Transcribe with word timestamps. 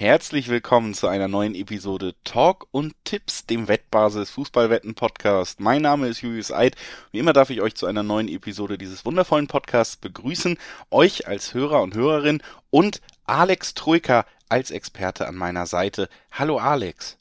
Herzlich 0.00 0.48
willkommen 0.48 0.94
zu 0.94 1.08
einer 1.08 1.28
neuen 1.28 1.54
Episode 1.54 2.14
Talk 2.24 2.66
und 2.70 2.94
Tipps, 3.04 3.44
dem 3.44 3.68
Wettbasis 3.68 4.30
Fußballwetten 4.30 4.94
Podcast. 4.94 5.60
Mein 5.60 5.82
Name 5.82 6.08
ist 6.08 6.22
Julius 6.22 6.50
Eid. 6.50 6.74
Wie 7.12 7.18
immer 7.18 7.34
darf 7.34 7.50
ich 7.50 7.60
euch 7.60 7.74
zu 7.74 7.84
einer 7.84 8.02
neuen 8.02 8.28
Episode 8.28 8.78
dieses 8.78 9.04
wundervollen 9.04 9.46
Podcasts 9.46 9.96
begrüßen. 9.96 10.56
Euch 10.90 11.28
als 11.28 11.52
Hörer 11.52 11.82
und 11.82 11.94
Hörerin 11.94 12.42
und 12.70 13.02
Alex 13.26 13.74
Troika 13.74 14.24
als 14.48 14.70
Experte 14.70 15.28
an 15.28 15.34
meiner 15.34 15.66
Seite. 15.66 16.08
Hallo 16.32 16.56
Alex. 16.56 17.18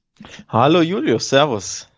Hallo 0.48 0.80
Julius, 0.80 1.28
Servus. 1.28 1.90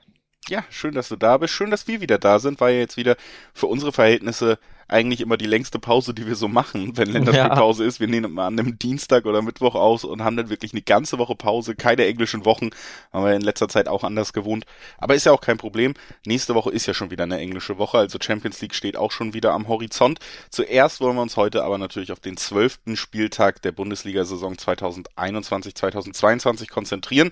Ja, 0.50 0.66
schön, 0.72 0.96
dass 0.96 1.10
du 1.10 1.16
da 1.16 1.38
bist. 1.38 1.54
Schön, 1.54 1.70
dass 1.70 1.88
wir 1.88 2.02
wieder 2.02 2.18
da 2.18 2.40
sind. 2.40 2.60
Ja 2.60 2.70
jetzt 2.70 2.98
wieder 2.98 3.18
für 3.54 3.68
unsere 3.68 3.92
Verhältnisse 3.92 4.58
eigentlich 4.92 5.22
immer 5.22 5.38
die 5.38 5.46
längste 5.46 5.80
Pause, 5.80 6.14
die 6.14 6.28
wir 6.28 6.36
so 6.36 6.48
machen, 6.48 6.98
wenn 6.98 7.10
Länderspielpause 7.10 7.84
ja. 7.84 7.90
ist. 7.90 8.00
Wir 8.00 8.08
nehmen 8.08 8.34
mal 8.34 8.48
an 8.48 8.60
einem 8.60 8.78
Dienstag 8.78 9.26
oder 9.26 9.42
Mittwoch 9.42 9.76
aus 9.76 10.04
und 10.04 10.24
haben 10.24 10.38
dann 10.38 10.50
wirklich 10.50 10.74
eine 10.74 10.82
ganze 10.82 11.18
Woche 11.18 11.36
Pause, 11.36 11.76
keine 11.76 12.06
englischen 12.06 12.46
Wochen. 12.46 12.70
Haben 13.14 13.26
wir 13.26 13.34
in 13.34 13.42
letzter 13.42 13.70
Zeit 13.70 13.88
auch 13.88 14.04
anders 14.04 14.34
gewohnt. 14.34 14.66
Aber 14.98 15.16
ist 15.16 15.26
ja 15.26 15.32
auch 15.32 15.42
kein 15.42 15.58
Problem. 15.58 15.94
Nächste 16.26 16.56
Woche 16.56 16.72
ist 16.72 16.86
ja 16.86 16.94
schon 16.94 17.12
wieder 17.12 17.24
eine 17.24 17.40
englische 17.40 17.78
Woche, 17.78 18.00
also 18.00 18.18
Champions 18.22 18.62
League 18.62 18.76
steht 18.76 18.98
auch 18.98 19.12
schon 19.12 19.34
wieder 19.34 19.54
am 19.54 19.68
Horizont. 19.68 20.20
Zuerst 20.50 21.00
wollen 21.00 21.16
wir 21.16 21.22
uns 21.22 21.38
heute 21.38 21.64
aber 21.64 21.78
natürlich 21.78 22.12
auf 22.12 22.20
den 22.20 22.38
zwölften 22.38 22.98
Spieltag 22.98 23.62
der 23.62 23.72
Bundesliga-Saison 23.72 24.56
2021-2022 24.56 26.70
konzentrieren 26.70 27.32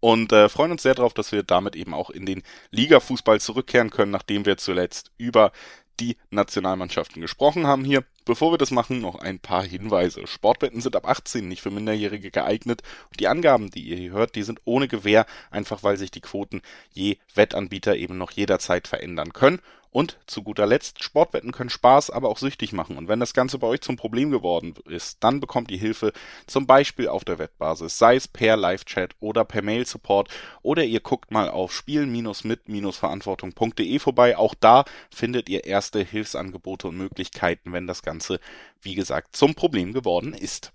und 0.00 0.32
äh, 0.32 0.48
freuen 0.48 0.72
uns 0.72 0.82
sehr 0.82 0.94
darauf, 0.94 1.12
dass 1.12 1.30
wir 1.30 1.42
damit 1.42 1.76
eben 1.76 1.92
auch 1.92 2.08
in 2.08 2.24
den 2.24 2.42
Liga-Fußball 2.70 3.38
zurückkehren 3.38 3.90
können, 3.90 4.10
nachdem 4.10 4.46
wir 4.46 4.56
zuletzt 4.56 5.10
über 5.18 5.52
die 6.00 6.16
Nationalmannschaften 6.30 7.20
gesprochen 7.20 7.66
haben 7.66 7.84
hier. 7.84 8.04
Bevor 8.24 8.52
wir 8.52 8.58
das 8.58 8.70
machen, 8.70 9.00
noch 9.00 9.16
ein 9.16 9.38
paar 9.38 9.64
Hinweise. 9.64 10.26
Sportwetten 10.26 10.80
sind 10.80 10.96
ab 10.96 11.06
18 11.08 11.46
nicht 11.46 11.62
für 11.62 11.70
Minderjährige 11.70 12.30
geeignet. 12.30 12.82
Und 13.08 13.20
die 13.20 13.28
Angaben, 13.28 13.70
die 13.70 13.82
ihr 13.82 13.96
hier 13.96 14.12
hört, 14.12 14.34
die 14.34 14.42
sind 14.42 14.60
ohne 14.64 14.88
Gewähr, 14.88 15.26
einfach 15.50 15.82
weil 15.82 15.96
sich 15.96 16.10
die 16.10 16.20
Quoten 16.20 16.62
je 16.92 17.18
Wettanbieter 17.34 17.96
eben 17.96 18.18
noch 18.18 18.30
jederzeit 18.30 18.88
verändern 18.88 19.32
können. 19.32 19.60
Und 19.92 20.18
zu 20.26 20.44
guter 20.44 20.66
Letzt, 20.66 21.02
Sportwetten 21.02 21.50
können 21.50 21.70
Spaß, 21.70 22.10
aber 22.10 22.28
auch 22.28 22.38
süchtig 22.38 22.72
machen. 22.72 22.96
Und 22.96 23.08
wenn 23.08 23.18
das 23.18 23.34
Ganze 23.34 23.58
bei 23.58 23.66
euch 23.66 23.80
zum 23.80 23.96
Problem 23.96 24.30
geworden 24.30 24.74
ist, 24.88 25.24
dann 25.24 25.40
bekommt 25.40 25.72
ihr 25.72 25.78
Hilfe 25.78 26.12
zum 26.46 26.68
Beispiel 26.68 27.08
auf 27.08 27.24
der 27.24 27.40
Wettbasis, 27.40 27.98
sei 27.98 28.14
es 28.14 28.28
per 28.28 28.56
Live-Chat 28.56 29.16
oder 29.18 29.44
per 29.44 29.62
Mail-Support 29.62 30.28
oder 30.62 30.84
ihr 30.84 31.00
guckt 31.00 31.32
mal 31.32 31.48
auf 31.48 31.74
spielen-mit-verantwortung.de 31.74 33.98
vorbei. 33.98 34.36
Auch 34.36 34.54
da 34.54 34.84
findet 35.12 35.48
ihr 35.48 35.64
erste 35.64 36.04
Hilfsangebote 36.04 36.86
und 36.86 36.96
Möglichkeiten, 36.96 37.72
wenn 37.72 37.88
das 37.88 38.02
Ganze, 38.02 38.38
wie 38.80 38.94
gesagt, 38.94 39.34
zum 39.34 39.56
Problem 39.56 39.92
geworden 39.92 40.34
ist. 40.34 40.70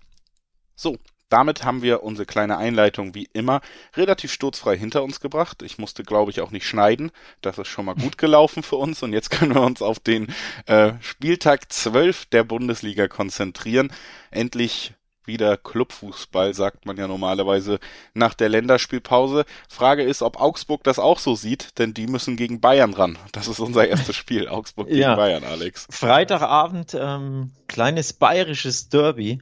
So, 0.74 0.98
damit 1.28 1.64
haben 1.64 1.82
wir 1.82 2.02
unsere 2.02 2.26
kleine 2.26 2.56
Einleitung 2.56 3.14
wie 3.14 3.28
immer 3.32 3.60
relativ 3.96 4.32
sturzfrei 4.32 4.76
hinter 4.76 5.02
uns 5.02 5.20
gebracht. 5.20 5.62
Ich 5.62 5.78
musste, 5.78 6.04
glaube 6.04 6.30
ich, 6.30 6.40
auch 6.40 6.50
nicht 6.50 6.66
schneiden. 6.66 7.10
Das 7.40 7.58
ist 7.58 7.68
schon 7.68 7.84
mal 7.84 7.94
gut 7.94 8.18
gelaufen 8.18 8.62
für 8.62 8.76
uns. 8.76 9.02
Und 9.02 9.12
jetzt 9.12 9.30
können 9.30 9.54
wir 9.54 9.62
uns 9.62 9.82
auf 9.82 9.98
den 9.98 10.28
äh, 10.66 10.92
Spieltag 11.00 11.72
12 11.72 12.26
der 12.26 12.44
Bundesliga 12.44 13.08
konzentrieren. 13.08 13.92
Endlich 14.30 14.94
wieder 15.26 15.56
Clubfußball, 15.56 16.54
sagt 16.54 16.86
man 16.86 16.96
ja 16.96 17.08
normalerweise 17.08 17.80
nach 18.14 18.34
der 18.34 18.48
Länderspielpause. 18.48 19.44
Frage 19.68 20.04
ist, 20.04 20.22
ob 20.22 20.40
Augsburg 20.40 20.84
das 20.84 21.00
auch 21.00 21.18
so 21.18 21.34
sieht, 21.34 21.78
denn 21.78 21.94
die 21.94 22.06
müssen 22.06 22.36
gegen 22.36 22.60
Bayern 22.60 22.94
ran. 22.94 23.18
Das 23.32 23.48
ist 23.48 23.58
unser 23.58 23.88
erstes 23.88 24.14
Spiel, 24.14 24.48
Augsburg 24.48 24.86
gegen 24.86 25.00
ja. 25.00 25.16
Bayern, 25.16 25.42
Alex. 25.42 25.88
Freitagabend, 25.90 26.96
ähm, 26.98 27.50
kleines 27.66 28.12
bayerisches 28.12 28.88
Derby. 28.88 29.40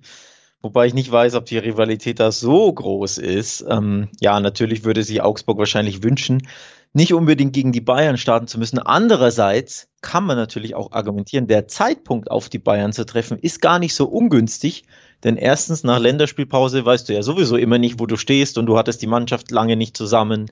Wobei 0.64 0.86
ich 0.86 0.94
nicht 0.94 1.12
weiß, 1.12 1.34
ob 1.34 1.44
die 1.44 1.58
Rivalität 1.58 2.20
da 2.20 2.32
so 2.32 2.72
groß 2.72 3.18
ist. 3.18 3.66
Ähm, 3.68 4.08
ja, 4.18 4.40
natürlich 4.40 4.82
würde 4.82 5.02
sich 5.02 5.20
Augsburg 5.20 5.58
wahrscheinlich 5.58 6.02
wünschen, 6.02 6.48
nicht 6.94 7.12
unbedingt 7.12 7.52
gegen 7.52 7.70
die 7.70 7.82
Bayern 7.82 8.16
starten 8.16 8.46
zu 8.46 8.58
müssen. 8.58 8.78
Andererseits 8.78 9.88
kann 10.00 10.24
man 10.24 10.38
natürlich 10.38 10.74
auch 10.74 10.92
argumentieren, 10.92 11.48
der 11.48 11.68
Zeitpunkt 11.68 12.30
auf 12.30 12.48
die 12.48 12.58
Bayern 12.58 12.94
zu 12.94 13.04
treffen 13.04 13.38
ist 13.38 13.60
gar 13.60 13.78
nicht 13.78 13.94
so 13.94 14.06
ungünstig. 14.06 14.84
Denn 15.22 15.36
erstens, 15.36 15.84
nach 15.84 15.98
Länderspielpause 15.98 16.82
weißt 16.82 17.10
du 17.10 17.12
ja 17.12 17.22
sowieso 17.22 17.58
immer 17.58 17.76
nicht, 17.76 18.00
wo 18.00 18.06
du 18.06 18.16
stehst 18.16 18.56
und 18.56 18.64
du 18.64 18.78
hattest 18.78 19.02
die 19.02 19.06
Mannschaft 19.06 19.50
lange 19.50 19.76
nicht 19.76 19.98
zusammen 19.98 20.50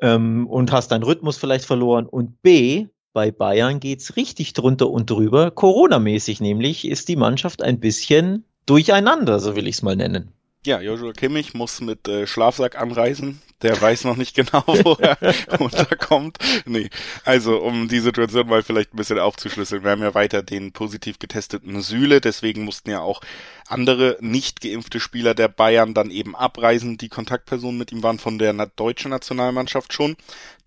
ähm, 0.00 0.46
und 0.46 0.72
hast 0.72 0.88
deinen 0.88 1.02
Rhythmus 1.02 1.36
vielleicht 1.36 1.66
verloren. 1.66 2.06
Und 2.06 2.40
B, 2.40 2.86
bei 3.12 3.30
Bayern 3.30 3.78
geht's 3.78 4.16
richtig 4.16 4.54
drunter 4.54 4.88
und 4.88 5.10
drüber. 5.10 5.50
Corona-mäßig 5.50 6.40
nämlich 6.40 6.88
ist 6.88 7.08
die 7.08 7.16
Mannschaft 7.16 7.62
ein 7.62 7.78
bisschen 7.78 8.46
durcheinander, 8.66 9.40
so 9.40 9.56
will 9.56 9.66
ich 9.66 9.76
es 9.76 9.82
mal 9.82 9.96
nennen. 9.96 10.32
Ja, 10.64 10.80
Joshua 10.80 11.12
Kimmich 11.12 11.54
muss 11.54 11.80
mit 11.80 12.06
äh, 12.06 12.26
Schlafsack 12.26 12.80
anreisen. 12.80 13.40
Der 13.62 13.80
weiß 13.80 14.04
noch 14.04 14.16
nicht 14.16 14.34
genau, 14.34 14.64
wo 14.66 14.94
er 14.94 15.16
unterkommt. 15.60 16.38
Nee, 16.66 16.90
also 17.24 17.58
um 17.58 17.88
die 17.88 18.00
Situation 18.00 18.48
mal 18.48 18.62
vielleicht 18.62 18.94
ein 18.94 18.96
bisschen 18.96 19.18
aufzuschlüsseln. 19.18 19.84
Wir 19.84 19.92
haben 19.92 20.02
ja 20.02 20.14
weiter 20.14 20.42
den 20.42 20.72
positiv 20.72 21.18
getesteten 21.18 21.80
Süle, 21.80 22.20
deswegen 22.20 22.64
mussten 22.64 22.90
ja 22.90 23.00
auch 23.00 23.20
andere 23.68 24.18
nicht 24.20 24.60
geimpfte 24.60 25.00
Spieler 25.00 25.34
der 25.34 25.48
Bayern 25.48 25.94
dann 25.94 26.10
eben 26.10 26.36
abreisen. 26.36 26.98
Die 26.98 27.08
Kontaktpersonen 27.08 27.78
mit 27.78 27.92
ihm 27.92 28.02
waren 28.02 28.18
von 28.18 28.38
der 28.38 28.52
deutschen 28.66 29.10
Nationalmannschaft 29.10 29.92
schon. 29.92 30.16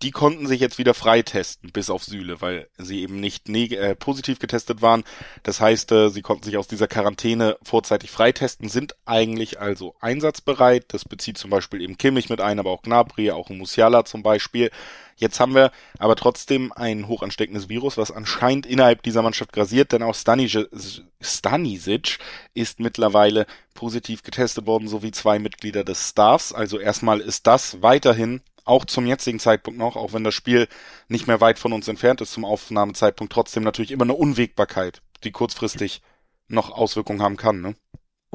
Die 0.02 0.10
konnten 0.10 0.46
sich 0.46 0.60
jetzt 0.60 0.78
wieder 0.78 0.92
freitesten, 0.92 1.70
bis 1.70 1.88
auf 1.88 2.04
Süle, 2.04 2.40
weil 2.40 2.68
sie 2.76 3.02
eben 3.02 3.20
nicht 3.20 3.48
äh, 3.48 3.94
positiv 3.94 4.38
getestet 4.38 4.82
waren. 4.82 5.04
Das 5.42 5.60
heißt, 5.60 5.92
äh, 5.92 6.10
sie 6.10 6.22
konnten 6.22 6.44
sich 6.44 6.56
aus 6.58 6.68
dieser 6.68 6.88
Quarantäne 6.88 7.56
vorzeitig 7.62 8.10
freitesten, 8.10 8.68
sind 8.68 8.94
eigentlich 9.06 9.60
also 9.60 9.94
einsatzbereit. 10.00 10.86
Das 10.88 11.04
bezieht 11.04 11.38
zum 11.38 11.50
Beispiel 11.50 11.80
eben 11.80 11.96
Kimmich 11.96 12.28
mit 12.28 12.40
ein, 12.40 12.58
aber 12.58 12.70
auch 12.70 12.82
Gnabry, 12.86 13.30
auch 13.30 13.50
Musiala 13.50 14.04
zum 14.04 14.22
Beispiel. 14.22 14.70
Jetzt 15.16 15.40
haben 15.40 15.54
wir 15.54 15.70
aber 15.98 16.14
trotzdem 16.14 16.72
ein 16.72 17.08
hochansteckendes 17.08 17.68
Virus, 17.68 17.96
was 17.96 18.10
anscheinend 18.10 18.66
innerhalb 18.66 19.02
dieser 19.02 19.22
Mannschaft 19.22 19.52
grasiert, 19.52 19.92
denn 19.92 20.02
auch 20.02 20.14
Stanisic 20.14 22.18
ist 22.52 22.80
mittlerweile 22.80 23.46
positiv 23.74 24.22
getestet 24.22 24.66
worden, 24.66 24.88
sowie 24.88 25.12
zwei 25.12 25.38
Mitglieder 25.38 25.84
des 25.84 26.10
Staffs. 26.10 26.52
Also 26.52 26.78
erstmal 26.78 27.20
ist 27.20 27.46
das 27.46 27.82
weiterhin 27.82 28.42
auch 28.66 28.84
zum 28.84 29.06
jetzigen 29.06 29.38
Zeitpunkt 29.38 29.78
noch, 29.78 29.96
auch 29.96 30.12
wenn 30.12 30.24
das 30.24 30.34
Spiel 30.34 30.68
nicht 31.08 31.26
mehr 31.26 31.40
weit 31.40 31.58
von 31.58 31.72
uns 31.72 31.88
entfernt 31.88 32.20
ist 32.20 32.32
zum 32.32 32.44
Aufnahmezeitpunkt, 32.44 33.32
trotzdem 33.32 33.62
natürlich 33.62 33.92
immer 33.92 34.04
eine 34.04 34.14
Unwägbarkeit, 34.14 35.00
die 35.24 35.30
kurzfristig 35.30 36.02
noch 36.48 36.70
Auswirkungen 36.70 37.22
haben 37.22 37.36
kann. 37.36 37.60
Ne? 37.60 37.76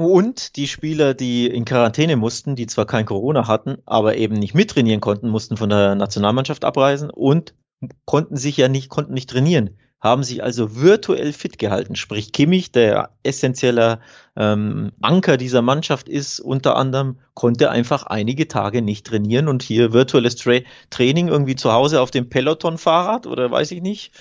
Und 0.02 0.56
die 0.56 0.68
Spieler, 0.68 1.14
die 1.14 1.46
in 1.46 1.64
Quarantäne 1.64 2.16
mussten, 2.16 2.56
die 2.56 2.66
zwar 2.66 2.88
kein 2.88 3.06
Corona 3.06 3.48
hatten, 3.48 3.78
aber 3.86 4.18
eben 4.18 4.34
nicht 4.34 4.56
mittrainieren 4.56 5.00
konnten, 5.00 5.30
mussten 5.30 5.58
von 5.58 5.70
der 5.70 5.94
Nationalmannschaft 5.94 6.66
abreisen 6.66 7.12
und 7.12 7.54
konnten 8.06 8.36
sich 8.36 8.58
ja 8.58 8.68
nicht, 8.68 8.90
konnten 8.90 9.14
nicht 9.14 9.30
trainieren, 9.30 9.78
haben 10.00 10.24
sich 10.24 10.42
also 10.42 10.76
virtuell 10.76 11.34
fit 11.34 11.60
gehalten. 11.60 11.96
Sprich, 11.96 12.32
Kimmich, 12.32 12.72
der 12.72 13.12
essentieller 13.22 14.00
ähm, 14.36 14.92
Anker 15.02 15.38
dieser 15.38 15.62
Mannschaft 15.62 16.10
ist, 16.10 16.40
unter 16.40 16.78
anderem, 16.78 17.20
konnte 17.36 17.70
einfach 17.70 18.08
einige 18.08 18.48
Tage 18.48 18.82
nicht 18.82 19.06
trainieren 19.06 19.48
und 19.48 19.62
hier 19.62 19.94
virtuelles 19.94 20.36
Tra 20.36 20.62
Training 20.90 21.28
irgendwie 21.28 21.56
zu 21.56 21.72
Hause 21.74 22.02
auf 22.02 22.10
dem 22.10 22.28
Peloton-Fahrrad 22.28 23.28
oder 23.28 23.52
weiß 23.52 23.70
ich 23.70 23.84
nicht, 23.84 24.14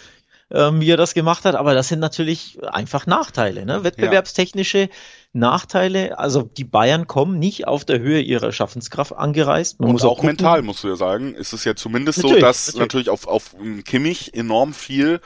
ähm, 0.51 0.83
wie 0.83 0.91
er 0.91 0.99
das 0.99 1.15
gemacht 1.15 1.47
hat. 1.47 1.55
Aber 1.55 1.73
das 1.73 1.89
sind 1.89 2.01
natürlich 2.01 2.59
einfach 2.63 3.07
Nachteile, 3.07 3.65
ne? 3.65 3.83
wettbewerbstechnische 3.83 4.91
Nachteile. 5.33 6.19
Also 6.19 6.43
die 6.43 6.65
Bayern 6.65 7.07
kommen 7.07 7.39
nicht 7.39 7.69
auf 7.69 7.85
der 7.85 8.01
Höhe 8.01 8.21
ihrer 8.21 8.53
Schaffenskraft 8.53 9.13
angereist. 9.13 9.81
Man 9.81 9.91
und 9.91 10.03
auch, 10.03 10.19
auch 10.19 10.23
mental, 10.23 10.63
musst 10.63 10.83
du 10.85 10.89
ja 10.89 10.97
sagen, 10.97 11.35
ist 11.35 11.53
es 11.53 11.65
ja 11.65 11.77
zumindest 11.77 12.19
natürlich, 12.19 12.41
so, 12.41 12.47
dass 12.47 12.67
natürlich, 12.67 12.81
natürlich 12.81 13.11
auf, 13.11 13.27
auf 13.27 13.55
Kimmich 13.85 14.35
enorm 14.35 14.75
viel 14.75 15.21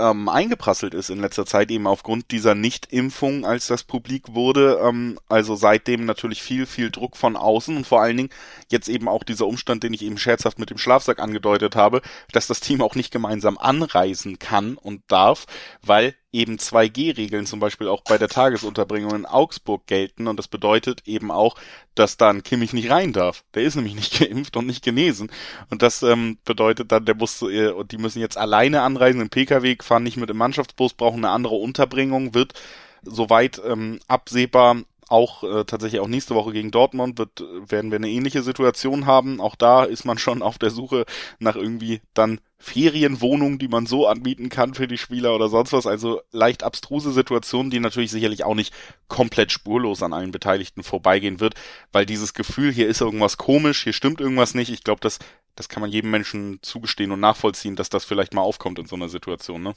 ähm, 0.00 0.28
eingeprasselt 0.28 0.94
ist 0.94 1.10
in 1.10 1.20
letzter 1.20 1.44
Zeit, 1.46 1.70
eben 1.70 1.86
aufgrund 1.86 2.30
dieser 2.30 2.54
Nichtimpfung, 2.54 3.44
als 3.44 3.66
das 3.66 3.84
publik 3.84 4.34
wurde. 4.34 4.80
Ähm, 4.82 5.18
also 5.28 5.54
seitdem 5.54 6.06
natürlich 6.06 6.42
viel, 6.42 6.66
viel 6.66 6.90
Druck 6.90 7.16
von 7.16 7.36
außen 7.36 7.76
und 7.76 7.86
vor 7.86 8.00
allen 8.00 8.16
Dingen 8.16 8.30
jetzt 8.70 8.88
eben 8.88 9.08
auch 9.08 9.22
dieser 9.22 9.46
Umstand, 9.46 9.82
den 9.82 9.92
ich 9.92 10.02
eben 10.02 10.18
scherzhaft 10.18 10.58
mit 10.58 10.70
dem 10.70 10.78
Schlafsack 10.78 11.20
angedeutet 11.20 11.76
habe, 11.76 12.00
dass 12.32 12.46
das 12.46 12.60
Team 12.60 12.80
auch 12.80 12.94
nicht 12.94 13.12
gemeinsam 13.12 13.58
anreisen 13.58 14.38
kann 14.38 14.76
und 14.76 15.02
darf, 15.08 15.46
weil 15.82 16.14
eben 16.32 16.56
2G-Regeln 16.58 17.46
zum 17.46 17.60
Beispiel 17.60 17.88
auch 17.88 18.02
bei 18.02 18.18
der 18.18 18.28
Tagesunterbringung 18.28 19.14
in 19.14 19.26
Augsburg 19.26 19.86
gelten 19.86 20.28
und 20.28 20.36
das 20.36 20.48
bedeutet 20.48 21.02
eben 21.06 21.30
auch, 21.30 21.56
dass 21.94 22.16
dann 22.16 22.42
Kimmich 22.42 22.72
nicht 22.72 22.90
rein 22.90 23.12
darf. 23.12 23.44
Der 23.54 23.62
ist 23.62 23.74
nämlich 23.74 23.94
nicht 23.94 24.18
geimpft 24.20 24.56
und 24.56 24.66
nicht 24.66 24.84
genesen 24.84 25.30
und 25.70 25.82
das 25.82 26.02
ähm, 26.02 26.38
bedeutet 26.44 26.92
dann, 26.92 27.04
der 27.04 27.16
muss 27.16 27.42
äh, 27.42 27.72
die 27.90 27.98
müssen 27.98 28.20
jetzt 28.20 28.36
alleine 28.38 28.82
anreisen 28.82 29.20
im 29.20 29.30
PKW, 29.30 29.76
fahren 29.80 30.04
nicht 30.04 30.16
mit 30.16 30.30
dem 30.30 30.36
Mannschaftsbus, 30.36 30.94
brauchen 30.94 31.24
eine 31.24 31.34
andere 31.34 31.56
Unterbringung, 31.56 32.34
wird 32.34 32.54
soweit 33.02 33.60
ähm, 33.64 33.98
absehbar 34.06 34.76
auch 35.08 35.42
äh, 35.42 35.64
tatsächlich 35.64 36.00
auch 36.00 36.06
nächste 36.06 36.36
Woche 36.36 36.52
gegen 36.52 36.70
Dortmund 36.70 37.18
wird, 37.18 37.42
werden 37.68 37.90
wir 37.90 37.96
eine 37.96 38.08
ähnliche 38.08 38.42
Situation 38.42 39.06
haben. 39.06 39.40
Auch 39.40 39.56
da 39.56 39.82
ist 39.82 40.04
man 40.04 40.18
schon 40.18 40.40
auf 40.40 40.56
der 40.56 40.70
Suche 40.70 41.04
nach 41.40 41.56
irgendwie 41.56 42.00
dann 42.14 42.40
Ferienwohnungen, 42.62 43.58
die 43.58 43.68
man 43.68 43.86
so 43.86 44.06
anbieten 44.06 44.50
kann 44.50 44.74
für 44.74 44.86
die 44.86 44.98
Spieler 44.98 45.34
oder 45.34 45.48
sonst 45.48 45.72
was. 45.72 45.86
Also 45.86 46.20
leicht 46.30 46.62
abstruse 46.62 47.10
Situationen, 47.10 47.70
die 47.70 47.80
natürlich 47.80 48.10
sicherlich 48.10 48.44
auch 48.44 48.54
nicht 48.54 48.74
komplett 49.08 49.50
spurlos 49.50 50.02
an 50.02 50.12
allen 50.12 50.30
Beteiligten 50.30 50.82
vorbeigehen 50.82 51.40
wird, 51.40 51.54
weil 51.90 52.04
dieses 52.04 52.34
Gefühl, 52.34 52.70
hier 52.70 52.86
ist 52.86 53.00
irgendwas 53.00 53.38
komisch, 53.38 53.82
hier 53.82 53.94
stimmt 53.94 54.20
irgendwas 54.20 54.54
nicht. 54.54 54.70
Ich 54.70 54.84
glaube, 54.84 55.00
das, 55.00 55.18
das 55.56 55.70
kann 55.70 55.80
man 55.80 55.90
jedem 55.90 56.10
Menschen 56.10 56.58
zugestehen 56.60 57.12
und 57.12 57.20
nachvollziehen, 57.20 57.76
dass 57.76 57.88
das 57.88 58.04
vielleicht 58.04 58.34
mal 58.34 58.42
aufkommt 58.42 58.78
in 58.78 58.86
so 58.86 58.94
einer 58.94 59.08
Situation. 59.08 59.62
Ne? 59.62 59.74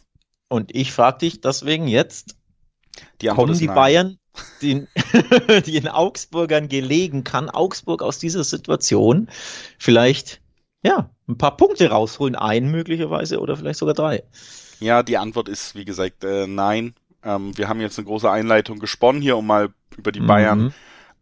Und 0.49 0.75
ich 0.75 0.91
frage 0.91 1.19
dich 1.19 1.39
deswegen 1.39 1.87
jetzt, 1.87 2.35
die 3.21 3.27
kommen 3.27 3.57
die 3.57 3.67
nein. 3.67 3.75
Bayern, 3.75 4.17
die, 4.61 4.87
die 5.65 5.77
in 5.77 5.87
Augsburgern 5.87 6.67
gelegen, 6.67 7.23
kann 7.23 7.49
Augsburg 7.49 8.03
aus 8.03 8.19
dieser 8.19 8.43
Situation 8.43 9.29
vielleicht 9.79 10.41
ja, 10.85 11.09
ein 11.27 11.37
paar 11.37 11.57
Punkte 11.57 11.89
rausholen, 11.89 12.35
einen 12.35 12.69
möglicherweise 12.69 13.39
oder 13.39 13.55
vielleicht 13.55 13.79
sogar 13.79 13.95
drei. 13.95 14.23
Ja, 14.79 15.03
die 15.03 15.17
Antwort 15.17 15.49
ist, 15.49 15.75
wie 15.75 15.85
gesagt, 15.85 16.23
äh, 16.23 16.47
nein. 16.47 16.93
Ähm, 17.23 17.57
wir 17.57 17.69
haben 17.69 17.79
jetzt 17.79 17.97
eine 17.97 18.05
große 18.05 18.29
Einleitung 18.29 18.79
gesponnen 18.79 19.21
hier, 19.21 19.37
um 19.37 19.47
mal 19.47 19.69
über 19.97 20.11
die 20.11 20.19
mhm. 20.19 20.27
Bayern 20.27 20.73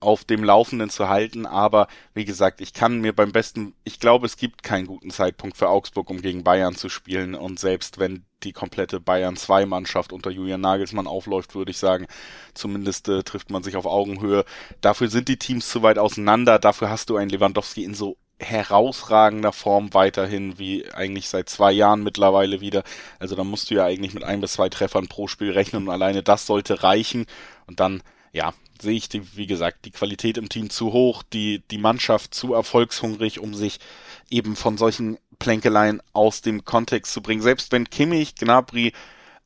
auf 0.01 0.23
dem 0.23 0.43
Laufenden 0.43 0.89
zu 0.89 1.07
halten. 1.07 1.45
Aber 1.45 1.87
wie 2.13 2.25
gesagt, 2.25 2.59
ich 2.59 2.73
kann 2.73 2.99
mir 2.99 3.13
beim 3.13 3.31
besten, 3.31 3.75
ich 3.83 3.99
glaube, 3.99 4.25
es 4.25 4.35
gibt 4.35 4.63
keinen 4.63 4.87
guten 4.87 5.11
Zeitpunkt 5.11 5.57
für 5.57 5.69
Augsburg, 5.69 6.09
um 6.09 6.21
gegen 6.21 6.43
Bayern 6.43 6.75
zu 6.75 6.89
spielen. 6.89 7.35
Und 7.35 7.59
selbst 7.59 7.99
wenn 7.99 8.25
die 8.43 8.51
komplette 8.51 8.99
Bayern 8.99 9.35
2 9.35 9.67
Mannschaft 9.67 10.11
unter 10.11 10.31
Julian 10.31 10.61
Nagelsmann 10.61 11.05
aufläuft, 11.05 11.53
würde 11.53 11.69
ich 11.69 11.77
sagen, 11.77 12.07
zumindest 12.55 13.07
äh, 13.09 13.21
trifft 13.21 13.51
man 13.51 13.61
sich 13.61 13.75
auf 13.75 13.85
Augenhöhe. 13.85 14.43
Dafür 14.81 15.07
sind 15.07 15.27
die 15.27 15.37
Teams 15.37 15.69
zu 15.69 15.83
weit 15.83 15.99
auseinander. 15.99 16.57
Dafür 16.57 16.89
hast 16.89 17.11
du 17.11 17.17
einen 17.17 17.29
Lewandowski 17.29 17.83
in 17.83 17.93
so 17.93 18.17
herausragender 18.41 19.53
Form 19.53 19.93
weiterhin, 19.93 20.57
wie 20.59 20.89
eigentlich 20.91 21.29
seit 21.29 21.49
zwei 21.49 21.71
Jahren 21.71 22.03
mittlerweile 22.03 22.61
wieder. 22.61 22.83
Also 23.19 23.35
da 23.35 23.43
musst 23.43 23.69
du 23.69 23.75
ja 23.75 23.85
eigentlich 23.85 24.13
mit 24.13 24.23
ein 24.23 24.41
bis 24.41 24.53
zwei 24.53 24.69
Treffern 24.69 25.07
pro 25.07 25.27
Spiel 25.27 25.51
rechnen 25.51 25.83
und 25.83 25.89
alleine 25.89 26.23
das 26.23 26.45
sollte 26.45 26.83
reichen. 26.83 27.25
Und 27.67 27.79
dann, 27.79 28.01
ja, 28.33 28.53
sehe 28.81 28.95
ich, 28.95 29.09
die, 29.09 29.35
wie 29.37 29.47
gesagt, 29.47 29.85
die 29.85 29.91
Qualität 29.91 30.37
im 30.37 30.49
Team 30.49 30.69
zu 30.69 30.91
hoch, 30.91 31.23
die, 31.23 31.61
die 31.71 31.77
Mannschaft 31.77 32.33
zu 32.33 32.53
erfolgshungrig, 32.53 33.39
um 33.39 33.53
sich 33.53 33.79
eben 34.29 34.55
von 34.55 34.77
solchen 34.77 35.17
Plänkeleien 35.39 36.01
aus 36.13 36.41
dem 36.41 36.65
Kontext 36.65 37.13
zu 37.13 37.21
bringen. 37.21 37.41
Selbst 37.41 37.71
wenn 37.71 37.89
Kimmich, 37.89 38.35
Gnabry, 38.35 38.93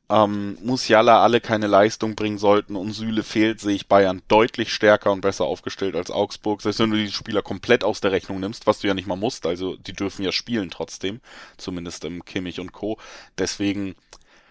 ähm, 0.08 0.56
Musiala 0.62 1.22
alle 1.22 1.40
keine 1.40 1.66
Leistung 1.66 2.14
bringen 2.14 2.38
sollten 2.38 2.76
und 2.76 2.92
Süle 2.92 3.24
fehlt, 3.24 3.60
sehe 3.60 3.74
ich 3.74 3.88
Bayern 3.88 4.22
deutlich 4.28 4.72
stärker 4.72 5.10
und 5.10 5.20
besser 5.20 5.44
aufgestellt 5.44 5.96
als 5.96 6.10
Augsburg. 6.10 6.62
Selbst 6.62 6.78
wenn 6.78 6.90
du 6.90 6.96
die 6.96 7.10
Spieler 7.10 7.42
komplett 7.42 7.82
aus 7.82 8.00
der 8.00 8.12
Rechnung 8.12 8.38
nimmst, 8.38 8.66
was 8.66 8.80
du 8.80 8.86
ja 8.86 8.94
nicht 8.94 9.08
mal 9.08 9.16
musst, 9.16 9.46
also 9.46 9.76
die 9.76 9.92
dürfen 9.92 10.24
ja 10.24 10.30
spielen 10.30 10.70
trotzdem, 10.70 11.20
zumindest 11.56 12.04
im 12.04 12.24
Kimmich 12.24 12.60
und 12.60 12.72
Co. 12.72 12.98
Deswegen 13.36 13.96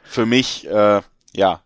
für 0.04 0.26
mich, 0.26 0.68
äh, 0.68 1.02
ja, 1.34 1.62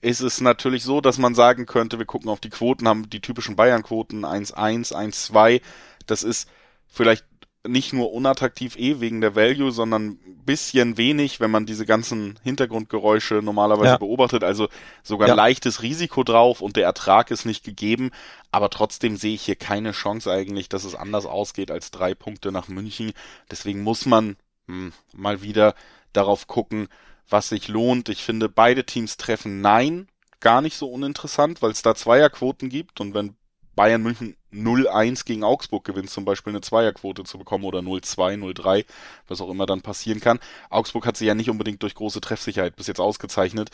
ist 0.00 0.20
es 0.20 0.40
natürlich 0.40 0.84
so, 0.84 1.00
dass 1.00 1.18
man 1.18 1.34
sagen 1.34 1.66
könnte, 1.66 1.98
wir 1.98 2.06
gucken 2.06 2.30
auf 2.30 2.40
die 2.40 2.50
Quoten, 2.50 2.88
haben 2.88 3.10
die 3.10 3.20
typischen 3.20 3.56
Bayern-Quoten 3.56 4.24
1-1, 4.24 4.94
1-2. 4.94 5.60
Das 6.06 6.22
ist 6.22 6.48
vielleicht 6.86 7.24
nicht 7.66 7.92
nur 7.92 8.12
unattraktiv 8.12 8.76
eh 8.76 9.00
wegen 9.00 9.20
der 9.20 9.34
Value, 9.34 9.72
sondern 9.72 10.10
ein 10.10 10.42
bisschen 10.44 10.96
wenig, 10.96 11.40
wenn 11.40 11.50
man 11.50 11.66
diese 11.66 11.86
ganzen 11.86 12.38
Hintergrundgeräusche 12.42 13.36
normalerweise 13.42 13.90
ja. 13.90 13.96
beobachtet. 13.98 14.44
Also 14.44 14.68
sogar 15.02 15.28
ja. 15.28 15.34
leichtes 15.34 15.82
Risiko 15.82 16.22
drauf 16.22 16.60
und 16.60 16.76
der 16.76 16.84
Ertrag 16.84 17.30
ist 17.30 17.44
nicht 17.44 17.64
gegeben. 17.64 18.10
Aber 18.52 18.70
trotzdem 18.70 19.16
sehe 19.16 19.34
ich 19.34 19.42
hier 19.42 19.56
keine 19.56 19.92
Chance 19.92 20.30
eigentlich, 20.30 20.68
dass 20.68 20.84
es 20.84 20.94
anders 20.94 21.26
ausgeht 21.26 21.70
als 21.70 21.90
drei 21.90 22.14
Punkte 22.14 22.52
nach 22.52 22.68
München. 22.68 23.12
Deswegen 23.50 23.82
muss 23.82 24.06
man 24.06 24.36
hm, 24.66 24.92
mal 25.12 25.42
wieder 25.42 25.74
darauf 26.12 26.46
gucken, 26.46 26.88
was 27.28 27.48
sich 27.48 27.68
lohnt. 27.68 28.08
Ich 28.08 28.22
finde, 28.22 28.48
beide 28.48 28.84
Teams 28.84 29.16
treffen 29.16 29.60
Nein 29.60 30.08
gar 30.40 30.62
nicht 30.62 30.76
so 30.76 30.88
uninteressant, 30.88 31.62
weil 31.62 31.72
es 31.72 31.82
da 31.82 31.94
Zweierquoten 31.94 32.68
gibt 32.68 33.00
und 33.00 33.12
wenn 33.14 33.36
Bayern 33.78 34.02
München 34.02 34.34
0-1 34.52 35.24
gegen 35.24 35.44
Augsburg 35.44 35.84
gewinnt, 35.84 36.10
zum 36.10 36.24
Beispiel 36.24 36.50
eine 36.50 36.60
Zweierquote 36.60 37.22
zu 37.22 37.38
bekommen 37.38 37.62
oder 37.62 37.78
0-2, 37.78 38.36
0-3, 38.36 38.84
was 39.28 39.40
auch 39.40 39.48
immer 39.50 39.66
dann 39.66 39.82
passieren 39.82 40.18
kann. 40.18 40.40
Augsburg 40.68 41.06
hat 41.06 41.16
sich 41.16 41.28
ja 41.28 41.36
nicht 41.36 41.48
unbedingt 41.48 41.80
durch 41.84 41.94
große 41.94 42.20
Treffsicherheit 42.20 42.74
bis 42.74 42.88
jetzt 42.88 42.98
ausgezeichnet. 42.98 43.70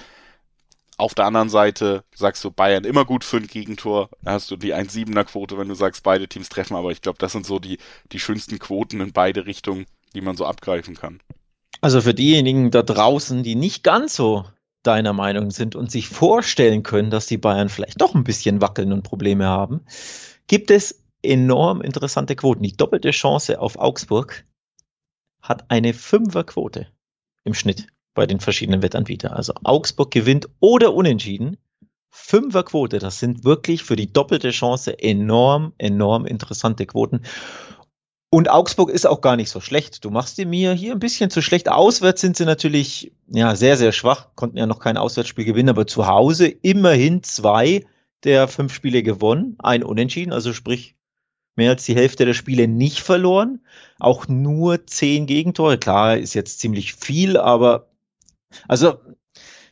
Auf 0.98 1.14
der 1.14 1.24
anderen 1.24 1.48
Seite 1.48 2.04
sagst 2.14 2.44
du 2.44 2.50
Bayern 2.50 2.84
immer 2.84 3.06
gut 3.06 3.24
für 3.24 3.38
ein 3.38 3.46
Gegentor. 3.46 4.10
Da 4.20 4.32
hast 4.32 4.50
du 4.50 4.56
die 4.56 4.74
1-7er 4.74 5.24
Quote, 5.24 5.56
wenn 5.56 5.68
du 5.68 5.74
sagst, 5.74 6.02
beide 6.02 6.28
Teams 6.28 6.50
treffen. 6.50 6.76
Aber 6.76 6.92
ich 6.92 7.00
glaube, 7.00 7.18
das 7.18 7.32
sind 7.32 7.46
so 7.46 7.58
die, 7.58 7.78
die 8.12 8.20
schönsten 8.20 8.58
Quoten 8.58 9.00
in 9.00 9.14
beide 9.14 9.46
Richtungen, 9.46 9.86
die 10.14 10.20
man 10.20 10.36
so 10.36 10.44
abgreifen 10.44 10.96
kann. 10.96 11.20
Also 11.80 12.02
für 12.02 12.12
diejenigen 12.12 12.70
da 12.70 12.82
draußen, 12.82 13.42
die 13.42 13.54
nicht 13.54 13.82
ganz 13.82 14.14
so 14.16 14.44
deiner 14.86 15.12
Meinung 15.12 15.50
sind 15.50 15.75
und 15.75 15.90
sich 15.90 16.08
vorstellen 16.08 16.82
können, 16.82 17.10
dass 17.10 17.26
die 17.26 17.38
Bayern 17.38 17.69
vielleicht 17.69 18.00
doch 18.00 18.14
ein 18.14 18.25
bisschen 18.25 18.60
wackeln 18.60 18.92
und 18.92 19.02
Probleme 19.02 19.46
haben, 19.46 19.81
gibt 20.46 20.70
es 20.70 21.02
enorm 21.22 21.81
interessante 21.81 22.36
Quoten. 22.36 22.62
Die 22.62 22.76
doppelte 22.76 23.10
Chance 23.10 23.60
auf 23.60 23.78
Augsburg 23.78 24.44
hat 25.40 25.64
eine 25.70 25.94
Fünferquote 25.94 26.88
im 27.44 27.54
Schnitt 27.54 27.86
bei 28.14 28.26
den 28.26 28.40
verschiedenen 28.40 28.82
Wettanbietern. 28.82 29.32
Also 29.32 29.54
Augsburg 29.64 30.10
gewinnt 30.10 30.48
oder 30.60 30.94
unentschieden. 30.94 31.56
Fünferquote, 32.10 33.00
das 33.00 33.19
sind 33.19 33.44
wirklich 33.44 33.82
für 33.82 33.96
die 33.96 34.12
doppelte 34.12 34.50
Chance 34.50 34.96
enorm, 34.98 35.72
enorm 35.78 36.26
interessante 36.26 36.86
Quoten. 36.86 37.22
Und 38.34 38.50
Augsburg 38.50 38.90
ist 38.90 39.06
auch 39.06 39.20
gar 39.20 39.36
nicht 39.36 39.48
so 39.48 39.60
schlecht. 39.60 40.04
Du 40.04 40.10
machst 40.10 40.38
dir 40.38 40.46
mir 40.46 40.72
hier 40.72 40.90
ein 40.90 40.98
bisschen 40.98 41.31
zu 41.31 41.40
schlecht. 41.40 41.69
Auswärts 41.69 42.20
sind 42.20 42.36
sie 42.36 42.44
natürlich 42.44 43.12
ja 43.28 43.54
sehr, 43.54 43.76
sehr 43.76 43.92
schwach, 43.92 44.31
konnten 44.34 44.56
ja 44.56 44.66
noch 44.66 44.81
kein 44.81 44.96
Auswärtsspiel 44.96 45.44
gewinnen, 45.44 45.69
aber 45.69 45.86
zu 45.86 46.08
Hause 46.08 46.48
immerhin 46.48 47.22
zwei 47.22 47.86
der 48.25 48.48
fünf 48.48 48.75
Spiele 48.75 49.04
gewonnen, 49.04 49.54
ein 49.60 49.84
Unentschieden, 49.84 50.32
also 50.32 50.52
sprich 50.52 50.96
mehr 51.54 51.70
als 51.70 51.84
die 51.84 51.94
Hälfte 51.94 52.25
der 52.25 52.34
Spiele 52.34 52.66
nicht 52.66 52.98
verloren. 52.98 53.60
Auch 54.00 54.26
nur 54.26 54.84
zehn 54.84 55.26
Gegentore. 55.26 55.78
Klar, 55.78 56.16
ist 56.16 56.34
jetzt 56.34 56.58
ziemlich 56.58 56.94
viel, 56.94 57.36
aber 57.36 57.88
also 58.66 58.96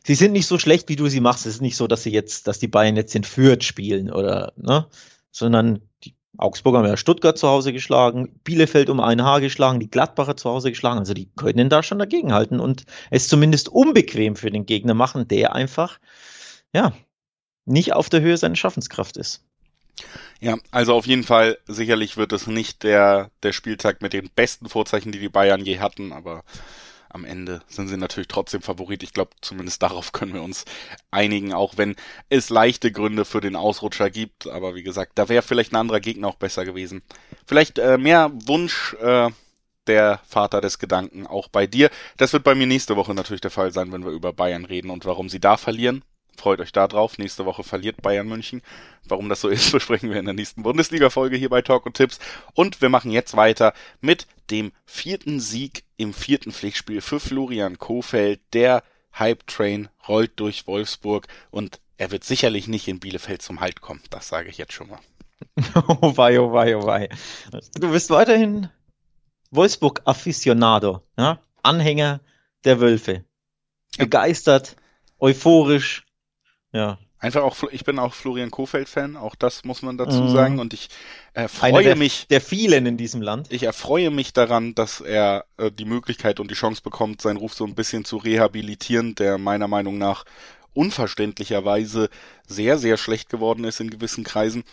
sie 0.05 0.15
sind 0.15 0.31
nicht 0.31 0.47
so 0.47 0.57
schlecht, 0.57 0.87
wie 0.87 0.95
du 0.95 1.09
sie 1.09 1.19
machst. 1.19 1.45
Es 1.45 1.55
ist 1.55 1.61
nicht 1.61 1.75
so, 1.75 1.87
dass 1.87 2.03
sie 2.03 2.11
jetzt, 2.11 2.47
dass 2.47 2.59
die 2.59 2.69
Bayern 2.69 2.95
jetzt 2.95 3.13
in 3.13 3.25
Fürth 3.25 3.65
spielen 3.65 4.09
oder, 4.09 4.53
ne, 4.55 4.87
sondern 5.31 5.81
die 6.05 6.15
Augsburg 6.37 6.75
haben 6.75 6.87
ja 6.87 6.97
Stuttgart 6.97 7.37
zu 7.37 7.47
Hause 7.47 7.73
geschlagen, 7.73 8.39
Bielefeld 8.43 8.89
um 8.89 8.99
ein 8.99 9.23
Haar 9.23 9.39
geschlagen, 9.39 9.79
die 9.79 9.89
Gladbacher 9.89 10.35
zu 10.35 10.49
Hause 10.49 10.71
geschlagen. 10.71 10.99
Also 10.99 11.13
die 11.13 11.29
können 11.35 11.69
da 11.69 11.83
schon 11.83 11.99
dagegenhalten 11.99 12.59
und 12.59 12.85
es 13.11 13.27
zumindest 13.27 13.69
unbequem 13.69 14.35
für 14.35 14.49
den 14.49 14.65
Gegner 14.65 14.95
machen, 14.95 15.27
der 15.27 15.53
einfach, 15.53 15.99
ja, 16.73 16.93
nicht 17.65 17.93
auf 17.93 18.09
der 18.09 18.21
Höhe 18.21 18.37
seiner 18.37 18.55
Schaffenskraft 18.55 19.17
ist. 19.17 19.43
Ja, 20.39 20.57
also 20.71 20.93
auf 20.95 21.05
jeden 21.05 21.23
Fall, 21.23 21.57
sicherlich 21.67 22.17
wird 22.17 22.33
es 22.33 22.47
nicht 22.47 22.83
der, 22.83 23.29
der 23.43 23.53
Spieltag 23.53 24.01
mit 24.01 24.13
den 24.13 24.29
besten 24.35 24.67
Vorzeichen, 24.67 25.11
die 25.11 25.19
die 25.19 25.29
Bayern 25.29 25.63
je 25.63 25.79
hatten, 25.79 26.11
aber 26.11 26.43
am 27.13 27.25
Ende 27.25 27.61
sind 27.67 27.87
sie 27.87 27.97
natürlich 27.97 28.27
trotzdem 28.27 28.61
Favorit. 28.61 29.03
Ich 29.03 29.13
glaube, 29.13 29.31
zumindest 29.41 29.81
darauf 29.83 30.11
können 30.11 30.33
wir 30.33 30.41
uns 30.41 30.65
einigen, 31.11 31.53
auch 31.53 31.77
wenn 31.77 31.95
es 32.29 32.49
leichte 32.49 32.91
Gründe 32.91 33.23
für 33.23 33.39
den 33.39 33.55
Ausrutscher 33.55 34.09
gibt. 34.09 34.47
Aber 34.47 34.75
wie 34.75 34.83
gesagt, 34.83 35.13
da 35.15 35.29
wäre 35.29 35.43
vielleicht 35.43 35.71
ein 35.71 35.77
anderer 35.77 35.99
Gegner 35.99 36.27
auch 36.27 36.35
besser 36.35 36.65
gewesen. 36.65 37.03
Vielleicht 37.45 37.79
äh, 37.79 37.97
mehr 37.97 38.31
Wunsch 38.33 38.95
äh, 38.95 39.29
der 39.87 40.19
Vater 40.25 40.61
des 40.61 40.79
Gedanken 40.79 41.27
auch 41.27 41.47
bei 41.49 41.67
dir. 41.67 41.89
Das 42.17 42.33
wird 42.33 42.43
bei 42.43 42.55
mir 42.55 42.67
nächste 42.67 42.95
Woche 42.95 43.13
natürlich 43.13 43.41
der 43.41 43.51
Fall 43.51 43.71
sein, 43.71 43.91
wenn 43.91 44.05
wir 44.05 44.11
über 44.11 44.33
Bayern 44.33 44.65
reden 44.65 44.89
und 44.89 45.05
warum 45.05 45.29
sie 45.29 45.39
da 45.39 45.57
verlieren. 45.57 46.03
Freut 46.37 46.59
euch 46.59 46.71
da 46.71 46.87
drauf. 46.87 47.17
Nächste 47.17 47.45
Woche 47.45 47.63
verliert 47.63 48.01
Bayern 48.01 48.27
München. 48.27 48.61
Warum 49.05 49.29
das 49.29 49.41
so 49.41 49.49
ist, 49.49 49.71
besprechen 49.71 50.09
wir 50.09 50.19
in 50.19 50.25
der 50.25 50.33
nächsten 50.33 50.63
Bundesliga-Folge 50.63 51.37
hier 51.37 51.49
bei 51.49 51.61
Talk 51.61 51.85
und 51.85 51.95
Tipps. 51.95 52.19
Und 52.53 52.81
wir 52.81 52.89
machen 52.89 53.11
jetzt 53.11 53.35
weiter 53.35 53.73
mit 54.01 54.27
dem 54.49 54.71
vierten 54.85 55.39
Sieg 55.39 55.83
im 55.97 56.13
vierten 56.13 56.51
Pflichtspiel 56.51 57.01
für 57.01 57.19
Florian 57.19 57.77
Kofeld. 57.79 58.41
Der 58.53 58.83
Hype-Train 59.17 59.89
rollt 60.07 60.39
durch 60.39 60.67
Wolfsburg 60.67 61.27
und 61.51 61.79
er 61.97 62.11
wird 62.11 62.23
sicherlich 62.23 62.67
nicht 62.67 62.87
in 62.87 62.99
Bielefeld 62.99 63.41
zum 63.41 63.59
Halt 63.59 63.81
kommen. 63.81 64.01
Das 64.09 64.27
sage 64.27 64.49
ich 64.49 64.57
jetzt 64.57 64.73
schon 64.73 64.89
mal. 64.89 64.99
Oh 66.01 66.15
wei, 66.15 66.39
oh 66.39 66.53
wei, 66.53 66.75
oh 66.77 66.85
wei. 66.85 67.09
Du 67.75 67.91
bist 67.91 68.09
weiterhin 68.09 68.69
Wolfsburg-Afficionado, 69.51 71.01
ja? 71.17 71.39
Anhänger 71.61 72.21
der 72.63 72.79
Wölfe. 72.79 73.25
Begeistert, 73.97 74.75
euphorisch, 75.19 76.02
ja. 76.73 76.97
Einfach 77.23 77.43
auch, 77.43 77.55
ich 77.71 77.85
bin 77.85 77.99
auch 77.99 78.13
Florian 78.13 78.51
Kofeld-Fan, 78.51 79.15
auch 79.15 79.35
das 79.35 79.63
muss 79.63 79.81
man 79.81 79.97
dazu 79.97 80.23
mhm. 80.23 80.33
sagen. 80.33 80.59
Und 80.59 80.73
ich 80.73 80.89
erfreue 81.31 81.81
der, 81.81 81.95
mich. 81.95 82.27
Der 82.27 82.41
vielen 82.41 82.85
in 82.85 82.97
diesem 82.97 83.21
Land. 83.21 83.47
Ich 83.49 83.63
erfreue 83.63 84.11
mich 84.11 84.33
daran, 84.33 84.75
dass 84.75 84.99
er 84.99 85.45
äh, 85.55 85.71
die 85.71 85.85
Möglichkeit 85.85 86.41
und 86.41 86.51
die 86.51 86.55
Chance 86.55 86.81
bekommt, 86.83 87.21
seinen 87.21 87.37
Ruf 87.37 87.53
so 87.53 87.63
ein 87.63 87.75
bisschen 87.75 88.03
zu 88.03 88.17
rehabilitieren, 88.17 89.15
der 89.15 89.37
meiner 89.37 89.69
Meinung 89.69 89.97
nach 89.97 90.25
unverständlicherweise 90.73 92.09
sehr, 92.45 92.77
sehr 92.77 92.97
schlecht 92.97 93.29
geworden 93.29 93.63
ist 93.63 93.79
in 93.79 93.89
gewissen 93.89 94.25
Kreisen. 94.25 94.65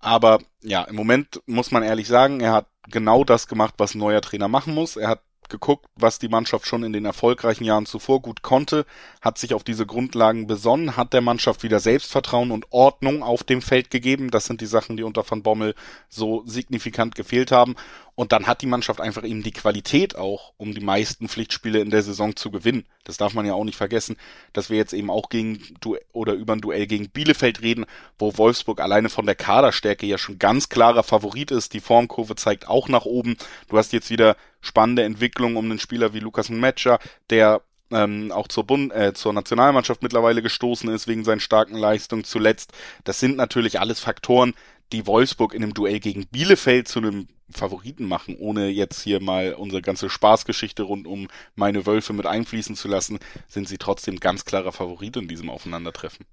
Aber 0.00 0.38
ja, 0.62 0.84
im 0.84 0.96
Moment 0.96 1.42
muss 1.44 1.72
man 1.72 1.82
ehrlich 1.82 2.08
sagen, 2.08 2.40
er 2.40 2.52
hat 2.52 2.68
genau 2.88 3.22
das 3.22 3.48
gemacht, 3.48 3.74
was 3.76 3.94
ein 3.94 3.98
neuer 3.98 4.22
Trainer 4.22 4.48
machen 4.48 4.74
muss. 4.74 4.96
Er 4.96 5.08
hat 5.08 5.20
geguckt, 5.48 5.86
was 5.96 6.18
die 6.18 6.28
Mannschaft 6.28 6.66
schon 6.66 6.82
in 6.82 6.92
den 6.92 7.04
erfolgreichen 7.04 7.64
Jahren 7.64 7.86
zuvor 7.86 8.20
gut 8.22 8.42
konnte, 8.42 8.86
hat 9.20 9.38
sich 9.38 9.54
auf 9.54 9.64
diese 9.64 9.86
Grundlagen 9.86 10.46
besonnen, 10.46 10.96
hat 10.96 11.12
der 11.12 11.20
Mannschaft 11.20 11.62
wieder 11.62 11.80
Selbstvertrauen 11.80 12.50
und 12.50 12.66
Ordnung 12.70 13.22
auf 13.22 13.44
dem 13.44 13.62
Feld 13.62 13.90
gegeben. 13.90 14.30
Das 14.30 14.46
sind 14.46 14.60
die 14.60 14.66
Sachen, 14.66 14.96
die 14.96 15.02
unter 15.02 15.28
Van 15.28 15.42
Bommel 15.42 15.74
so 16.08 16.42
signifikant 16.46 17.14
gefehlt 17.14 17.52
haben. 17.52 17.76
Und 18.14 18.32
dann 18.32 18.46
hat 18.46 18.62
die 18.62 18.66
Mannschaft 18.66 19.00
einfach 19.00 19.24
eben 19.24 19.42
die 19.42 19.52
Qualität 19.52 20.16
auch, 20.16 20.52
um 20.56 20.74
die 20.74 20.80
meisten 20.80 21.28
Pflichtspiele 21.28 21.80
in 21.80 21.90
der 21.90 22.02
Saison 22.02 22.34
zu 22.34 22.50
gewinnen. 22.50 22.84
Das 23.08 23.16
darf 23.16 23.32
man 23.32 23.46
ja 23.46 23.54
auch 23.54 23.64
nicht 23.64 23.76
vergessen, 23.76 24.16
dass 24.52 24.68
wir 24.68 24.76
jetzt 24.76 24.92
eben 24.92 25.10
auch 25.10 25.30
gegen 25.30 25.60
du 25.80 25.96
oder 26.12 26.34
über 26.34 26.52
ein 26.52 26.60
Duell 26.60 26.86
gegen 26.86 27.08
Bielefeld 27.08 27.62
reden, 27.62 27.86
wo 28.18 28.36
Wolfsburg 28.36 28.80
alleine 28.80 29.08
von 29.08 29.24
der 29.24 29.34
Kaderstärke 29.34 30.06
ja 30.06 30.18
schon 30.18 30.38
ganz 30.38 30.68
klarer 30.68 31.02
Favorit 31.02 31.50
ist. 31.50 31.72
Die 31.72 31.80
Formkurve 31.80 32.36
zeigt 32.36 32.68
auch 32.68 32.88
nach 32.88 33.06
oben. 33.06 33.36
Du 33.68 33.78
hast 33.78 33.94
jetzt 33.94 34.10
wieder 34.10 34.36
spannende 34.60 35.04
Entwicklungen 35.04 35.56
um 35.56 35.64
einen 35.64 35.80
Spieler 35.80 36.12
wie 36.12 36.20
Lukas 36.20 36.50
Metscher, 36.50 36.98
der 37.30 37.62
ähm, 37.90 38.30
auch 38.30 38.48
zur, 38.48 38.64
Bund 38.64 38.92
äh, 38.92 39.14
zur 39.14 39.32
Nationalmannschaft 39.32 40.02
mittlerweile 40.02 40.42
gestoßen 40.42 40.90
ist 40.90 41.08
wegen 41.08 41.24
seinen 41.24 41.40
starken 41.40 41.76
Leistungen 41.76 42.24
zuletzt. 42.24 42.72
Das 43.04 43.20
sind 43.20 43.38
natürlich 43.38 43.80
alles 43.80 44.00
Faktoren, 44.00 44.52
die 44.92 45.06
Wolfsburg 45.06 45.54
in 45.54 45.62
einem 45.62 45.72
Duell 45.72 46.00
gegen 46.00 46.26
Bielefeld 46.26 46.88
zu 46.88 46.98
einem 46.98 47.28
Favoriten 47.50 48.06
machen, 48.06 48.36
ohne 48.38 48.68
jetzt 48.68 49.02
hier 49.02 49.20
mal 49.20 49.54
unsere 49.54 49.82
ganze 49.82 50.10
Spaßgeschichte 50.10 50.82
rund 50.82 51.06
um 51.06 51.28
meine 51.54 51.86
Wölfe 51.86 52.12
mit 52.12 52.26
einfließen 52.26 52.76
zu 52.76 52.88
lassen, 52.88 53.18
sind 53.48 53.68
sie 53.68 53.78
trotzdem 53.78 54.20
ganz 54.20 54.44
klarer 54.44 54.72
Favorit 54.72 55.16
in 55.16 55.28
diesem 55.28 55.50
Aufeinandertreffen. 55.50 56.26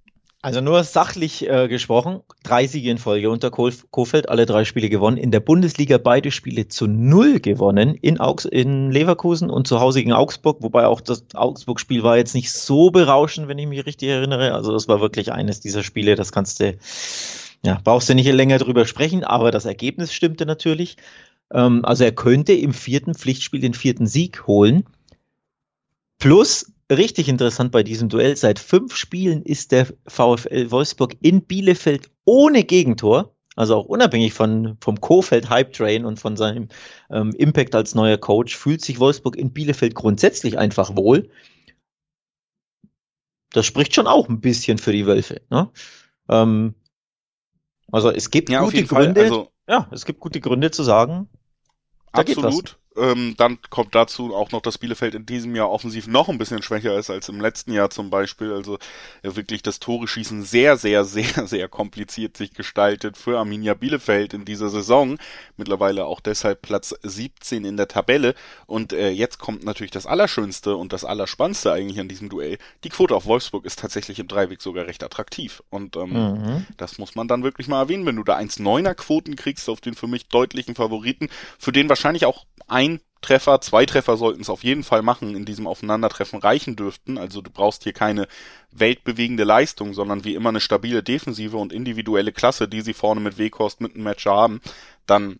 Also 0.46 0.62
nur 0.62 0.84
sachlich 0.84 1.50
äh, 1.50 1.68
gesprochen, 1.68 2.22
drei 2.44 2.68
Siege 2.68 2.92
in 2.92 3.00
Folge 3.00 3.32
unter 3.32 3.50
Kofeld, 3.50 4.30
alle 4.30 4.46
drei 4.46 4.64
Spiele 4.64 4.90
gewonnen. 4.90 5.18
In 5.18 5.32
der 5.32 5.40
Bundesliga 5.40 5.98
beide 5.98 6.30
Spiele 6.30 6.68
zu 6.68 6.86
null 6.86 7.40
gewonnen, 7.40 7.96
in, 7.96 8.20
Augs 8.20 8.46
in 8.46 8.92
Leverkusen 8.92 9.50
und 9.50 9.68
zu 9.68 9.80
Hause 9.80 10.02
gegen 10.02 10.14
Augsburg, 10.14 10.58
wobei 10.62 10.86
auch 10.86 11.02
das 11.02 11.26
Augsburg-Spiel 11.34 12.04
war 12.04 12.18
jetzt 12.18 12.36
nicht 12.36 12.52
so 12.52 12.92
berauschend, 12.92 13.48
wenn 13.48 13.58
ich 13.58 13.66
mich 13.66 13.88
richtig 13.88 14.10
erinnere. 14.10 14.54
Also 14.54 14.72
das 14.72 14.88
war 14.88 15.02
wirklich 15.02 15.32
eines 15.32 15.62
dieser 15.62 15.82
Spiele, 15.82 16.14
das 16.14 16.32
kannst 16.32 16.60
du, 16.60 16.78
ja, 17.66 17.82
brauchst 17.84 18.08
du 18.10 18.16
nicht 18.16 18.32
länger 18.32 18.60
drüber 18.60 18.86
sprechen, 18.86 19.24
aber 19.24 19.52
das 19.52 19.66
Ergebnis 19.66 20.14
stimmte 20.14 20.46
natürlich. 20.46 20.98
Ähm, 21.52 21.84
also 21.84 22.04
er 22.04 22.12
könnte 22.12 22.54
im 22.54 22.74
vierten 22.74 23.16
Pflichtspiel 23.16 23.60
den 23.60 23.74
vierten 23.74 24.08
Sieg 24.08 24.46
holen. 24.48 24.86
Plus 26.20 26.72
richtig 26.92 27.28
interessant 27.28 27.72
bei 27.72 27.84
diesem 27.84 28.10
Duell. 28.10 28.36
Seit 28.36 28.60
fünf 28.60 28.96
Spielen 28.96 29.42
ist 29.42 29.72
der 29.72 29.88
VfL 30.08 30.70
Wolfsburg 30.70 31.16
in 31.22 31.42
Bielefeld 31.42 32.12
ohne 32.24 32.64
Gegentor. 32.64 33.36
Also 33.56 33.76
auch 33.76 33.86
unabhängig 33.86 34.34
von, 34.34 34.78
vom 34.82 35.00
Kofeld 35.00 35.50
Hype 35.50 35.74
Train 35.74 36.06
und 36.06 36.20
von 36.20 36.36
seinem 36.36 36.68
ähm, 37.10 37.32
Impact 37.38 37.74
als 37.74 37.96
neuer 37.96 38.18
Coach, 38.18 38.56
fühlt 38.56 38.82
sich 38.82 39.00
Wolfsburg 39.00 39.38
in 39.38 39.54
Bielefeld 39.54 39.96
grundsätzlich 39.96 40.58
einfach 40.58 40.96
wohl. 40.96 41.30
Das 43.52 43.66
spricht 43.66 43.96
schon 43.96 44.08
auch 44.08 44.28
ein 44.28 44.42
bisschen 44.42 44.78
für 44.78 44.92
die 44.92 45.08
Wölfe. 45.08 45.42
Ne? 45.50 45.72
Ähm, 46.30 46.76
also 47.92 48.12
es 48.12 48.30
gibt 48.32 48.50
ja, 48.50 48.62
gute 48.62 48.84
Gründe. 48.86 49.22
Also, 49.22 49.52
ja, 49.68 49.88
es 49.92 50.06
gibt 50.06 50.20
gute 50.20 50.42
Gründe 50.42 50.72
zu 50.72 50.84
sagen. 50.84 51.30
Da 52.14 52.22
absolut. 52.22 52.80
Ähm, 52.98 53.36
dann 53.38 53.60
kommt 53.70 53.94
dazu 53.94 54.34
auch 54.34 54.52
noch, 54.52 54.62
dass 54.62 54.78
Bielefeld 54.78 55.16
in 55.16 55.26
diesem 55.26 55.56
Jahr 55.56 55.70
offensiv 55.70 56.08
noch 56.08 56.30
ein 56.30 56.38
bisschen 56.38 56.62
schwächer 56.62 56.98
ist 56.98 57.10
als 57.10 57.28
im 57.30 57.42
letzten 57.42 57.74
Jahr 57.74 57.90
zum 57.90 58.10
Beispiel. 58.10 58.54
Also 58.54 58.78
ja, 59.24 59.36
wirklich 59.36 59.62
das 59.64 59.80
Tore-Schießen 59.80 60.44
sehr, 60.44 60.78
sehr, 60.78 61.04
sehr, 61.06 61.48
sehr 61.48 61.68
kompliziert 61.68 62.38
sich 62.38 62.54
gestaltet 62.54 63.18
für 63.18 63.38
Arminia 63.38 63.74
Bielefeld 63.74 64.34
in 64.34 64.46
dieser 64.46 64.70
Saison. 64.70 65.18
Mittlerweile 65.58 66.06
auch 66.06 66.20
deshalb 66.20 66.62
Platz 66.62 66.96
17 67.04 67.66
in 67.66 67.78
der 67.78 67.88
Tabelle. 67.88 68.34
Und 68.66 68.94
äh, 68.94 69.10
jetzt 69.10 69.40
kommt 69.40 69.64
natürlich 69.66 69.92
das 69.92 70.06
Allerschönste 70.06 70.76
und 70.76 70.94
das 70.94 71.04
Allerspannendste 71.04 71.74
eigentlich 71.74 72.00
an 72.00 72.08
diesem 72.08 72.30
Duell. 72.30 72.58
Die 72.84 72.90
Quote 72.90 73.16
auf 73.16 73.26
Wolfsburg 73.26 73.66
ist 73.66 73.80
tatsächlich 73.80 74.20
im 74.20 74.28
Dreiweg 74.28 74.62
sogar 74.62 74.88
recht 74.88 75.04
attraktiv. 75.04 75.64
Und 75.70 75.98
ähm, 75.98 76.12
mhm. 76.12 76.66
das 76.78 76.98
muss 76.98 77.16
man 77.16 77.28
dann 77.28 77.44
wirklich 77.44 77.68
mal 77.68 77.82
erwähnen, 77.82 78.06
wenn 78.06 78.16
du 78.16 78.24
da 78.24 78.38
1,9er 78.38 78.94
Quoten 78.94 79.36
kriegst 79.36 79.70
auf 79.70 79.82
den 79.82 79.96
für 79.96 80.08
mich 80.08 80.28
deutlichen 80.28 80.76
Favoriten, 80.76 81.30
für 81.60 81.72
den 81.72 81.90
wahrscheinlich 81.90 82.26
auch 82.26 82.46
ein 82.68 82.85
Treffer, 83.26 83.60
zwei 83.60 83.88
Treffer 83.88 84.18
sollten 84.18 84.42
es 84.42 84.50
auf 84.52 84.64
jeden 84.64 84.84
Fall 84.84 85.02
machen, 85.02 85.36
in 85.36 85.46
diesem 85.46 85.66
Aufeinandertreffen 85.66 86.40
reichen 86.40 86.76
dürften. 86.76 87.18
Also 87.18 87.42
du 87.42 87.50
brauchst 87.50 87.84
hier 87.84 87.94
keine 87.94 88.28
weltbewegende 88.72 89.44
Leistung, 89.44 89.96
sondern 89.96 90.24
wie 90.24 90.36
immer 90.36 90.50
eine 90.50 90.62
stabile 90.62 91.02
Defensive 91.02 91.58
und 91.58 91.74
individuelle 91.74 92.32
Klasse, 92.32 92.68
die 92.68 92.82
sie 92.82 92.94
vorne 92.94 93.22
mit 93.22 93.40
Weghorst 93.40 93.82
mit 93.82 93.96
einem 93.96 94.04
Matcher 94.04 94.36
haben. 94.36 94.62
Dann, 95.08 95.40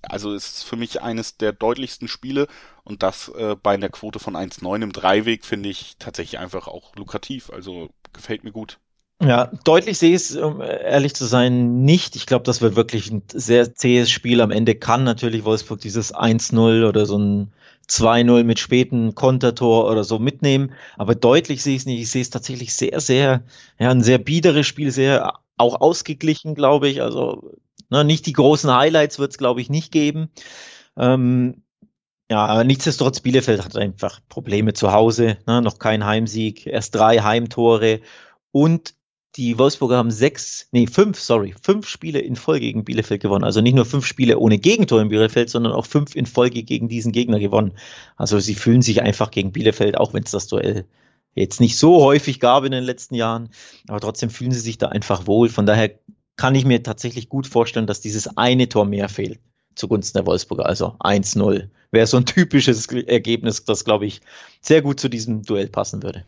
also 0.00 0.32
ist 0.32 0.56
es 0.56 0.62
für 0.62 0.76
mich 0.76 1.02
eines 1.02 1.36
der 1.36 1.52
deutlichsten 1.52 2.08
Spiele 2.08 2.48
und 2.84 3.02
das 3.02 3.28
äh, 3.28 3.54
bei 3.62 3.74
einer 3.74 3.90
Quote 3.90 4.18
von 4.18 4.34
1,9 4.34 4.82
im 4.82 4.92
Dreiweg 4.92 5.44
finde 5.44 5.68
ich 5.68 5.96
tatsächlich 5.98 6.38
einfach 6.40 6.68
auch 6.68 6.96
lukrativ. 6.96 7.50
Also 7.50 7.90
gefällt 8.14 8.44
mir 8.44 8.52
gut. 8.52 8.78
Ja, 9.22 9.46
deutlich 9.64 9.98
sehe 9.98 10.10
ich 10.10 10.16
es, 10.16 10.36
um 10.36 10.60
ehrlich 10.60 11.14
zu 11.14 11.24
sein, 11.24 11.82
nicht. 11.84 12.16
Ich 12.16 12.26
glaube, 12.26 12.44
das 12.44 12.60
wird 12.60 12.76
wirklich 12.76 13.10
ein 13.10 13.22
sehr 13.32 13.74
zähes 13.74 14.10
Spiel. 14.10 14.42
Am 14.42 14.50
Ende 14.50 14.74
kann 14.74 15.04
natürlich 15.04 15.44
Wolfsburg 15.44 15.80
dieses 15.80 16.14
1-0 16.14 16.84
oder 16.86 17.06
so 17.06 17.16
ein 17.18 17.52
2-0 17.88 18.44
mit 18.44 18.58
späten 18.58 19.14
Kontertor 19.14 19.90
oder 19.90 20.04
so 20.04 20.18
mitnehmen. 20.18 20.72
Aber 20.98 21.14
deutlich 21.14 21.62
sehe 21.62 21.76
ich 21.76 21.82
es 21.82 21.86
nicht. 21.86 22.00
Ich 22.02 22.10
sehe 22.10 22.20
es 22.20 22.30
tatsächlich 22.30 22.74
sehr, 22.74 23.00
sehr, 23.00 23.42
ja, 23.78 23.90
ein 23.90 24.02
sehr 24.02 24.18
biederes 24.18 24.66
Spiel, 24.66 24.90
sehr 24.90 25.32
auch 25.56 25.80
ausgeglichen, 25.80 26.54
glaube 26.54 26.88
ich. 26.88 27.00
Also 27.00 27.52
ne, 27.88 28.04
nicht 28.04 28.26
die 28.26 28.34
großen 28.34 28.70
Highlights 28.74 29.18
wird 29.18 29.30
es, 29.30 29.38
glaube 29.38 29.62
ich, 29.62 29.70
nicht 29.70 29.92
geben. 29.92 30.28
Ähm, 30.98 31.62
ja, 32.30 32.44
aber 32.46 32.64
nichtsdestotrotz, 32.64 33.20
Bielefeld 33.20 33.64
hat 33.64 33.76
einfach 33.76 34.20
Probleme 34.28 34.74
zu 34.74 34.92
Hause, 34.92 35.38
ne, 35.46 35.62
noch 35.62 35.78
kein 35.78 36.04
Heimsieg, 36.04 36.66
erst 36.66 36.94
drei 36.96 37.20
Heimtore 37.20 38.00
und 38.52 38.95
die 39.36 39.58
Wolfsburger 39.58 39.96
haben 39.96 40.10
sechs, 40.10 40.68
nee, 40.72 40.86
fünf, 40.86 41.20
sorry, 41.20 41.54
fünf 41.62 41.88
Spiele 41.88 42.20
in 42.20 42.36
Folge 42.36 42.66
gegen 42.66 42.84
Bielefeld 42.84 43.20
gewonnen. 43.20 43.44
Also 43.44 43.60
nicht 43.60 43.74
nur 43.74 43.84
fünf 43.84 44.06
Spiele 44.06 44.38
ohne 44.38 44.58
Gegentor 44.58 45.00
in 45.02 45.08
Bielefeld, 45.08 45.50
sondern 45.50 45.72
auch 45.72 45.86
fünf 45.86 46.14
in 46.14 46.26
Folge 46.26 46.62
gegen 46.62 46.88
diesen 46.88 47.12
Gegner 47.12 47.38
gewonnen. 47.38 47.72
Also 48.16 48.38
sie 48.40 48.54
fühlen 48.54 48.82
sich 48.82 49.02
einfach 49.02 49.30
gegen 49.30 49.52
Bielefeld, 49.52 49.98
auch 49.98 50.14
wenn 50.14 50.22
es 50.22 50.30
das 50.30 50.46
Duell 50.46 50.86
jetzt 51.34 51.60
nicht 51.60 51.76
so 51.76 52.02
häufig 52.02 52.40
gab 52.40 52.64
in 52.64 52.72
den 52.72 52.84
letzten 52.84 53.14
Jahren, 53.14 53.50
aber 53.88 54.00
trotzdem 54.00 54.30
fühlen 54.30 54.52
sie 54.52 54.60
sich 54.60 54.78
da 54.78 54.88
einfach 54.88 55.26
wohl. 55.26 55.50
Von 55.50 55.66
daher 55.66 55.90
kann 56.36 56.54
ich 56.54 56.64
mir 56.64 56.82
tatsächlich 56.82 57.28
gut 57.28 57.46
vorstellen, 57.46 57.86
dass 57.86 58.00
dieses 58.00 58.36
eine 58.38 58.68
Tor 58.68 58.86
mehr 58.86 59.08
fehlt 59.08 59.38
zugunsten 59.74 60.16
der 60.16 60.26
Wolfsburger. 60.26 60.64
Also 60.64 60.96
1-0 61.00 61.68
wäre 61.90 62.06
so 62.06 62.16
ein 62.16 62.24
typisches 62.26 62.86
Ergebnis, 62.86 63.64
das, 63.64 63.84
glaube 63.84 64.06
ich, 64.06 64.22
sehr 64.62 64.80
gut 64.80 64.98
zu 64.98 65.08
diesem 65.10 65.42
Duell 65.42 65.68
passen 65.68 66.02
würde. 66.02 66.24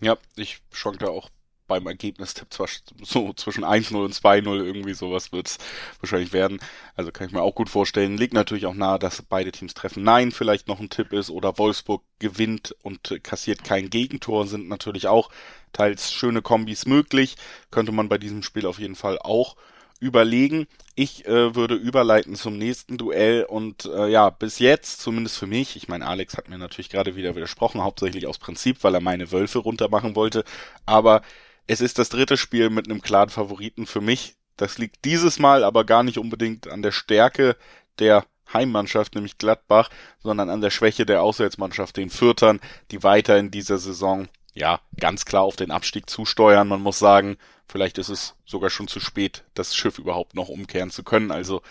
Ja, 0.00 0.16
ich 0.36 0.60
schwank 0.70 1.00
da 1.00 1.08
auch 1.08 1.28
beim 1.72 1.86
Ergebnistipp 1.86 2.52
zwar 2.52 2.68
so 3.02 3.32
zwischen 3.32 3.64
1-0 3.64 3.96
und 3.96 4.14
2-0 4.14 4.64
irgendwie 4.64 4.92
sowas 4.92 5.32
wird 5.32 5.48
es 5.48 5.58
wahrscheinlich 6.00 6.32
werden. 6.32 6.60
Also 6.96 7.12
kann 7.12 7.26
ich 7.26 7.32
mir 7.32 7.40
auch 7.40 7.54
gut 7.54 7.70
vorstellen. 7.70 8.18
Liegt 8.18 8.34
natürlich 8.34 8.66
auch 8.66 8.74
nahe, 8.74 8.98
dass 8.98 9.22
beide 9.22 9.52
Teams 9.52 9.72
treffen. 9.72 10.02
Nein, 10.02 10.32
vielleicht 10.32 10.68
noch 10.68 10.80
ein 10.80 10.90
Tipp 10.90 11.12
ist 11.12 11.30
oder 11.30 11.56
Wolfsburg 11.58 12.02
gewinnt 12.18 12.76
und 12.82 13.18
kassiert 13.22 13.64
kein 13.64 13.88
Gegentor, 13.88 14.46
sind 14.46 14.68
natürlich 14.68 15.06
auch 15.06 15.30
teils 15.72 16.12
schöne 16.12 16.42
Kombis 16.42 16.84
möglich. 16.84 17.36
Könnte 17.70 17.92
man 17.92 18.08
bei 18.08 18.18
diesem 18.18 18.42
Spiel 18.42 18.66
auf 18.66 18.78
jeden 18.78 18.96
Fall 18.96 19.18
auch 19.18 19.56
überlegen. 20.02 20.66
Ich 20.96 21.26
äh, 21.26 21.54
würde 21.54 21.76
überleiten 21.76 22.34
zum 22.34 22.58
nächsten 22.58 22.98
Duell 22.98 23.44
und 23.44 23.84
äh, 23.86 24.08
ja, 24.08 24.30
bis 24.30 24.58
jetzt, 24.58 25.00
zumindest 25.00 25.38
für 25.38 25.46
mich, 25.46 25.76
ich 25.76 25.88
meine, 25.88 26.06
Alex 26.06 26.36
hat 26.36 26.48
mir 26.48 26.58
natürlich 26.58 26.90
gerade 26.90 27.14
wieder 27.14 27.36
widersprochen, 27.36 27.82
hauptsächlich 27.82 28.26
aus 28.26 28.38
Prinzip, 28.38 28.82
weil 28.82 28.94
er 28.94 29.00
meine 29.00 29.30
Wölfe 29.30 29.60
runtermachen 29.60 30.16
wollte, 30.16 30.44
aber 30.86 31.22
es 31.66 31.80
ist 31.80 31.98
das 31.98 32.08
dritte 32.08 32.36
Spiel 32.36 32.70
mit 32.70 32.88
einem 32.88 33.02
klaren 33.02 33.30
Favoriten 33.30 33.86
für 33.86 34.00
mich. 34.00 34.36
Das 34.56 34.78
liegt 34.78 35.04
dieses 35.04 35.38
Mal 35.38 35.64
aber 35.64 35.84
gar 35.84 36.02
nicht 36.02 36.18
unbedingt 36.18 36.68
an 36.68 36.82
der 36.82 36.92
Stärke 36.92 37.56
der 37.98 38.26
Heimmannschaft, 38.52 39.14
nämlich 39.14 39.38
Gladbach, 39.38 39.88
sondern 40.22 40.50
an 40.50 40.60
der 40.60 40.70
Schwäche 40.70 41.06
der 41.06 41.22
Auswärtsmannschaft, 41.22 41.96
den 41.96 42.10
Fürtern, 42.10 42.60
die 42.90 43.02
weiter 43.02 43.38
in 43.38 43.50
dieser 43.50 43.78
Saison 43.78 44.28
ja 44.54 44.80
ganz 45.00 45.24
klar 45.24 45.42
auf 45.42 45.56
den 45.56 45.70
Abstieg 45.70 46.10
zusteuern. 46.10 46.68
Man 46.68 46.82
muss 46.82 46.98
sagen, 46.98 47.38
vielleicht 47.66 47.98
ist 47.98 48.10
es 48.10 48.34
sogar 48.44 48.70
schon 48.70 48.88
zu 48.88 49.00
spät, 49.00 49.44
das 49.54 49.74
Schiff 49.74 49.98
überhaupt 49.98 50.34
noch 50.34 50.48
umkehren 50.48 50.90
zu 50.90 51.02
können. 51.02 51.30
Also 51.30 51.62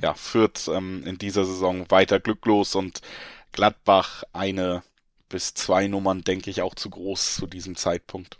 ja, 0.00 0.14
Fürth 0.14 0.68
ähm, 0.68 1.04
in 1.04 1.18
dieser 1.18 1.44
Saison 1.44 1.90
weiter 1.90 2.20
glücklos 2.20 2.74
und 2.74 3.02
Gladbach 3.52 4.24
eine 4.32 4.82
bis 5.28 5.54
zwei 5.54 5.86
Nummern, 5.86 6.22
denke 6.22 6.50
ich, 6.50 6.62
auch 6.62 6.74
zu 6.74 6.90
groß 6.90 7.36
zu 7.36 7.46
diesem 7.46 7.76
Zeitpunkt. 7.76 8.38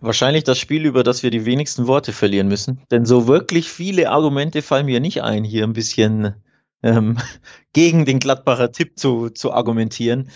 Wahrscheinlich 0.00 0.44
das 0.44 0.58
Spiel, 0.58 0.84
über 0.86 1.02
das 1.02 1.22
wir 1.22 1.30
die 1.30 1.44
wenigsten 1.44 1.86
Worte 1.86 2.12
verlieren 2.12 2.48
müssen. 2.48 2.80
Denn 2.90 3.04
so 3.04 3.26
wirklich 3.26 3.68
viele 3.68 4.10
Argumente 4.10 4.62
fallen 4.62 4.86
mir 4.86 5.00
nicht 5.00 5.22
ein, 5.22 5.44
hier 5.44 5.64
ein 5.64 5.74
bisschen 5.74 6.34
ähm, 6.82 7.18
gegen 7.72 8.04
den 8.04 8.18
Gladbacher 8.18 8.72
Tipp 8.72 8.98
zu, 8.98 9.30
zu 9.30 9.52
argumentieren. 9.52 10.30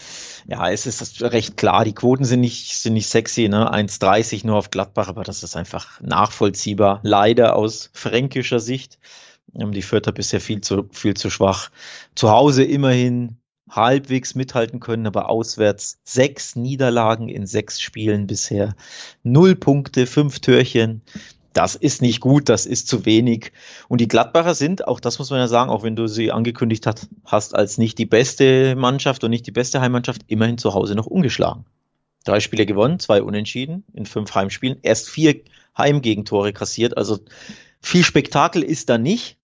Ja, 0.47 0.71
es 0.71 0.87
ist 0.87 1.23
recht 1.23 1.57
klar, 1.57 1.85
die 1.85 1.95
Quoten 1.95 2.25
sind 2.25 2.41
nicht, 2.41 2.77
sind 2.77 2.95
nicht 2.95 3.09
sexy, 3.09 3.49
ne? 3.49 3.73
1,30 3.73 4.47
nur 4.47 4.57
auf 4.57 4.71
Gladbach, 4.71 5.09
aber 5.09 5.25
das 5.25 5.43
ist 5.43 5.57
einfach 5.57 6.01
nachvollziehbar. 6.01 7.01
Leider 7.03 7.57
aus 7.57 7.91
fränkischer 7.95 8.61
Sicht. 8.61 8.99
Ähm, 9.55 9.73
die 9.73 9.83
Vierter 9.83 10.13
bisher 10.13 10.41
viel 10.41 10.61
zu, 10.61 10.89
viel 10.93 11.15
zu 11.15 11.31
schwach. 11.31 11.71
Zu 12.15 12.31
Hause 12.31 12.65
immerhin 12.65 13.39
halbwegs 13.71 14.35
mithalten 14.35 14.81
können, 14.81 15.07
aber 15.07 15.29
auswärts 15.29 15.99
sechs 16.05 16.57
Niederlagen 16.57 17.29
in 17.29 17.47
sechs 17.47 17.81
Spielen 17.81 18.27
bisher. 18.27 18.75
Null 19.23 19.55
Punkte, 19.55 20.07
fünf 20.07 20.41
Türchen 20.41 21.03
das 21.59 21.75
ist 21.75 22.03
nicht 22.03 22.21
gut, 22.21 22.49
das 22.49 22.67
ist 22.67 22.87
zu 22.87 23.05
wenig. 23.05 23.51
Und 23.89 24.01
die 24.01 24.07
Gladbacher 24.07 24.55
sind, 24.55 24.87
auch 24.87 25.01
das 25.01 25.19
muss 25.19 25.31
man 25.31 25.41
ja 25.41 25.49
sagen, 25.49 25.71
auch 25.71 25.83
wenn 25.83 25.97
du 25.97 26.07
sie 26.07 26.31
angekündigt 26.31 26.87
hast, 26.87 27.09
hast 27.25 27.53
als 27.53 27.79
nicht 27.79 27.99
die 27.99 28.07
beste 28.07 28.77
Mannschaft 28.77 29.25
und 29.25 29.31
nicht 29.31 29.45
die 29.45 29.51
beste 29.51 29.81
Heimmannschaft, 29.81 30.23
immerhin 30.29 30.59
zu 30.59 30.73
Hause 30.75 30.95
noch 30.95 31.07
ungeschlagen. 31.07 31.65
Drei 32.25 32.39
Spiele 32.39 32.65
gewonnen, 32.65 33.01
zwei 33.01 33.23
unentschieden 33.23 33.83
in 33.93 34.07
fünf 34.07 34.33
Heimspielen, 34.37 34.79
erst 34.83 35.09
vier 35.09 35.41
Heimgegentore 35.77 36.53
kassiert. 36.53 36.97
Also 36.97 37.19
viel 37.81 38.05
Spektakel 38.05 38.63
ist 38.63 38.89
da 38.89 38.97
nicht, 38.97 39.37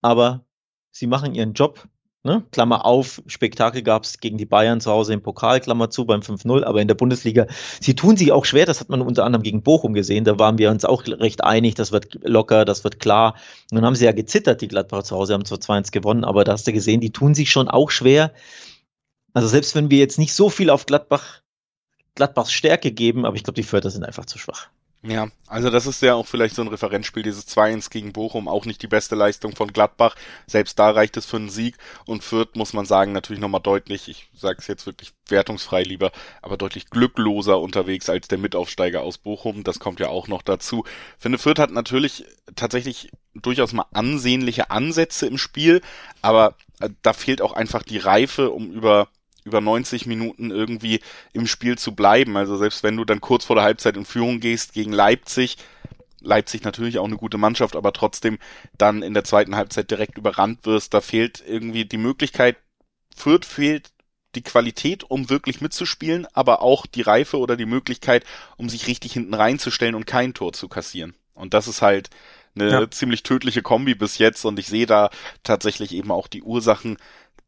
aber 0.00 0.46
sie 0.90 1.06
machen 1.06 1.34
ihren 1.34 1.52
Job 1.52 1.86
Ne? 2.24 2.44
Klammer 2.50 2.84
auf, 2.84 3.22
Spektakel 3.26 3.82
gab 3.82 4.02
es 4.02 4.18
gegen 4.18 4.38
die 4.38 4.44
Bayern 4.44 4.80
zu 4.80 4.90
Hause 4.90 5.12
im 5.12 5.22
Pokal, 5.22 5.60
Klammer 5.60 5.88
zu 5.88 6.04
beim 6.04 6.20
5-0, 6.20 6.64
aber 6.64 6.82
in 6.82 6.88
der 6.88 6.96
Bundesliga, 6.96 7.46
sie 7.80 7.94
tun 7.94 8.16
sich 8.16 8.32
auch 8.32 8.44
schwer, 8.44 8.66
das 8.66 8.80
hat 8.80 8.88
man 8.88 9.02
unter 9.02 9.24
anderem 9.24 9.44
gegen 9.44 9.62
Bochum 9.62 9.94
gesehen, 9.94 10.24
da 10.24 10.36
waren 10.38 10.58
wir 10.58 10.70
uns 10.70 10.84
auch 10.84 11.06
recht 11.06 11.44
einig, 11.44 11.76
das 11.76 11.92
wird 11.92 12.18
locker, 12.24 12.64
das 12.64 12.82
wird 12.82 12.98
klar. 12.98 13.36
Und 13.70 13.76
dann 13.76 13.86
haben 13.86 13.94
sie 13.94 14.04
ja 14.04 14.12
gezittert, 14.12 14.60
die 14.60 14.68
Gladbacher 14.68 15.04
zu 15.04 15.16
Hause, 15.16 15.34
haben 15.34 15.44
zwar 15.44 15.58
2-1 15.58 15.92
gewonnen, 15.92 16.24
aber 16.24 16.42
da 16.42 16.52
hast 16.52 16.66
du 16.66 16.72
gesehen, 16.72 17.00
die 17.00 17.12
tun 17.12 17.34
sich 17.34 17.52
schon 17.52 17.68
auch 17.68 17.90
schwer. 17.90 18.32
Also 19.32 19.46
selbst 19.46 19.76
wenn 19.76 19.90
wir 19.90 19.98
jetzt 19.98 20.18
nicht 20.18 20.34
so 20.34 20.50
viel 20.50 20.70
auf 20.70 20.86
Gladbach, 20.86 21.42
Gladbachs 22.16 22.52
Stärke 22.52 22.90
geben, 22.90 23.26
aber 23.26 23.36
ich 23.36 23.44
glaube, 23.44 23.54
die 23.54 23.62
Förder 23.62 23.90
sind 23.90 24.04
einfach 24.04 24.26
zu 24.26 24.38
schwach. 24.38 24.68
Ja, 25.02 25.28
also 25.46 25.70
das 25.70 25.86
ist 25.86 26.02
ja 26.02 26.14
auch 26.14 26.26
vielleicht 26.26 26.56
so 26.56 26.62
ein 26.62 26.66
Referenzspiel, 26.68 27.22
dieses 27.22 27.46
2-1 27.46 27.88
gegen 27.88 28.12
Bochum, 28.12 28.48
auch 28.48 28.64
nicht 28.64 28.82
die 28.82 28.88
beste 28.88 29.14
Leistung 29.14 29.54
von 29.54 29.72
Gladbach. 29.72 30.16
Selbst 30.48 30.76
da 30.80 30.90
reicht 30.90 31.16
es 31.16 31.24
für 31.24 31.36
einen 31.36 31.50
Sieg 31.50 31.76
und 32.04 32.24
Fürth, 32.24 32.56
muss 32.56 32.72
man 32.72 32.84
sagen, 32.84 33.12
natürlich 33.12 33.40
nochmal 33.40 33.60
deutlich, 33.60 34.08
ich 34.08 34.28
sage 34.34 34.56
es 34.58 34.66
jetzt 34.66 34.86
wirklich 34.86 35.12
wertungsfrei 35.28 35.84
lieber, 35.84 36.10
aber 36.42 36.56
deutlich 36.56 36.90
glückloser 36.90 37.60
unterwegs 37.60 38.10
als 38.10 38.26
der 38.26 38.38
Mitaufsteiger 38.38 39.02
aus 39.02 39.18
Bochum. 39.18 39.62
Das 39.62 39.78
kommt 39.78 40.00
ja 40.00 40.08
auch 40.08 40.26
noch 40.26 40.42
dazu. 40.42 40.84
Finde, 41.16 41.38
Fürth 41.38 41.60
hat 41.60 41.70
natürlich 41.70 42.24
tatsächlich 42.56 43.12
durchaus 43.34 43.72
mal 43.72 43.86
ansehnliche 43.92 44.72
Ansätze 44.72 45.26
im 45.28 45.38
Spiel, 45.38 45.80
aber 46.22 46.56
äh, 46.80 46.90
da 47.02 47.12
fehlt 47.12 47.40
auch 47.40 47.52
einfach 47.52 47.84
die 47.84 47.98
Reife, 47.98 48.50
um 48.50 48.72
über 48.72 49.06
über 49.48 49.60
90 49.60 50.06
Minuten 50.06 50.50
irgendwie 50.50 51.00
im 51.32 51.46
Spiel 51.46 51.76
zu 51.76 51.94
bleiben. 51.94 52.36
Also 52.36 52.56
selbst 52.56 52.82
wenn 52.82 52.96
du 52.96 53.04
dann 53.04 53.20
kurz 53.20 53.44
vor 53.44 53.56
der 53.56 53.64
Halbzeit 53.64 53.96
in 53.96 54.04
Führung 54.04 54.40
gehst 54.40 54.72
gegen 54.72 54.92
Leipzig, 54.92 55.56
Leipzig 56.20 56.64
natürlich 56.64 56.98
auch 56.98 57.06
eine 57.06 57.16
gute 57.16 57.38
Mannschaft, 57.38 57.76
aber 57.76 57.92
trotzdem 57.92 58.38
dann 58.76 59.02
in 59.02 59.14
der 59.14 59.24
zweiten 59.24 59.56
Halbzeit 59.56 59.90
direkt 59.90 60.18
überrannt 60.18 60.66
wirst, 60.66 60.94
da 60.94 61.00
fehlt 61.00 61.42
irgendwie 61.46 61.84
die 61.84 61.98
Möglichkeit, 61.98 62.56
Fürth 63.16 63.44
fehlt 63.44 63.90
die 64.34 64.42
Qualität, 64.42 65.04
um 65.04 65.30
wirklich 65.30 65.60
mitzuspielen, 65.60 66.26
aber 66.32 66.62
auch 66.62 66.86
die 66.86 67.02
Reife 67.02 67.38
oder 67.38 67.56
die 67.56 67.66
Möglichkeit, 67.66 68.24
um 68.56 68.68
sich 68.68 68.86
richtig 68.86 69.12
hinten 69.12 69.34
reinzustellen 69.34 69.94
und 69.94 70.06
kein 70.06 70.34
Tor 70.34 70.52
zu 70.52 70.68
kassieren. 70.68 71.14
Und 71.34 71.54
das 71.54 71.68
ist 71.68 71.82
halt 71.82 72.10
eine 72.54 72.70
ja. 72.70 72.90
ziemlich 72.90 73.22
tödliche 73.22 73.62
Kombi 73.62 73.94
bis 73.94 74.18
jetzt 74.18 74.44
und 74.44 74.58
ich 74.58 74.66
sehe 74.66 74.86
da 74.86 75.10
tatsächlich 75.44 75.92
eben 75.92 76.10
auch 76.10 76.26
die 76.26 76.42
Ursachen 76.42 76.98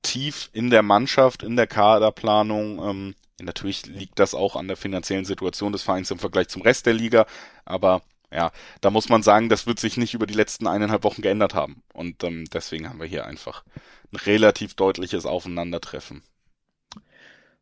tief 0.02 0.50
in 0.52 0.71
der 0.71 0.83
Mannschaft, 0.83 1.42
in 1.42 1.57
der 1.57 1.66
Kaderplanung. 1.66 2.78
Ähm, 2.88 3.14
natürlich 3.40 3.87
liegt 3.87 4.19
das 4.19 4.35
auch 4.35 4.57
an 4.57 4.69
der 4.69 4.76
finanziellen 4.76 5.25
Situation 5.25 5.73
des 5.73 5.83
Vereins 5.83 6.11
im 6.11 6.19
Vergleich 6.19 6.49
zum 6.49 6.62
Rest 6.62 6.87
der 6.87 6.95
Liga, 6.95 7.26
aber 7.64 8.02
ja, 8.33 8.52
da 8.80 8.90
muss 8.90 9.09
man 9.09 9.23
sagen, 9.23 9.49
das 9.49 9.66
wird 9.66 9.80
sich 9.80 9.97
nicht 9.97 10.14
über 10.14 10.26
die 10.26 10.35
letzten 10.35 10.66
eineinhalb 10.66 11.02
Wochen 11.02 11.23
geändert 11.23 11.54
haben. 11.54 11.83
Und 11.92 12.23
ähm, 12.23 12.45
deswegen 12.52 12.88
haben 12.88 13.00
wir 13.00 13.07
hier 13.07 13.26
einfach 13.26 13.64
ein 14.12 14.16
relativ 14.16 14.75
deutliches 14.75 15.26
Aufeinandertreffen. 15.26 16.23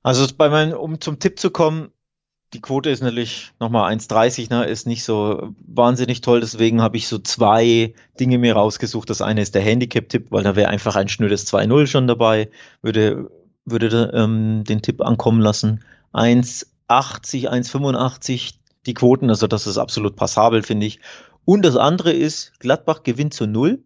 Also 0.02 0.26
bei 0.36 0.48
meinem, 0.48 0.74
um 0.74 1.00
zum 1.00 1.18
Tipp 1.18 1.38
zu 1.38 1.50
kommen, 1.50 1.90
die 2.54 2.60
Quote 2.60 2.88
ist 2.88 3.02
natürlich 3.02 3.52
nochmal 3.60 3.92
1,30, 3.92 4.50
ne, 4.50 4.64
ist 4.64 4.86
nicht 4.86 5.04
so 5.04 5.54
wahnsinnig 5.66 6.22
toll. 6.22 6.40
Deswegen 6.40 6.80
habe 6.80 6.96
ich 6.96 7.06
so 7.06 7.18
zwei 7.18 7.92
Dinge 8.18 8.38
mir 8.38 8.54
rausgesucht. 8.54 9.10
Das 9.10 9.20
eine 9.20 9.42
ist 9.42 9.54
der 9.54 9.62
Handicap-Tipp, 9.62 10.28
weil 10.30 10.44
da 10.44 10.56
wäre 10.56 10.70
einfach 10.70 10.96
ein 10.96 11.08
schnödes 11.08 11.46
2-0 11.52 11.86
schon 11.86 12.06
dabei, 12.06 12.48
würde, 12.80 13.30
würde 13.66 14.12
ähm, 14.14 14.64
den 14.64 14.80
Tipp 14.80 15.02
ankommen 15.02 15.40
lassen. 15.40 15.84
1,80, 16.14 17.48
1,85 17.50 18.54
die 18.86 18.94
Quoten, 18.94 19.28
also 19.28 19.46
das 19.46 19.66
ist 19.66 19.76
absolut 19.76 20.16
passabel, 20.16 20.62
finde 20.62 20.86
ich. 20.86 21.00
Und 21.44 21.62
das 21.62 21.76
andere 21.76 22.12
ist, 22.12 22.58
Gladbach 22.60 23.02
gewinnt 23.02 23.34
zu 23.34 23.46
Null. 23.46 23.84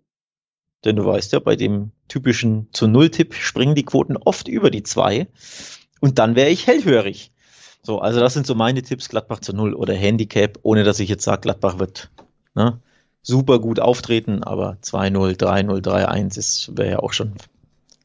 Denn 0.85 0.97
du 0.97 1.05
weißt 1.05 1.33
ja, 1.33 1.41
bei 1.41 1.57
dem 1.57 1.91
typischen 2.09 2.69
zu 2.73 2.87
Null-Tipp 2.87 3.35
springen 3.35 3.75
die 3.75 3.85
Quoten 3.85 4.17
oft 4.17 4.47
über 4.47 4.71
die 4.71 4.83
zwei. 4.83 5.29
Und 6.01 6.19
dann 6.19 6.37
wäre 6.37 6.51
ich 6.51 6.67
hellhörig. 6.67 7.32
So, 7.85 7.99
also 7.99 8.21
das 8.21 8.35
sind 8.35 8.47
so 8.47 8.55
meine 8.55 8.83
Tipps, 8.83 9.09
Gladbach 9.09 9.41
zu 9.41 9.53
Null 9.53 9.75
oder 9.75 9.95
Handicap, 9.95 10.59
ohne 10.63 10.85
dass 10.85 11.01
ich 11.01 11.09
jetzt 11.09 11.25
sage, 11.25 11.41
Gladbach 11.43 11.79
wird 11.79 12.11
ne, 12.55 12.81
super 13.23 13.59
gut 13.59 13.81
auftreten, 13.81 14.45
aber 14.45 14.77
2-0, 14.83 15.37
3-0, 15.37 15.83
3-1 15.83 16.77
wäre 16.77 16.91
ja 16.91 16.99
auch 17.01 17.13
schon 17.13 17.35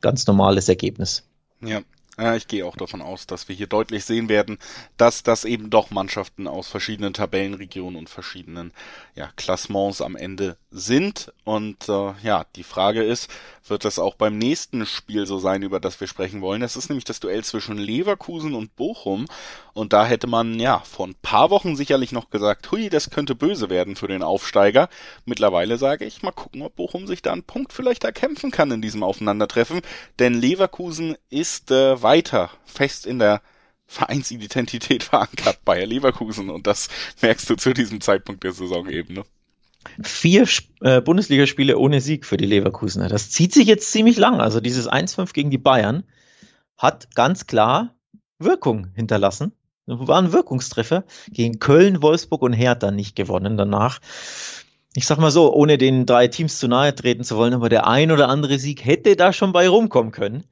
ganz 0.01 0.25
normales 0.25 0.67
Ergebnis. 0.67 1.27
Ja, 1.61 1.81
ja, 2.19 2.35
ich 2.35 2.47
gehe 2.47 2.65
auch 2.65 2.75
davon 2.75 3.03
aus, 3.03 3.27
dass 3.27 3.47
wir 3.47 3.55
hier 3.55 3.67
deutlich 3.67 4.03
sehen 4.03 4.29
werden, 4.29 4.57
dass 4.97 5.21
das 5.21 5.45
eben 5.45 5.69
doch 5.69 5.91
Mannschaften 5.91 6.47
aus 6.47 6.67
verschiedenen 6.67 7.13
Tabellenregionen 7.13 7.95
und 7.95 8.09
verschiedenen 8.09 8.73
ja, 9.13 9.29
Klassements 9.35 10.01
am 10.01 10.15
Ende 10.15 10.57
sind. 10.71 11.33
Und 11.43 11.89
äh, 11.89 12.13
ja, 12.23 12.45
die 12.55 12.63
Frage 12.63 13.03
ist, 13.03 13.29
wird 13.67 13.85
das 13.85 13.99
auch 13.99 14.15
beim 14.15 14.37
nächsten 14.37 14.85
Spiel 14.85 15.25
so 15.25 15.39
sein, 15.39 15.63
über 15.63 15.79
das 15.79 15.99
wir 15.99 16.07
sprechen 16.07 16.41
wollen? 16.41 16.61
Das 16.61 16.75
ist 16.75 16.89
nämlich 16.89 17.05
das 17.05 17.19
Duell 17.19 17.43
zwischen 17.43 17.77
Leverkusen 17.77 18.53
und 18.53 18.75
Bochum. 18.75 19.25
Und 19.73 19.93
da 19.93 20.05
hätte 20.05 20.27
man 20.27 20.59
ja 20.59 20.79
vor 20.79 21.07
ein 21.07 21.15
paar 21.21 21.49
Wochen 21.49 21.75
sicherlich 21.75 22.11
noch 22.11 22.29
gesagt, 22.29 22.71
hui, 22.71 22.89
das 22.89 23.09
könnte 23.09 23.35
böse 23.35 23.69
werden 23.69 23.95
für 23.95 24.07
den 24.07 24.23
Aufsteiger. 24.23 24.89
Mittlerweile 25.25 25.77
sage 25.77 26.05
ich, 26.05 26.23
mal 26.23 26.31
gucken, 26.31 26.61
ob 26.61 26.75
Bochum 26.75 27.07
sich 27.07 27.21
da 27.21 27.31
einen 27.31 27.43
Punkt 27.43 27.73
vielleicht 27.73 28.03
erkämpfen 28.03 28.51
kann 28.51 28.71
in 28.71 28.81
diesem 28.81 29.03
Aufeinandertreffen. 29.03 29.81
Denn 30.19 30.33
Leverkusen 30.33 31.15
ist 31.29 31.71
äh, 31.71 32.01
weiter 32.01 32.49
fest 32.65 33.05
in 33.05 33.19
der 33.19 33.41
Vereinsidentität 33.87 35.03
verankert 35.03 35.63
Bayer 35.63 35.85
Leverkusen 35.85 36.49
und 36.49 36.67
das 36.67 36.89
merkst 37.21 37.49
du 37.49 37.55
zu 37.55 37.73
diesem 37.73 38.01
Zeitpunkt 38.01 38.43
der 38.43 38.51
Saison 38.51 38.89
eben. 38.89 39.13
Ne? 39.13 39.23
Vier 40.01 40.47
äh, 40.81 41.01
Bundesligaspiele 41.01 41.77
ohne 41.77 42.01
Sieg 42.01 42.25
für 42.25 42.37
die 42.37 42.45
Leverkusener. 42.45 43.07
Das 43.07 43.29
zieht 43.29 43.53
sich 43.53 43.67
jetzt 43.67 43.91
ziemlich 43.91 44.17
lang. 44.17 44.39
Also 44.39 44.59
dieses 44.59 44.89
1-5 44.89 45.33
gegen 45.33 45.51
die 45.51 45.57
Bayern 45.57 46.03
hat 46.77 47.13
ganz 47.15 47.47
klar 47.47 47.95
Wirkung 48.39 48.87
hinterlassen. 48.95 49.53
War 49.85 50.21
ein 50.21 50.33
Wirkungstreffer 50.33 51.05
gegen 51.31 51.59
Köln, 51.59 52.01
Wolfsburg 52.01 52.41
und 52.41 52.53
Hertha 52.53 52.91
nicht 52.91 53.15
gewonnen 53.15 53.57
danach. 53.57 53.99
Ich 54.93 55.05
sag 55.05 55.17
mal 55.17 55.31
so, 55.31 55.53
ohne 55.53 55.77
den 55.77 56.05
drei 56.05 56.27
Teams 56.27 56.59
zu 56.59 56.67
nahe 56.67 56.93
treten 56.93 57.23
zu 57.23 57.37
wollen, 57.37 57.53
aber 57.53 57.69
der 57.69 57.87
ein 57.87 58.11
oder 58.11 58.27
andere 58.27 58.59
Sieg 58.59 58.83
hätte 58.83 59.15
da 59.15 59.31
schon 59.31 59.53
bei 59.53 59.69
rumkommen 59.69 60.11
können. 60.11 60.43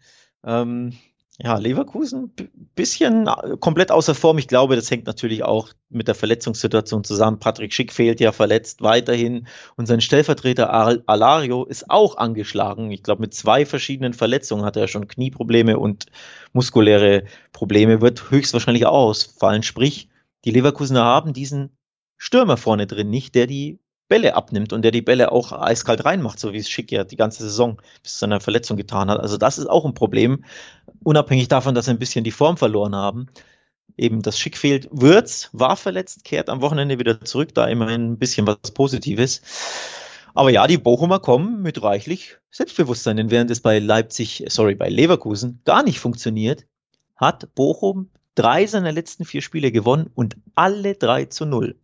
Ähm, 0.45 0.93
ja, 1.38 1.58
Leverkusen 1.58 2.32
bisschen 2.76 3.28
äh, 3.28 3.58
komplett 3.60 3.91
außer 3.91 4.15
Form. 4.15 4.38
Ich 4.38 4.48
glaube, 4.48 4.76
das 4.76 4.89
hängt 4.89 5.06
natürlich 5.06 5.43
auch 5.43 5.69
mit 5.89 6.08
der 6.08 6.15
Verletzungssituation 6.15 7.04
zusammen. 7.04 7.39
Patrick 7.39 7.74
Schick 7.74 7.91
fehlt 7.91 8.21
ja 8.21 8.32
verletzt 8.32 8.82
weiterhin 8.82 9.48
und 9.76 9.86
sein 9.86 10.00
Stellvertreter 10.00 10.71
Al 10.71 11.04
Alario 11.08 11.65
ist 11.65 11.89
auch 11.89 12.17
angeschlagen. 12.17 12.89
Ich 12.91 13.04
glaube, 13.04 13.21
mit 13.21 13.34
zwei 13.34 13.65
verschiedenen 13.65 14.13
Verletzungen 14.13 14.63
hat 14.63 14.78
er 14.78 14.88
schon 14.88 15.08
Knieprobleme 15.08 15.78
und 15.78 16.06
muskuläre 16.54 17.26
Probleme, 17.52 18.02
wird 18.02 18.32
höchstwahrscheinlich 18.32 18.86
auch 18.86 19.10
ausfallen. 19.10 19.63
Sprich, 19.63 20.10
die 20.45 20.52
Leverkusener 20.52 21.04
haben 21.04 21.34
diesen 21.34 21.78
Stürmer 22.17 22.56
vorne 22.56 22.88
drin 22.88 23.10
nicht, 23.10 23.36
der 23.36 23.48
die 23.48 23.80
Bälle 24.08 24.36
abnimmt 24.36 24.71
und 24.71 24.84
der 24.84 24.91
die 24.91 25.02
Bälle 25.02 25.32
auch 25.32 25.52
eiskalt 25.52 26.06
reinmacht, 26.06 26.39
so 26.39 26.54
wie 26.54 26.58
es 26.58 26.69
Schick 26.69 26.91
ja 26.91 27.04
die 27.04 27.15
ganze 27.15 27.43
Saison 27.43 27.82
bis 28.04 28.13
zu 28.13 28.19
seiner 28.19 28.39
Verletzung 28.39 28.78
getan 28.78 29.10
hat. 29.10 29.19
Also 29.19 29.38
das 29.38 29.58
ist 29.58 29.67
auch 29.67 29.84
ein 29.86 29.95
Problem, 29.95 30.45
unabhängig 31.06 31.48
davon, 31.48 31.76
dass 31.76 31.86
sie 31.86 31.91
ein 31.91 32.00
bisschen 32.00 32.24
die 32.24 32.32
Form 32.32 32.58
verloren 32.58 32.96
haben. 32.96 33.28
Eben 33.96 34.22
das 34.22 34.39
Schick 34.39 34.58
fehlt. 34.58 34.89
Würz 34.91 35.50
war 35.54 35.78
verletzt, 35.78 36.26
kehrt 36.26 36.50
am 36.50 36.62
Wochenende 36.62 37.00
wieder 37.00 37.22
zurück, 37.22 37.54
da 37.54 37.68
immerhin 37.68 38.13
ein 38.13 38.18
bisschen 38.18 38.46
was 38.48 38.72
Positives. 38.74 39.41
Aber 40.34 40.50
ja, 40.50 40.68
die 40.68 40.78
Bochumer 40.78 41.20
kommen 41.20 41.62
mit 41.62 41.82
reichlich 41.82 42.38
Selbstbewusstsein, 42.52 43.18
denn 43.18 43.32
während 43.32 43.52
es 43.52 43.62
bei 43.62 43.80
Leipzig, 43.80 44.44
sorry, 44.50 44.76
bei 44.76 44.89
Leverkusen 44.89 45.62
gar 45.63 45.84
nicht 45.84 46.00
funktioniert, 46.00 46.65
hat 47.15 47.54
Bochum 47.56 48.10
drei 48.34 48.65
seiner 48.65 48.91
letzten 48.91 49.24
vier 49.24 49.41
Spiele 49.41 49.72
gewonnen 49.72 50.10
und 50.13 50.36
alle 50.56 50.96
drei 50.96 51.26
zu 51.26 51.46
null. 51.46 51.78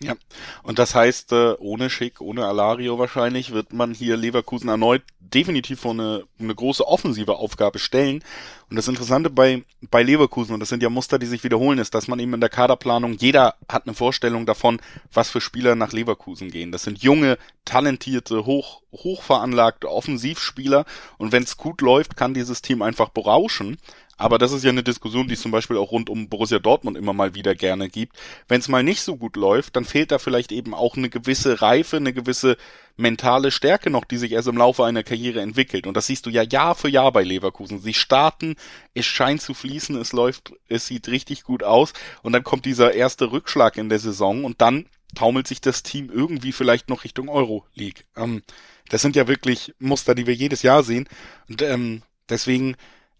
Ja, 0.00 0.14
und 0.62 0.78
das 0.78 0.94
heißt, 0.94 1.32
äh, 1.32 1.54
ohne 1.58 1.90
Schick, 1.90 2.20
ohne 2.20 2.46
Alario 2.46 3.00
wahrscheinlich, 3.00 3.52
wird 3.52 3.72
man 3.72 3.94
hier 3.94 4.16
Leverkusen 4.16 4.68
erneut 4.68 5.02
definitiv 5.34 5.80
vor 5.80 5.92
eine, 5.92 6.24
eine 6.38 6.54
große 6.54 6.86
offensive 6.86 7.36
Aufgabe 7.36 7.78
stellen. 7.78 8.22
Und 8.70 8.76
das 8.76 8.88
Interessante 8.88 9.30
bei, 9.30 9.64
bei 9.90 10.02
Leverkusen, 10.02 10.54
und 10.54 10.60
das 10.60 10.68
sind 10.68 10.82
ja 10.82 10.88
Muster, 10.88 11.18
die 11.18 11.26
sich 11.26 11.44
wiederholen, 11.44 11.78
ist, 11.78 11.94
dass 11.94 12.08
man 12.08 12.18
eben 12.18 12.34
in 12.34 12.40
der 12.40 12.48
Kaderplanung, 12.48 13.14
jeder 13.14 13.56
hat 13.68 13.86
eine 13.86 13.94
Vorstellung 13.94 14.46
davon, 14.46 14.80
was 15.12 15.30
für 15.30 15.40
Spieler 15.40 15.74
nach 15.74 15.92
Leverkusen 15.92 16.50
gehen. 16.50 16.72
Das 16.72 16.82
sind 16.82 17.02
junge, 17.02 17.38
talentierte, 17.64 18.46
hoch, 18.46 18.82
hochveranlagte 18.92 19.90
Offensivspieler. 19.90 20.84
Und 21.18 21.32
wenn 21.32 21.42
es 21.42 21.56
gut 21.56 21.80
läuft, 21.80 22.16
kann 22.16 22.34
dieses 22.34 22.62
Team 22.62 22.82
einfach 22.82 23.10
berauschen. 23.10 23.78
Aber 24.18 24.38
das 24.38 24.52
ist 24.52 24.64
ja 24.64 24.70
eine 24.70 24.82
Diskussion, 24.82 25.28
die 25.28 25.34
es 25.34 25.40
zum 25.40 25.52
Beispiel 25.52 25.76
auch 25.76 25.92
rund 25.92 26.10
um 26.10 26.28
Borussia 26.28 26.58
Dortmund 26.58 26.98
immer 26.98 27.12
mal 27.12 27.34
wieder 27.34 27.54
gerne 27.54 27.88
gibt. 27.88 28.16
Wenn 28.48 28.60
es 28.60 28.68
mal 28.68 28.82
nicht 28.82 29.00
so 29.00 29.16
gut 29.16 29.36
läuft, 29.36 29.76
dann 29.76 29.84
fehlt 29.84 30.10
da 30.10 30.18
vielleicht 30.18 30.50
eben 30.50 30.74
auch 30.74 30.96
eine 30.96 31.08
gewisse 31.08 31.62
Reife, 31.62 31.96
eine 31.96 32.12
gewisse 32.12 32.56
mentale 32.96 33.52
Stärke 33.52 33.90
noch, 33.90 34.04
die 34.04 34.16
sich 34.16 34.32
erst 34.32 34.48
im 34.48 34.56
Laufe 34.56 34.84
einer 34.84 35.04
Karriere 35.04 35.40
entwickelt. 35.40 35.86
Und 35.86 35.96
das 35.96 36.08
siehst 36.08 36.26
du 36.26 36.30
ja 36.30 36.42
Jahr 36.42 36.74
für 36.74 36.88
Jahr 36.88 37.12
bei 37.12 37.22
Leverkusen. 37.22 37.78
Sie 37.78 37.94
starten, 37.94 38.56
es 38.92 39.06
scheint 39.06 39.40
zu 39.40 39.54
fließen, 39.54 39.96
es 39.96 40.12
läuft, 40.12 40.52
es 40.68 40.88
sieht 40.88 41.06
richtig 41.06 41.44
gut 41.44 41.62
aus. 41.62 41.92
Und 42.22 42.32
dann 42.32 42.42
kommt 42.42 42.64
dieser 42.64 42.94
erste 42.94 43.30
Rückschlag 43.30 43.76
in 43.76 43.88
der 43.88 44.00
Saison 44.00 44.44
und 44.44 44.60
dann 44.60 44.86
taumelt 45.14 45.46
sich 45.46 45.60
das 45.60 45.84
Team 45.84 46.10
irgendwie 46.12 46.50
vielleicht 46.50 46.88
noch 46.88 47.04
Richtung 47.04 47.28
Euro 47.28 47.64
League. 47.74 48.04
Ähm, 48.16 48.42
das 48.88 49.00
sind 49.00 49.14
ja 49.14 49.28
wirklich 49.28 49.74
Muster, 49.78 50.16
die 50.16 50.26
wir 50.26 50.34
jedes 50.34 50.62
Jahr 50.62 50.82
sehen. 50.82 51.08
Und 51.48 51.62
ähm, 51.62 52.02
deswegen 52.28 52.76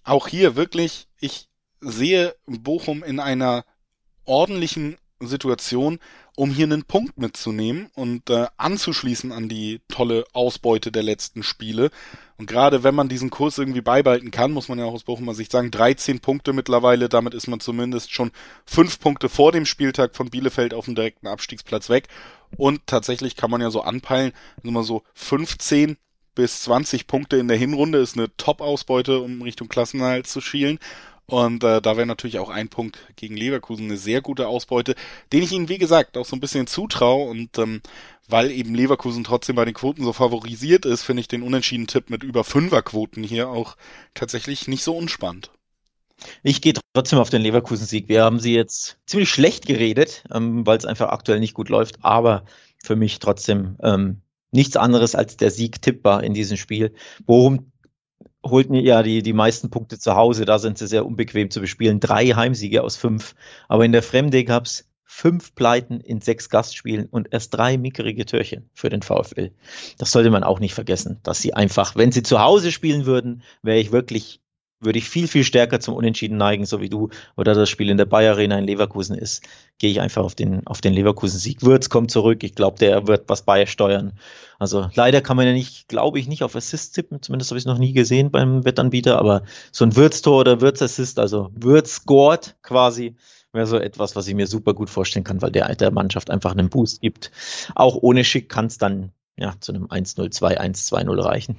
auch 0.09 0.29
hier 0.29 0.57
wirklich, 0.57 1.07
ich 1.21 1.49
sehe 1.81 2.35
Bochum 2.47 3.03
in 3.03 3.21
einer 3.21 3.65
ordentlichen 4.25 4.97
Situation, 5.21 5.99
um 6.37 6.51
hier 6.51 6.67
einen 6.67 6.85
Punkt 6.85 7.19
mitzunehmen 7.19 7.91
und 7.95 8.31
äh, 8.31 8.47
anzuschließen 8.57 9.33
an 9.33 9.49
die 9.49 9.81
tolle 9.89 10.25
Ausbeute 10.33 10.93
der 10.93 11.03
letzten 11.03 11.43
Spiele. 11.43 11.91
Und 12.37 12.47
gerade 12.47 12.85
wenn 12.85 12.95
man 12.95 13.09
diesen 13.09 13.31
Kurs 13.31 13.59
irgendwie 13.59 13.81
beibehalten 13.81 14.31
kann, 14.31 14.53
muss 14.53 14.69
man 14.69 14.79
ja 14.79 14.85
auch 14.85 14.93
aus 14.93 15.03
Bochumer 15.03 15.35
Sicht 15.35 15.51
sagen, 15.51 15.73
13 15.73 16.21
Punkte 16.21 16.53
mittlerweile, 16.53 17.09
damit 17.09 17.35
ist 17.35 17.49
man 17.49 17.59
zumindest 17.59 18.13
schon 18.13 18.31
fünf 18.65 19.01
Punkte 19.01 19.29
vor 19.29 19.51
dem 19.51 19.67
Spieltag 19.67 20.15
von 20.15 20.31
Bielefeld 20.31 20.73
auf 20.73 20.85
dem 20.85 20.95
direkten 20.95 21.27
Abstiegsplatz 21.27 21.89
weg. 21.89 22.07
Und 22.57 22.87
tatsächlich 22.87 23.35
kann 23.35 23.51
man 23.51 23.61
ja 23.61 23.71
so 23.71 23.81
anpeilen, 23.81 24.33
also 24.59 24.71
mal 24.71 24.85
so 24.85 25.03
15 25.15 25.97
bis 26.39 26.63
20 26.63 27.09
Punkte 27.09 27.37
in 27.37 27.49
der 27.49 27.57
Hinrunde 27.57 27.99
ist 27.99 28.17
eine 28.17 28.29
Top-Ausbeute, 28.37 29.19
um 29.19 29.43
Richtung 29.43 29.67
Klassenerhalt 29.67 30.29
zu 30.29 30.41
schielen. 30.41 30.79
Und 31.27 31.65
äh, 31.65 31.83
da 31.83 31.97
wäre 31.97 32.07
natürlich 32.07 32.39
auch 32.39 32.49
ein 32.49 32.69
Punkt 32.69 32.97
gegen 33.17 33.37
Leverkusen 33.37 33.87
eine 33.87 33.97
sehr 33.97 34.21
gute 34.21 34.47
Ausbeute, 34.47 34.95
den 35.33 35.43
ich 35.43 35.51
ihnen, 35.51 35.69
wie 35.69 35.79
gesagt, 35.79 36.17
auch 36.17 36.25
so 36.25 36.37
ein 36.37 36.41
bisschen 36.41 36.69
zutraue. 36.69 37.29
Und 37.29 37.59
ähm, 37.59 37.83
weil 38.29 38.53
eben 38.53 38.73
Leverkusen 38.73 39.25
trotzdem 39.25 39.57
bei 39.57 39.65
den 39.65 39.75
Quoten 39.75 40.05
so 40.05 40.13
favorisiert 40.13 40.87
ist, 40.87 41.03
finde 41.03 41.23
ich 41.23 41.27
den 41.27 41.43
unentschieden 41.43 41.89
Tipp 41.89 42.09
mit 42.09 42.23
über 42.23 42.45
Fünferquoten 42.45 43.25
hier 43.25 43.49
auch 43.49 43.77
tatsächlich 44.15 44.69
nicht 44.69 44.85
so 44.85 44.97
unspannend. 44.97 45.51
Ich 46.45 46.63
gehe 46.63 46.75
trotzdem 46.95 47.19
auf 47.19 47.31
den 47.31 47.43
Leverkusen-Sieg. 47.43 48.09
Wir 48.09 48.23
haben 48.23 48.39
sie 48.39 48.55
jetzt 48.55 48.97
ziemlich 49.07 49.29
schlecht 49.29 49.67
geredet, 49.67 50.23
ähm, 50.33 50.65
weil 50.65 50.79
es 50.79 50.87
einfach 50.87 51.09
aktuell 51.09 51.41
nicht 51.41 51.55
gut 51.55 51.69
läuft, 51.69 51.97
aber 52.05 52.45
für 52.81 52.95
mich 52.95 53.19
trotzdem 53.19 53.77
ähm, 53.83 54.23
nichts 54.51 54.77
anderes 54.77 55.15
als 55.15 55.37
der 55.37 55.51
Sieg 55.51 55.83
tippbar 55.83 56.23
in 56.23 56.35
diesem 56.35 56.57
Spiel. 56.57 56.95
Bochum 57.27 57.73
holt 58.45 58.71
mir 58.71 58.83
ja 58.83 59.03
die, 59.03 59.23
die 59.23 59.33
meisten 59.33 59.71
Punkte 59.71 59.99
zu 59.99 60.15
Hause, 60.15 60.45
da 60.45 60.59
sind 60.59 60.79
sie 60.79 60.87
sehr 60.87 61.05
unbequem 61.05 61.51
zu 61.51 61.61
bespielen. 61.61 62.01
Drei 62.01 62.27
Heimsiege 62.29 62.83
aus 62.83 62.97
fünf. 62.97 63.35
Aber 63.69 63.85
in 63.85 63.93
der 63.93 64.03
Fremde 64.03 64.45
gab 64.45 64.67
es 64.67 64.89
fünf 65.05 65.55
Pleiten 65.55 66.01
in 66.01 66.21
sechs 66.21 66.49
Gastspielen 66.49 67.07
und 67.07 67.29
erst 67.33 67.55
drei 67.55 67.79
mickerige 67.79 68.27
Türchen 68.27 68.71
für 68.75 68.91
den 68.91 69.03
VfL. 69.03 69.51
Das 69.97 70.13
sollte 70.13 70.31
man 70.31 70.45
auch 70.45 70.61
nicht 70.61 70.75
vergessen, 70.75 71.19
dass 71.23 71.41
sie 71.41 71.55
einfach, 71.55 71.97
wenn 71.97 72.13
sie 72.13 72.23
zu 72.23 72.41
Hause 72.41 72.71
spielen 72.71 73.07
würden, 73.07 73.43
wäre 73.63 73.79
ich 73.79 73.91
wirklich 73.91 74.41
würde 74.81 74.99
ich 74.99 75.09
viel, 75.09 75.27
viel 75.27 75.45
stärker 75.45 75.81
zum 75.81 75.95
Unentschieden 75.95 76.37
neigen, 76.37 76.65
so 76.65 76.81
wie 76.81 76.89
du 76.89 77.09
oder 77.37 77.55
das 77.55 77.69
Spiel 77.69 77.91
in 77.91 77.97
der 77.97 78.05
Bayer 78.05 78.33
Arena 78.33 78.59
in 78.59 78.65
Leverkusen 78.65 79.17
ist, 79.17 79.43
gehe 79.79 79.91
ich 79.91 80.01
einfach 80.01 80.23
auf 80.23 80.35
den, 80.35 80.67
auf 80.67 80.81
den 80.81 80.93
Leverkusen-Sieg. 80.93 81.63
Würz 81.63 81.89
kommt 81.89 82.11
zurück. 82.11 82.45
Ich 82.45 82.55
glaube, 82.55 82.79
der 82.79 83.07
wird 83.07 83.29
was 83.29 83.43
beisteuern. 83.43 84.13
Also 84.59 84.89
leider 84.95 85.21
kann 85.21 85.37
man 85.37 85.47
ja 85.47 85.53
nicht, 85.53 85.89
glaube 85.89 86.19
ich, 86.19 86.29
nicht 86.29 86.43
auf 86.43 86.55
Assist 86.55 86.95
tippen. 86.95 87.23
Zumindest 87.23 87.51
habe 87.51 87.59
ich 87.59 87.63
es 87.63 87.67
noch 87.67 87.79
nie 87.79 87.93
gesehen 87.93 88.31
beim 88.31 88.65
Wettanbieter. 88.65 89.19
Aber 89.19 89.43
so 89.73 89.85
ein 89.85 89.97
Würz-Tor 89.97 90.41
oder 90.41 90.61
Würz-Assist, 90.61 91.19
also 91.19 91.51
Würz 91.55 91.97
scored 91.97 92.57
quasi, 92.63 93.17
wäre 93.53 93.67
so 93.67 93.79
etwas, 93.79 94.15
was 94.15 94.29
ich 94.29 94.35
mir 94.35 94.47
super 94.47 94.75
gut 94.75 94.91
vorstellen 94.91 95.25
kann, 95.25 95.43
weil 95.43 95.51
der 95.51 95.75
der 95.75 95.91
Mannschaft 95.91 96.31
einfach 96.31 96.53
einen 96.53 96.71
Boost 96.71 97.01
gibt. 97.01 97.31
Auch 97.75 97.97
ohne 97.97 98.25
Schick 98.25 98.49
kann 98.49 98.67
es 98.67 98.79
dann 98.79 99.11
ja 99.37 99.55
zu 99.61 99.73
einem 99.73 99.87
1-0, 99.87 100.33
2-1, 100.33 100.89
2-0 100.89 101.25
reichen. 101.25 101.59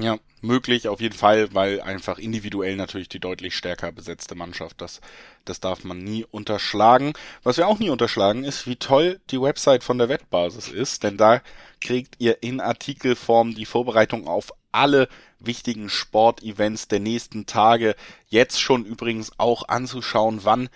Ja, 0.00 0.16
möglich 0.42 0.86
auf 0.86 1.00
jeden 1.00 1.16
Fall, 1.16 1.52
weil 1.54 1.80
einfach 1.80 2.18
individuell 2.18 2.76
natürlich 2.76 3.08
die 3.08 3.18
deutlich 3.18 3.56
stärker 3.56 3.90
besetzte 3.90 4.36
Mannschaft, 4.36 4.80
das, 4.80 5.00
das 5.44 5.58
darf 5.58 5.82
man 5.82 5.98
nie 5.98 6.24
unterschlagen. 6.30 7.14
Was 7.42 7.56
wir 7.56 7.66
auch 7.66 7.80
nie 7.80 7.90
unterschlagen 7.90 8.44
ist, 8.44 8.68
wie 8.68 8.76
toll 8.76 9.20
die 9.30 9.40
Website 9.40 9.82
von 9.82 9.98
der 9.98 10.08
Wettbasis 10.08 10.68
ist, 10.68 11.02
denn 11.02 11.16
da 11.16 11.42
kriegt 11.80 12.14
ihr 12.20 12.44
in 12.44 12.60
Artikelform 12.60 13.56
die 13.56 13.66
Vorbereitung 13.66 14.28
auf 14.28 14.52
alle 14.70 15.08
wichtigen 15.40 15.88
Sportevents 15.88 16.86
der 16.86 17.00
nächsten 17.00 17.46
Tage. 17.46 17.96
Jetzt 18.28 18.60
schon 18.60 18.84
übrigens 18.84 19.32
auch 19.38 19.66
anzuschauen, 19.66 20.40
wann 20.44 20.68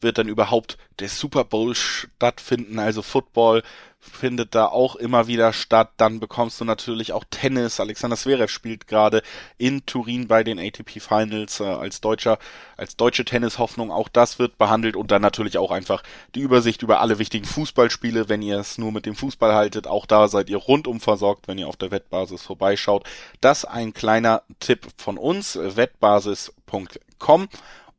wird 0.00 0.18
dann 0.18 0.28
überhaupt 0.28 0.78
der 1.00 1.08
Super 1.08 1.44
Bowl 1.44 1.74
stattfinden, 1.74 2.78
also 2.78 3.02
Football 3.02 3.64
findet 4.00 4.54
da 4.54 4.66
auch 4.66 4.96
immer 4.96 5.26
wieder 5.26 5.52
statt. 5.52 5.90
Dann 5.96 6.20
bekommst 6.20 6.60
du 6.60 6.64
natürlich 6.64 7.12
auch 7.12 7.24
Tennis. 7.30 7.80
Alexander 7.80 8.16
Zverev 8.16 8.50
spielt 8.50 8.86
gerade 8.86 9.22
in 9.56 9.84
Turin 9.86 10.28
bei 10.28 10.44
den 10.44 10.58
ATP 10.58 11.00
Finals 11.00 11.60
äh, 11.60 11.64
als 11.64 12.00
deutscher, 12.00 12.38
als 12.76 12.96
deutsche 12.96 13.24
Tennishoffnung. 13.24 13.90
Auch 13.90 14.08
das 14.08 14.38
wird 14.38 14.58
behandelt 14.58 14.96
und 14.96 15.10
dann 15.10 15.22
natürlich 15.22 15.58
auch 15.58 15.70
einfach 15.70 16.02
die 16.34 16.40
Übersicht 16.40 16.82
über 16.82 17.00
alle 17.00 17.18
wichtigen 17.18 17.44
Fußballspiele. 17.44 18.28
Wenn 18.28 18.42
ihr 18.42 18.58
es 18.58 18.78
nur 18.78 18.92
mit 18.92 19.06
dem 19.06 19.16
Fußball 19.16 19.54
haltet, 19.54 19.86
auch 19.86 20.06
da 20.06 20.28
seid 20.28 20.48
ihr 20.50 20.58
rundum 20.58 21.00
versorgt, 21.00 21.48
wenn 21.48 21.58
ihr 21.58 21.68
auf 21.68 21.76
der 21.76 21.90
Wettbasis 21.90 22.42
vorbeischaut. 22.42 23.04
Das 23.40 23.64
ein 23.64 23.92
kleiner 23.94 24.42
Tipp 24.60 24.86
von 24.96 25.18
uns, 25.18 25.58
wettbasis.com. 25.60 27.48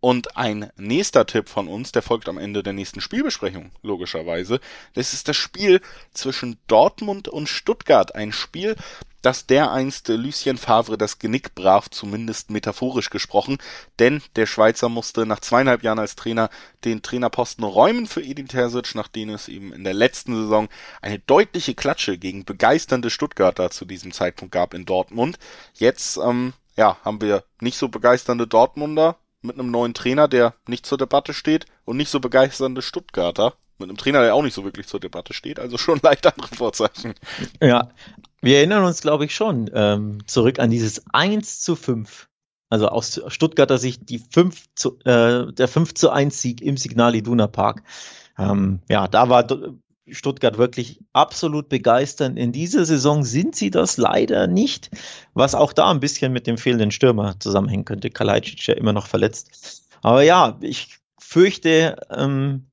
Und 0.02 0.38
ein 0.38 0.72
nächster 0.78 1.26
Tipp 1.26 1.50
von 1.50 1.68
uns, 1.68 1.92
der 1.92 2.02
folgt 2.02 2.30
am 2.30 2.38
Ende 2.38 2.64
der 2.64 2.72
nächsten 2.72 3.02
Spielbesprechung, 3.02 3.72
logischerweise. 3.82 4.62
Das 4.94 5.14
ist 5.14 5.28
das 5.28 5.36
Spiel 5.36 5.82
zwischen 6.14 6.58
Dortmund 6.68 7.28
und 7.28 7.50
Stuttgart. 7.50 8.16
Ein 8.16 8.32
Spiel, 8.32 8.78
das 9.22 9.46
dereinst 9.46 10.08
Lucien 10.08 10.58
Favre 10.58 10.98
das 10.98 11.20
Genick 11.20 11.54
brach, 11.54 11.90
zumindest 11.90 12.50
metaphorisch 12.50 13.10
gesprochen, 13.10 13.58
denn 14.00 14.22
der 14.38 14.46
Schweizer 14.46 14.88
musste 14.88 15.26
nach 15.26 15.42
zweieinhalb 15.42 15.84
Jahren 15.84 16.00
als 16.00 16.16
Trainer 16.16 16.50
den 16.86 17.02
Trainerposten 17.02 17.66
räumen 17.66 18.08
für 18.08 18.22
Edin 18.22 18.48
Terzic, 18.48 18.96
nachdem 18.96 19.30
es 19.32 19.50
eben 19.50 19.74
in 19.74 19.84
der 19.84 19.94
letzten 19.94 20.34
Saison 20.34 20.70
eine 21.02 21.20
deutliche 21.20 21.76
Klatsche 21.76 22.18
gegen 22.18 22.46
begeisternde 22.46 23.10
Stuttgarter 23.10 23.72
zu 23.72 23.84
diesem 23.84 24.14
Zeitpunkt 24.14 24.54
gab 24.54 24.74
in 24.74 24.86
Dortmund. 24.86 25.38
Jetzt 25.74 26.16
ähm, 26.16 26.54
ja, 26.78 26.98
haben 27.04 27.20
wir 27.20 27.44
nicht 27.60 27.78
so 27.78 27.90
begeisternde 27.90 28.48
Dortmunder, 28.48 29.18
mit 29.42 29.58
einem 29.58 29.72
neuen 29.72 29.94
Trainer, 29.94 30.28
der 30.28 30.54
nicht 30.68 30.86
zur 30.86 30.98
Debatte 30.98 31.34
steht 31.34 31.66
und 31.86 31.98
nicht 31.98 32.10
so 32.10 32.20
begeisternde 32.20 32.82
Stuttgarter 32.82 33.54
mit 33.78 33.90
einem 33.90 33.98
Trainer, 33.98 34.22
der 34.22 34.36
auch 34.36 34.44
nicht 34.44 34.54
so 34.54 34.66
wirklich 34.66 34.88
zur 34.88 35.00
Debatte 35.00 35.34
steht, 35.34 35.60
also 35.60 35.78
schon 35.78 36.00
leicht 36.04 36.28
andere 36.28 36.54
Vorzeichen. 36.54 37.14
Ja, 37.62 37.90
wir 38.42 38.58
erinnern 38.58 38.84
uns, 38.84 39.02
glaube 39.02 39.26
ich, 39.26 39.36
schon 39.36 39.70
ähm, 39.74 40.26
zurück 40.28 40.60
an 40.60 40.70
dieses 40.70 41.04
1 41.14 41.62
zu 41.62 41.76
5. 41.76 42.28
Also 42.72 42.88
aus 42.88 43.20
Stuttgarter 43.28 43.80
Sicht 43.80 44.10
die 44.10 44.20
5 44.20 44.66
zu, 44.76 45.00
äh, 45.00 45.52
der 45.52 45.68
5 45.68 45.96
zu 45.96 46.12
1 46.12 46.40
Sieg 46.40 46.62
im 46.62 46.78
Signal 46.78 47.16
Iduna 47.16 47.48
Park. 47.48 47.82
Ähm, 48.38 48.82
ja, 48.88 49.08
da 49.08 49.30
war 49.30 49.48
Stuttgart 50.14 50.58
wirklich 50.58 51.00
absolut 51.14 51.70
begeistern. 51.70 52.38
In 52.38 52.52
dieser 52.52 52.86
Saison 52.86 53.24
sind 53.24 53.56
sie 53.56 53.72
das 53.72 53.98
leider 53.98 54.48
nicht, 54.48 54.90
was 55.34 55.56
auch 55.56 55.74
da 55.74 55.90
ein 55.92 56.00
bisschen 56.00 56.34
mit 56.34 56.48
dem 56.48 56.58
fehlenden 56.58 56.92
Stürmer 56.92 57.40
zusammenhängen 57.40 57.86
könnte. 57.86 58.10
Kalajdzic 58.10 58.68
ja 58.68 58.74
immer 58.76 58.94
noch 58.94 59.08
verletzt. 59.08 59.84
Aber 60.02 60.22
ja, 60.24 60.58
ich 60.62 61.00
fürchte, 61.20 61.98
ähm, 62.12 62.66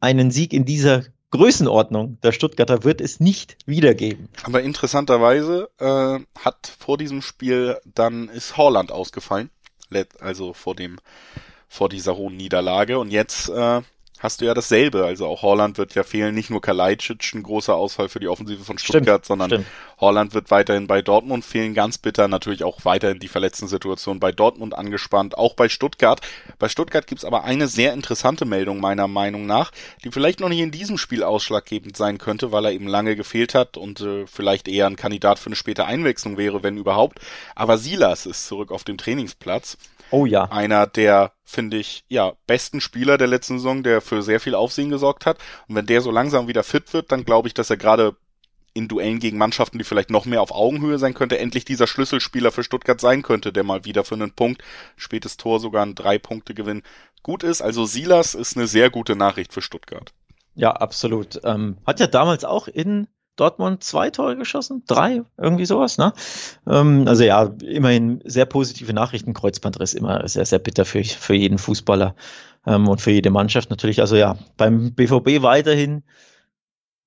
einen 0.00 0.30
Sieg 0.30 0.52
in 0.52 0.64
dieser 0.64 1.04
Größenordnung 1.30 2.18
der 2.22 2.32
Stuttgarter 2.32 2.84
wird 2.84 3.00
es 3.00 3.20
nicht 3.20 3.58
wiedergeben. 3.66 4.28
Aber 4.44 4.62
interessanterweise 4.62 5.68
äh, 5.78 6.20
hat 6.38 6.72
vor 6.78 6.96
diesem 6.96 7.20
Spiel 7.20 7.78
dann 7.84 8.28
ist 8.28 8.56
Holland 8.56 8.92
ausgefallen, 8.92 9.50
also 10.20 10.54
vor 10.54 10.74
dem 10.74 10.98
vor 11.70 11.90
dieser 11.90 12.16
hohen 12.16 12.36
Niederlage 12.36 12.98
und 12.98 13.10
jetzt 13.10 13.50
äh, 13.50 13.82
hast 14.18 14.40
du 14.40 14.46
ja 14.46 14.54
dasselbe. 14.54 15.04
Also 15.04 15.26
auch 15.26 15.42
Holland 15.42 15.78
wird 15.78 15.94
ja 15.94 16.02
fehlen, 16.02 16.34
nicht 16.34 16.50
nur 16.50 16.60
Kalajdzic, 16.60 17.34
ein 17.34 17.42
großer 17.42 17.74
Ausfall 17.74 18.08
für 18.08 18.20
die 18.20 18.28
Offensive 18.28 18.64
von 18.64 18.78
Stuttgart, 18.78 19.24
stimmt, 19.24 19.26
sondern 19.26 19.50
stimmt. 19.50 19.66
Holland 20.00 20.34
wird 20.34 20.50
weiterhin 20.50 20.86
bei 20.86 21.02
Dortmund 21.02 21.44
fehlen, 21.44 21.74
ganz 21.74 21.98
bitter. 21.98 22.28
Natürlich 22.28 22.64
auch 22.64 22.84
weiterhin 22.84 23.18
die 23.18 23.28
verletzten 23.28 23.68
Situation 23.68 24.20
bei 24.20 24.32
Dortmund 24.32 24.76
angespannt, 24.76 25.36
auch 25.36 25.54
bei 25.54 25.68
Stuttgart. 25.68 26.20
Bei 26.58 26.68
Stuttgart 26.68 27.06
gibt's 27.06 27.24
aber 27.24 27.44
eine 27.44 27.68
sehr 27.68 27.92
interessante 27.92 28.44
Meldung 28.44 28.80
meiner 28.80 29.08
Meinung 29.08 29.46
nach, 29.46 29.70
die 30.04 30.10
vielleicht 30.10 30.40
noch 30.40 30.48
nicht 30.48 30.60
in 30.60 30.70
diesem 30.70 30.98
Spiel 30.98 31.22
ausschlaggebend 31.22 31.96
sein 31.96 32.18
könnte, 32.18 32.52
weil 32.52 32.66
er 32.66 32.72
eben 32.72 32.86
lange 32.86 33.16
gefehlt 33.16 33.54
hat 33.54 33.76
und 33.76 34.00
äh, 34.00 34.26
vielleicht 34.26 34.68
eher 34.68 34.86
ein 34.86 34.96
Kandidat 34.96 35.38
für 35.38 35.46
eine 35.46 35.56
späte 35.56 35.84
Einwechslung 35.84 36.36
wäre, 36.36 36.62
wenn 36.62 36.76
überhaupt. 36.76 37.20
Aber 37.54 37.78
Silas 37.78 38.26
ist 38.26 38.46
zurück 38.46 38.72
auf 38.72 38.84
dem 38.84 38.98
Trainingsplatz. 38.98 39.78
Oh 40.10 40.26
ja. 40.26 40.44
Einer 40.50 40.86
der, 40.86 41.32
finde 41.44 41.76
ich, 41.76 42.04
ja, 42.08 42.34
besten 42.46 42.80
Spieler 42.80 43.18
der 43.18 43.26
letzten 43.26 43.58
Saison, 43.58 43.82
der 43.82 44.00
für 44.00 44.22
sehr 44.22 44.40
viel 44.40 44.54
Aufsehen 44.54 44.90
gesorgt 44.90 45.26
hat. 45.26 45.38
Und 45.68 45.74
wenn 45.74 45.86
der 45.86 46.00
so 46.00 46.10
langsam 46.10 46.48
wieder 46.48 46.62
fit 46.62 46.92
wird, 46.92 47.12
dann 47.12 47.24
glaube 47.24 47.48
ich, 47.48 47.54
dass 47.54 47.70
er 47.70 47.76
gerade 47.76 48.16
in 48.74 48.88
Duellen 48.88 49.18
gegen 49.18 49.38
Mannschaften, 49.38 49.78
die 49.78 49.84
vielleicht 49.84 50.10
noch 50.10 50.24
mehr 50.24 50.40
auf 50.40 50.52
Augenhöhe 50.52 50.98
sein 50.98 51.14
könnte, 51.14 51.38
endlich 51.38 51.64
dieser 51.64 51.86
Schlüsselspieler 51.86 52.52
für 52.52 52.62
Stuttgart 52.62 53.00
sein 53.00 53.22
könnte, 53.22 53.52
der 53.52 53.64
mal 53.64 53.84
wieder 53.84 54.04
für 54.04 54.14
einen 54.14 54.32
Punkt, 54.32 54.62
spätes 54.96 55.36
Tor 55.36 55.58
sogar 55.58 55.84
ein 55.84 55.94
Drei-Punkte-Gewinn 55.94 56.82
gut 57.22 57.42
ist. 57.42 57.60
Also 57.60 57.86
Silas 57.86 58.34
ist 58.34 58.56
eine 58.56 58.66
sehr 58.66 58.90
gute 58.90 59.16
Nachricht 59.16 59.52
für 59.52 59.62
Stuttgart. 59.62 60.12
Ja, 60.54 60.72
absolut. 60.72 61.40
Ähm, 61.44 61.78
hat 61.86 62.00
ja 62.00 62.06
damals 62.06 62.44
auch 62.44 62.68
in 62.68 63.08
Dortmund 63.38 63.84
zwei 63.84 64.10
Tore 64.10 64.36
geschossen, 64.36 64.82
drei, 64.86 65.22
irgendwie 65.36 65.64
sowas. 65.64 65.96
Ne? 65.96 66.12
Ähm, 66.68 67.04
also 67.06 67.24
ja, 67.24 67.54
immerhin 67.62 68.20
sehr 68.24 68.46
positive 68.46 68.92
Nachrichten. 68.92 69.32
Kreuzbandriss 69.32 69.94
immer 69.94 70.26
sehr, 70.28 70.44
sehr 70.44 70.58
bitter 70.58 70.84
für, 70.84 71.04
für 71.04 71.34
jeden 71.34 71.58
Fußballer 71.58 72.14
ähm, 72.66 72.88
und 72.88 73.00
für 73.00 73.12
jede 73.12 73.30
Mannschaft 73.30 73.70
natürlich. 73.70 74.00
Also 74.00 74.16
ja, 74.16 74.36
beim 74.56 74.92
BVB 74.92 75.42
weiterhin 75.42 76.02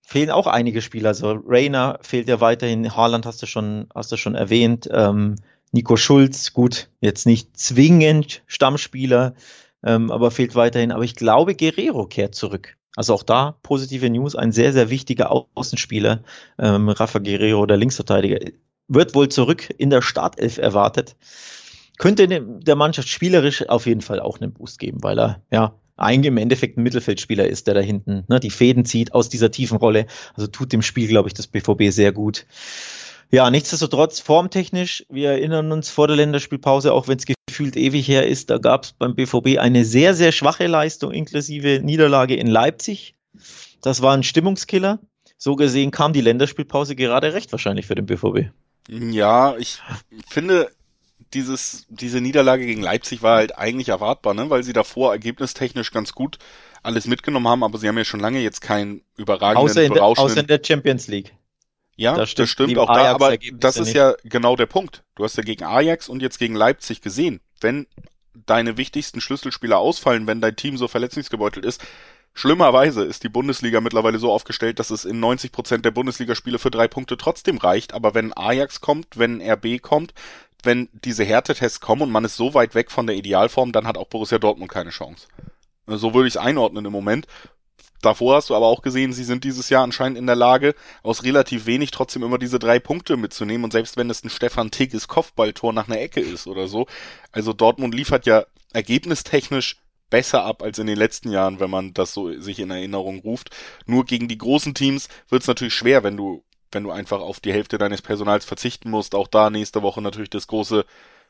fehlen 0.02 0.30
auch 0.30 0.48
einige 0.48 0.82
Spieler. 0.82 1.10
Also 1.10 1.39
Rainer 1.46 2.00
fehlt 2.02 2.28
ja 2.28 2.41
weiterhin. 2.41 2.96
Haaland 2.96 3.26
hast 3.26 3.41
du 3.41 3.46
schon, 3.46 3.88
hast 3.94 4.12
du 4.12 4.17
schon 4.17 4.36
erwähnt. 4.36 4.89
Ähm, 4.91 5.36
Nico 5.72 5.96
Schulz, 5.96 6.54
gut, 6.54 6.89
jetzt 7.00 7.26
nicht 7.26 7.58
zwingend 7.58 8.44
Stammspieler, 8.46 9.36
ähm, 9.84 10.12
aber 10.12 10.32
fehlt 10.32 10.56
weiterhin. 10.56 10.91
Aber 10.91 11.04
ich 11.04 11.15
glaube, 11.15 11.56
Guerrero 11.56 12.08
kehrt 12.08 12.36
zurück. 12.36 12.78
Also 12.96 13.14
auch 13.14 13.24
da 13.24 13.58
positive 13.64 14.10
News, 14.10 14.36
ein 14.36 14.52
sehr, 14.52 14.74
sehr 14.74 14.90
wichtiger 14.90 15.32
Außenspieler, 15.32 16.24
ähm, 16.60 16.90
Rafa 16.90 17.20
Guerrero, 17.20 17.66
der 17.66 17.78
Linksverteidiger, 17.78 18.40
wird 18.88 19.16
wohl 19.16 19.30
zurück 19.30 19.74
in 19.78 19.90
der 19.90 20.02
Startelf 20.02 20.58
erwartet. 20.58 21.16
Könnte 21.98 22.28
der 22.28 22.76
Mannschaft 22.76 23.08
spielerisch 23.08 23.68
auf 23.70 23.86
jeden 23.86 24.02
Fall 24.02 24.20
auch 24.20 24.42
einen 24.42 24.54
Boost 24.54 24.80
geben, 24.80 25.04
weil 25.04 25.20
er 25.20 25.42
ja 25.52 25.76
eigentlich 25.98 26.28
im 26.28 26.38
Endeffekt 26.38 26.78
ein 26.78 26.84
Mittelfeldspieler 26.84 27.48
ist, 27.48 27.68
der 27.68 27.76
da 27.76 27.80
hinten 27.80 28.26
ne, 28.28 28.40
die 28.40 28.50
Fäden 28.50 28.86
zieht 28.86 29.14
aus 29.14 29.30
dieser 29.30 29.52
tiefen 29.52 29.78
Rolle. 29.78 30.08
Also 30.34 30.48
tut 30.48 30.74
dem 30.74 30.82
Spiel, 30.82 31.08
glaube 31.08 31.30
ich, 31.30 31.34
das 31.34 31.48
BVB 31.48 31.92
sehr 31.92 32.12
gut. 32.12 32.46
Ja, 33.30 33.50
nichtsdestotrotz 33.50 34.20
formtechnisch, 34.20 35.06
wir 35.10 35.30
erinnern 35.30 35.72
uns 35.72 35.90
vor 35.90 36.08
der 36.08 36.18
Länderspielpause, 36.18 36.92
auch 36.92 37.08
wenn 37.08 37.18
es 37.18 37.26
gefühlt 37.52 37.76
ewig 37.76 38.08
her 38.08 38.26
ist, 38.26 38.50
da 38.50 38.58
gab 38.58 38.86
es 38.86 38.94
beim 38.94 39.14
BVB 39.14 39.60
eine 39.60 39.84
sehr, 39.84 40.14
sehr 40.14 40.32
schwache 40.32 40.68
Leistung 40.68 41.12
inklusive 41.12 41.82
Niederlage 41.84 42.36
in 42.36 42.48
Leipzig. 42.48 43.14
Das 43.82 44.02
war 44.02 44.16
ein 44.16 44.24
Stimmungskiller. 44.24 45.00
So 45.38 45.58
gesehen 45.58 45.92
kam 45.92 46.14
die 46.14 46.22
Länderspielpause 46.22 46.96
gerade 46.96 47.34
recht 47.34 47.52
wahrscheinlich 47.52 47.88
für 47.88 47.96
den 47.96 48.06
BVB. 48.06 48.52
Ja, 48.88 49.58
ich 49.58 49.82
finde, 50.30 50.72
dieses, 51.34 51.86
diese 51.90 52.22
Niederlage 52.22 52.66
gegen 52.66 52.82
Leipzig 52.82 53.22
war 53.22 53.36
halt 53.36 53.58
eigentlich 53.58 53.90
erwartbar, 53.90 54.34
ne? 54.34 54.50
weil 54.50 54.64
sie 54.64 54.74
davor 54.74 55.12
ergebnistechnisch 55.12 55.92
ganz 55.92 56.14
gut 56.14 56.38
alles 56.84 57.06
mitgenommen 57.06 57.50
haben, 57.50 57.64
aber 57.64 57.78
sie 57.78 57.88
haben 57.90 57.98
ja 57.98 58.06
schon 58.06 58.22
lange 58.22 58.40
jetzt 58.40 58.62
keinen 58.62 59.02
überragenden, 59.18 59.70
außer 59.70 59.84
in, 59.84 59.94
der, 59.94 60.04
außer 60.04 60.40
in 60.40 60.48
der 60.48 60.62
Champions 60.66 61.08
League. 61.08 61.34
Ja, 62.02 62.16
das 62.16 62.30
stimmt, 62.32 62.46
das 62.46 62.50
stimmt 62.52 62.78
auch 62.78 62.92
da, 62.92 63.14
aber 63.14 63.38
das 63.38 63.78
ist 63.78 63.88
nicht. 63.88 63.96
ja 63.96 64.16
genau 64.24 64.56
der 64.56 64.66
Punkt. 64.66 65.04
Du 65.16 65.24
hast 65.24 65.38
ja 65.38 65.44
gegen 65.44 65.64
Ajax 65.64 66.10
und 66.10 66.22
jetzt 66.22 66.40
gegen 66.40 66.56
Leipzig 66.56 67.02
gesehen, 67.02 67.42
wenn 67.60 67.88
deine 68.34 68.78
wichtigsten 68.78 69.22
Schlüsselspieler 69.22 69.78
ausfallen, 69.78 70.26
wenn 70.26 70.42
dein 70.42 70.56
Team 70.56 70.78
so 70.78 70.88
verletzungsgebeutelt 70.88 71.66
ist, 71.66 71.82
Schlimmerweise 72.34 73.04
ist 73.04 73.24
die 73.24 73.30
Bundesliga 73.30 73.82
mittlerweile 73.82 74.18
so 74.18 74.32
aufgestellt, 74.32 74.80
dass 74.80 74.90
es 74.90 75.04
in 75.04 75.20
90 75.20 75.52
Prozent 75.52 75.84
der 75.86 75.92
Bundesligaspiele 75.92 76.60
für 76.60 76.72
drei 76.72 76.88
Punkte 76.88 77.18
trotzdem 77.18 77.58
reicht. 77.58 77.94
Aber 77.94 78.14
wenn 78.14 78.36
Ajax 78.36 78.80
kommt, 78.80 79.18
wenn 79.18 79.42
RB 79.42 79.82
kommt, 79.82 80.14
wenn 80.64 80.88
diese 80.94 81.26
Härtetests 81.26 81.82
kommen 81.82 82.04
und 82.04 82.12
man 82.12 82.24
ist 82.24 82.38
so 82.38 82.54
weit 82.54 82.74
weg 82.74 82.90
von 82.90 83.06
der 83.06 83.18
Idealform, 83.18 83.74
dann 83.74 83.86
hat 83.86 83.98
auch 83.98 84.08
Borussia 84.08 84.40
Dortmund 84.40 84.72
keine 84.72 84.92
Chance. 84.92 85.28
So 85.88 86.14
würde 86.14 86.28
ich 86.28 86.36
es 86.36 86.42
einordnen 86.42 86.86
im 86.86 86.92
Moment. 86.92 87.28
Davor 88.02 88.36
hast 88.36 88.50
du 88.50 88.56
aber 88.56 88.68
auch 88.68 88.82
gesehen, 88.82 89.14
sie 89.14 89.24
sind 89.24 89.44
dieses 89.44 89.70
Jahr 89.70 89.84
anscheinend 89.84 90.18
in 90.18 90.26
der 90.26 90.36
Lage, 90.36 90.76
aus 91.04 91.24
relativ 91.24 91.66
wenig 91.66 91.92
trotzdem 91.92 92.24
immer 92.24 92.38
diese 92.38 92.60
drei 92.60 92.80
Punkte 92.80 93.18
mitzunehmen. 93.18 93.64
Und 93.64 93.72
selbst 93.72 93.98
wenn 93.98 94.10
es 94.10 94.24
ein 94.24 94.30
Stefan 94.30 94.72
Tigges 94.72 95.08
Kopfballtor 95.08 95.74
nach 95.74 95.88
einer 95.88 96.00
Ecke 96.00 96.20
ist 96.20 96.48
oder 96.48 96.68
so. 96.68 96.88
Also 97.32 97.54
Dortmund 97.54 97.94
liefert 97.94 98.26
ja 98.26 98.46
ergebnistechnisch 98.74 99.78
besser 100.10 100.44
ab 100.44 100.62
als 100.62 100.78
in 100.78 100.88
den 100.88 100.98
letzten 100.98 101.32
Jahren, 101.32 101.60
wenn 101.60 101.70
man 101.70 101.94
das 101.94 102.14
so 102.14 102.40
sich 102.40 102.60
in 102.60 102.70
Erinnerung 102.70 103.20
ruft. 103.20 103.50
Nur 103.86 104.06
gegen 104.06 104.28
die 104.28 104.38
großen 104.38 104.76
Teams 104.76 105.08
wird 105.30 105.42
es 105.44 105.48
natürlich 105.48 105.74
schwer, 105.74 106.04
wenn 106.04 106.18
du, 106.18 106.44
wenn 106.72 106.84
du 106.84 106.92
einfach 106.92 107.22
auf 107.22 107.40
die 107.40 107.54
Hälfte 107.54 107.78
deines 107.78 108.02
Personals 108.02 108.46
verzichten 108.46 108.92
musst. 108.92 109.16
Auch 109.16 109.28
da 109.28 109.50
nächste 109.50 109.82
Woche 109.82 110.02
natürlich 110.02 110.30
das 110.30 110.48
große, 110.48 110.86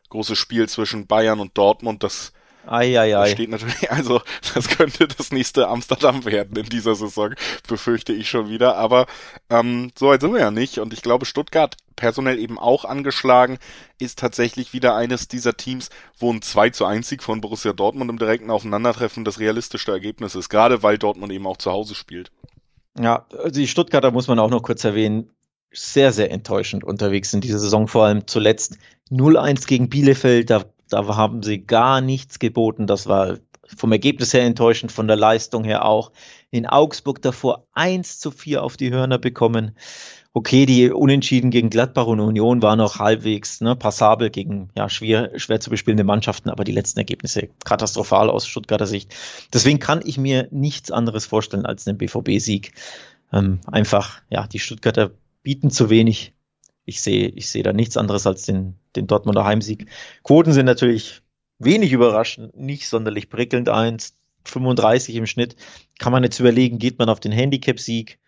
große 0.09 0.35
Spiel 0.35 0.67
zwischen 0.67 1.07
Bayern 1.07 1.39
und 1.39 1.57
Dortmund. 1.57 2.03
Das 2.03 2.33
Eieiei. 2.67 3.11
Das 3.11 3.31
steht 3.31 3.49
natürlich, 3.49 3.91
also 3.91 4.21
das 4.53 4.69
könnte 4.69 5.07
das 5.07 5.31
nächste 5.31 5.67
Amsterdam 5.67 6.25
werden 6.25 6.57
in 6.57 6.69
dieser 6.69 6.95
Saison, 6.95 7.33
befürchte 7.67 8.13
ich 8.13 8.29
schon 8.29 8.49
wieder. 8.49 8.75
Aber 8.77 9.07
ähm, 9.49 9.91
so 9.97 10.07
weit 10.07 10.21
sind 10.21 10.33
wir 10.33 10.39
ja 10.39 10.51
nicht. 10.51 10.79
Und 10.79 10.93
ich 10.93 11.01
glaube, 11.01 11.25
Stuttgart, 11.25 11.75
personell 11.95 12.39
eben 12.39 12.57
auch 12.57 12.85
angeschlagen, 12.85 13.59
ist 13.99 14.19
tatsächlich 14.19 14.73
wieder 14.73 14.95
eines 14.95 15.27
dieser 15.27 15.55
Teams, 15.57 15.89
wo 16.17 16.31
ein 16.31 16.41
2 16.41 16.71
zu 16.71 16.85
1 16.85 17.07
Sieg 17.07 17.23
von 17.23 17.41
Borussia 17.41 17.73
Dortmund 17.73 18.09
im 18.09 18.19
direkten 18.19 18.51
Aufeinandertreffen 18.51 19.25
das 19.25 19.39
realistischste 19.39 19.91
Ergebnis 19.91 20.35
ist, 20.35 20.49
gerade 20.49 20.83
weil 20.83 20.97
Dortmund 20.97 21.31
eben 21.31 21.47
auch 21.47 21.57
zu 21.57 21.71
Hause 21.71 21.95
spielt. 21.95 22.31
Ja, 22.99 23.25
die 23.49 23.67
Stuttgarter 23.67 24.11
muss 24.11 24.27
man 24.27 24.39
auch 24.39 24.49
noch 24.49 24.63
kurz 24.63 24.83
erwähnen, 24.83 25.29
sehr, 25.73 26.11
sehr 26.11 26.31
enttäuschend 26.31 26.83
unterwegs 26.83 27.33
in 27.33 27.41
dieser 27.41 27.59
Saison, 27.59 27.87
vor 27.87 28.05
allem 28.05 28.27
zuletzt 28.27 28.77
0-1 29.09 29.67
gegen 29.67 29.89
Bielefeld, 29.89 30.49
da 30.49 30.65
da 30.91 31.15
haben 31.15 31.41
sie 31.41 31.65
gar 31.65 32.01
nichts 32.01 32.39
geboten. 32.39 32.85
Das 32.85 33.07
war 33.07 33.37
vom 33.75 33.91
Ergebnis 33.91 34.33
her 34.33 34.43
enttäuschend, 34.43 34.91
von 34.91 35.07
der 35.07 35.15
Leistung 35.15 35.63
her 35.63 35.85
auch. 35.85 36.11
In 36.49 36.65
Augsburg 36.65 37.21
davor 37.21 37.65
1 37.73 38.19
zu 38.19 38.31
4 38.31 38.63
auf 38.63 38.75
die 38.77 38.91
Hörner 38.91 39.17
bekommen. 39.17 39.75
Okay, 40.33 40.65
die 40.65 40.89
Unentschieden 40.91 41.51
gegen 41.51 41.69
Gladbach 41.69 42.07
und 42.07 42.19
Union 42.19 42.61
waren 42.61 42.77
noch 42.77 42.99
halbwegs 42.99 43.59
ne, 43.59 43.75
passabel 43.75 44.29
gegen 44.29 44.69
ja, 44.77 44.87
schwer, 44.87 45.37
schwer 45.37 45.59
zu 45.59 45.69
bespielende 45.69 46.05
Mannschaften, 46.05 46.49
aber 46.49 46.63
die 46.63 46.71
letzten 46.71 46.99
Ergebnisse 46.99 47.49
katastrophal 47.65 48.29
aus 48.29 48.47
Stuttgarter 48.47 48.87
Sicht. 48.87 49.13
Deswegen 49.53 49.79
kann 49.79 50.01
ich 50.03 50.17
mir 50.17 50.47
nichts 50.51 50.89
anderes 50.89 51.25
vorstellen 51.25 51.65
als 51.65 51.85
einen 51.87 51.97
BVB-Sieg. 51.97 52.73
Ähm, 53.33 53.59
einfach, 53.67 54.21
ja, 54.29 54.47
die 54.47 54.59
Stuttgarter 54.59 55.11
bieten 55.43 55.69
zu 55.69 55.89
wenig 55.89 56.33
ich 56.91 57.01
sehe, 57.01 57.29
ich 57.29 57.49
sehe 57.49 57.63
da 57.63 57.71
nichts 57.71 57.95
anderes 57.97 58.27
als 58.27 58.43
den, 58.43 58.75
den 58.95 59.07
Dortmunder 59.07 59.45
Heimsieg. 59.45 59.87
Quoten 60.23 60.51
sind 60.51 60.65
natürlich 60.65 61.21
wenig 61.57 61.93
überraschend, 61.93 62.55
nicht 62.57 62.89
sonderlich 62.89 63.29
prickelnd. 63.29 63.69
1,35 63.69 65.13
im 65.13 65.25
Schnitt. 65.25 65.55
Kann 65.99 66.11
man 66.11 66.23
jetzt 66.23 66.39
überlegen, 66.39 66.79
geht 66.79 66.99
man 66.99 67.09
auf 67.09 67.21
den 67.21 67.31
Handicap-Sieg? 67.31 68.19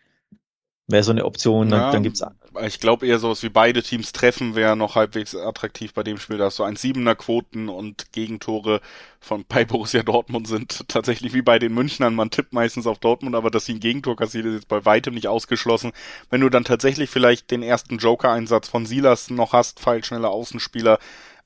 Wäre 0.87 1.03
so 1.03 1.11
eine 1.11 1.23
Option, 1.23 1.69
ja, 1.69 1.91
dann 1.91 2.03
gibt's. 2.03 2.21
Ich 2.65 2.81
glaube 2.81 3.07
eher 3.07 3.17
sowas 3.17 3.41
wie 3.41 3.49
beide 3.49 3.81
Teams 3.81 4.11
treffen 4.11 4.53
wäre 4.53 4.75
noch 4.75 4.95
halbwegs 4.95 5.33
attraktiv 5.33 5.93
bei 5.93 6.03
dem 6.03 6.17
Spiel. 6.17 6.37
Da 6.37 6.45
hast 6.45 6.59
du 6.59 6.63
ein 6.63 6.75
Siebener 6.75 7.15
Quoten 7.15 7.69
und 7.69 8.11
Gegentore 8.11 8.81
von 9.21 9.45
bei 9.49 9.63
Borussia 9.63 10.03
Dortmund 10.03 10.47
sind 10.47 10.89
tatsächlich 10.89 11.33
wie 11.33 11.41
bei 11.41 11.57
den 11.57 11.73
Münchnern. 11.73 12.15
Man 12.15 12.31
tippt 12.31 12.51
meistens 12.51 12.85
auf 12.85 12.99
Dortmund, 12.99 13.33
aber 13.33 13.49
dass 13.49 13.65
sie 13.65 13.75
ein 13.75 13.79
Gegentor 13.79 14.17
kassiert, 14.17 14.45
ist 14.45 14.53
jetzt 14.55 14.67
bei 14.67 14.83
weitem 14.83 15.13
nicht 15.13 15.27
ausgeschlossen. 15.27 15.93
Wenn 16.29 16.41
du 16.41 16.49
dann 16.49 16.65
tatsächlich 16.65 17.09
vielleicht 17.09 17.49
den 17.49 17.63
ersten 17.63 17.97
Joker-Einsatz 17.97 18.67
von 18.67 18.85
Silas 18.85 19.29
noch 19.29 19.53
hast, 19.53 19.79
feilschneller 19.79 20.31
Außenspieler, 20.31 20.99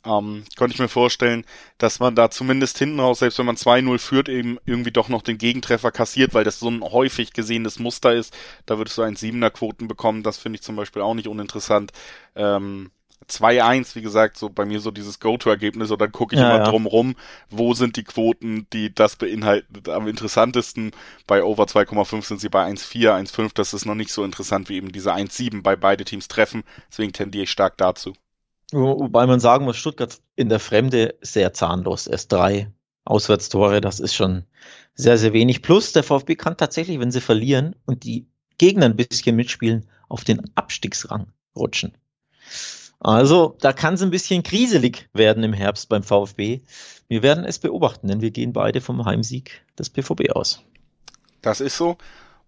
ähm, 0.07 0.43
konnte 0.55 0.73
ich 0.73 0.79
mir 0.79 0.87
vorstellen, 0.87 1.45
dass 1.77 1.99
man 1.99 2.15
da 2.15 2.29
zumindest 2.29 2.77
hinten 2.77 2.99
raus, 2.99 3.19
selbst 3.19 3.37
wenn 3.39 3.45
man 3.45 3.55
2-0 3.57 3.97
führt, 3.99 4.29
eben 4.29 4.57
irgendwie 4.65 4.91
doch 4.91 5.09
noch 5.09 5.21
den 5.21 5.37
Gegentreffer 5.37 5.91
kassiert, 5.91 6.33
weil 6.33 6.43
das 6.43 6.59
so 6.59 6.69
ein 6.69 6.81
häufig 6.83 7.33
gesehenes 7.33 7.79
Muster 7.79 8.13
ist. 8.13 8.35
Da 8.65 8.77
würdest 8.77 8.97
du 8.97 9.01
ein 9.01 9.15
Siebener 9.15 9.51
Quoten 9.51 9.87
bekommen. 9.87 10.23
Das 10.23 10.37
finde 10.37 10.57
ich 10.57 10.63
zum 10.63 10.75
Beispiel 10.75 11.01
auch 11.01 11.13
nicht 11.13 11.27
uninteressant. 11.27 11.91
Ähm, 12.35 12.91
2-1, 13.27 13.95
wie 13.95 14.01
gesagt, 14.01 14.37
so 14.37 14.49
bei 14.49 14.65
mir 14.65 14.79
so 14.79 14.91
dieses 14.91 15.19
Go-To-Ergebnis 15.19 15.91
und 15.91 15.99
dann 15.99 16.11
gucke 16.11 16.35
ich 16.35 16.41
ja, 16.41 16.49
immer 16.49 16.63
ja. 16.63 16.69
drumrum, 16.69 17.15
wo 17.49 17.73
sind 17.73 17.97
die 17.97 18.03
Quoten, 18.03 18.67
die 18.71 18.93
das 18.93 19.15
beinhalten, 19.17 19.89
am 19.89 20.07
interessantesten. 20.07 20.91
Bei 21.25 21.43
Over 21.43 21.65
2,5 21.65 22.23
sind 22.23 22.39
sie 22.39 22.49
bei 22.49 22.65
1,4, 22.65 23.11
1,5, 23.11 23.51
das 23.53 23.73
ist 23.73 23.85
noch 23.85 23.95
nicht 23.95 24.11
so 24.11 24.23
interessant 24.23 24.69
wie 24.69 24.75
eben 24.77 24.91
diese 24.91 25.13
1,7 25.13 25.61
bei 25.61 25.75
beide 25.75 26.05
Teams 26.05 26.27
treffen, 26.27 26.63
deswegen 26.89 27.11
tendiere 27.11 27.43
ich 27.43 27.51
stark 27.51 27.77
dazu. 27.77 28.13
Wobei 28.71 29.25
man 29.25 29.39
sagen 29.39 29.65
muss, 29.65 29.77
Stuttgart 29.77 30.19
in 30.36 30.49
der 30.49 30.60
Fremde 30.60 31.15
sehr 31.21 31.53
zahnlos. 31.53 32.08
Erst 32.08 32.32
drei 32.32 32.71
Auswärtstore, 33.06 33.80
das 33.80 33.99
ist 33.99 34.13
schon 34.13 34.43
sehr, 34.93 35.17
sehr 35.17 35.34
wenig. 35.34 35.62
Plus 35.62 35.93
der 35.93 36.03
VfB 36.03 36.36
kann 36.36 36.58
tatsächlich, 36.58 36.99
wenn 36.99 37.12
sie 37.12 37.21
verlieren 37.21 37.75
und 37.86 38.03
die 38.03 38.27
Gegner 38.58 38.86
ein 38.86 38.95
bisschen 38.95 39.36
mitspielen, 39.36 39.88
auf 40.10 40.23
den 40.23 40.51
Abstiegsrang 40.56 41.27
rutschen. 41.56 41.93
Also 42.99 43.56
da 43.62 43.73
kann 43.73 43.93
es 43.93 44.01
ein 44.01 44.10
bisschen 44.10 44.43
kriselig 44.43 45.08
werden 45.13 45.43
im 45.43 45.53
Herbst 45.53 45.88
beim 45.88 46.03
VfB. 46.03 46.62
Wir 47.08 47.21
werden 47.21 47.45
es 47.45 47.60
beobachten, 47.60 48.08
denn 48.08 48.21
wir 48.21 48.32
gehen 48.32 48.53
beide 48.53 48.82
vom 48.82 49.06
Heimsieg 49.06 49.63
des 49.77 49.89
BVB 49.89 50.32
aus. 50.32 50.63
Das 51.41 51.62
ist 51.62 51.77
so. 51.77 51.97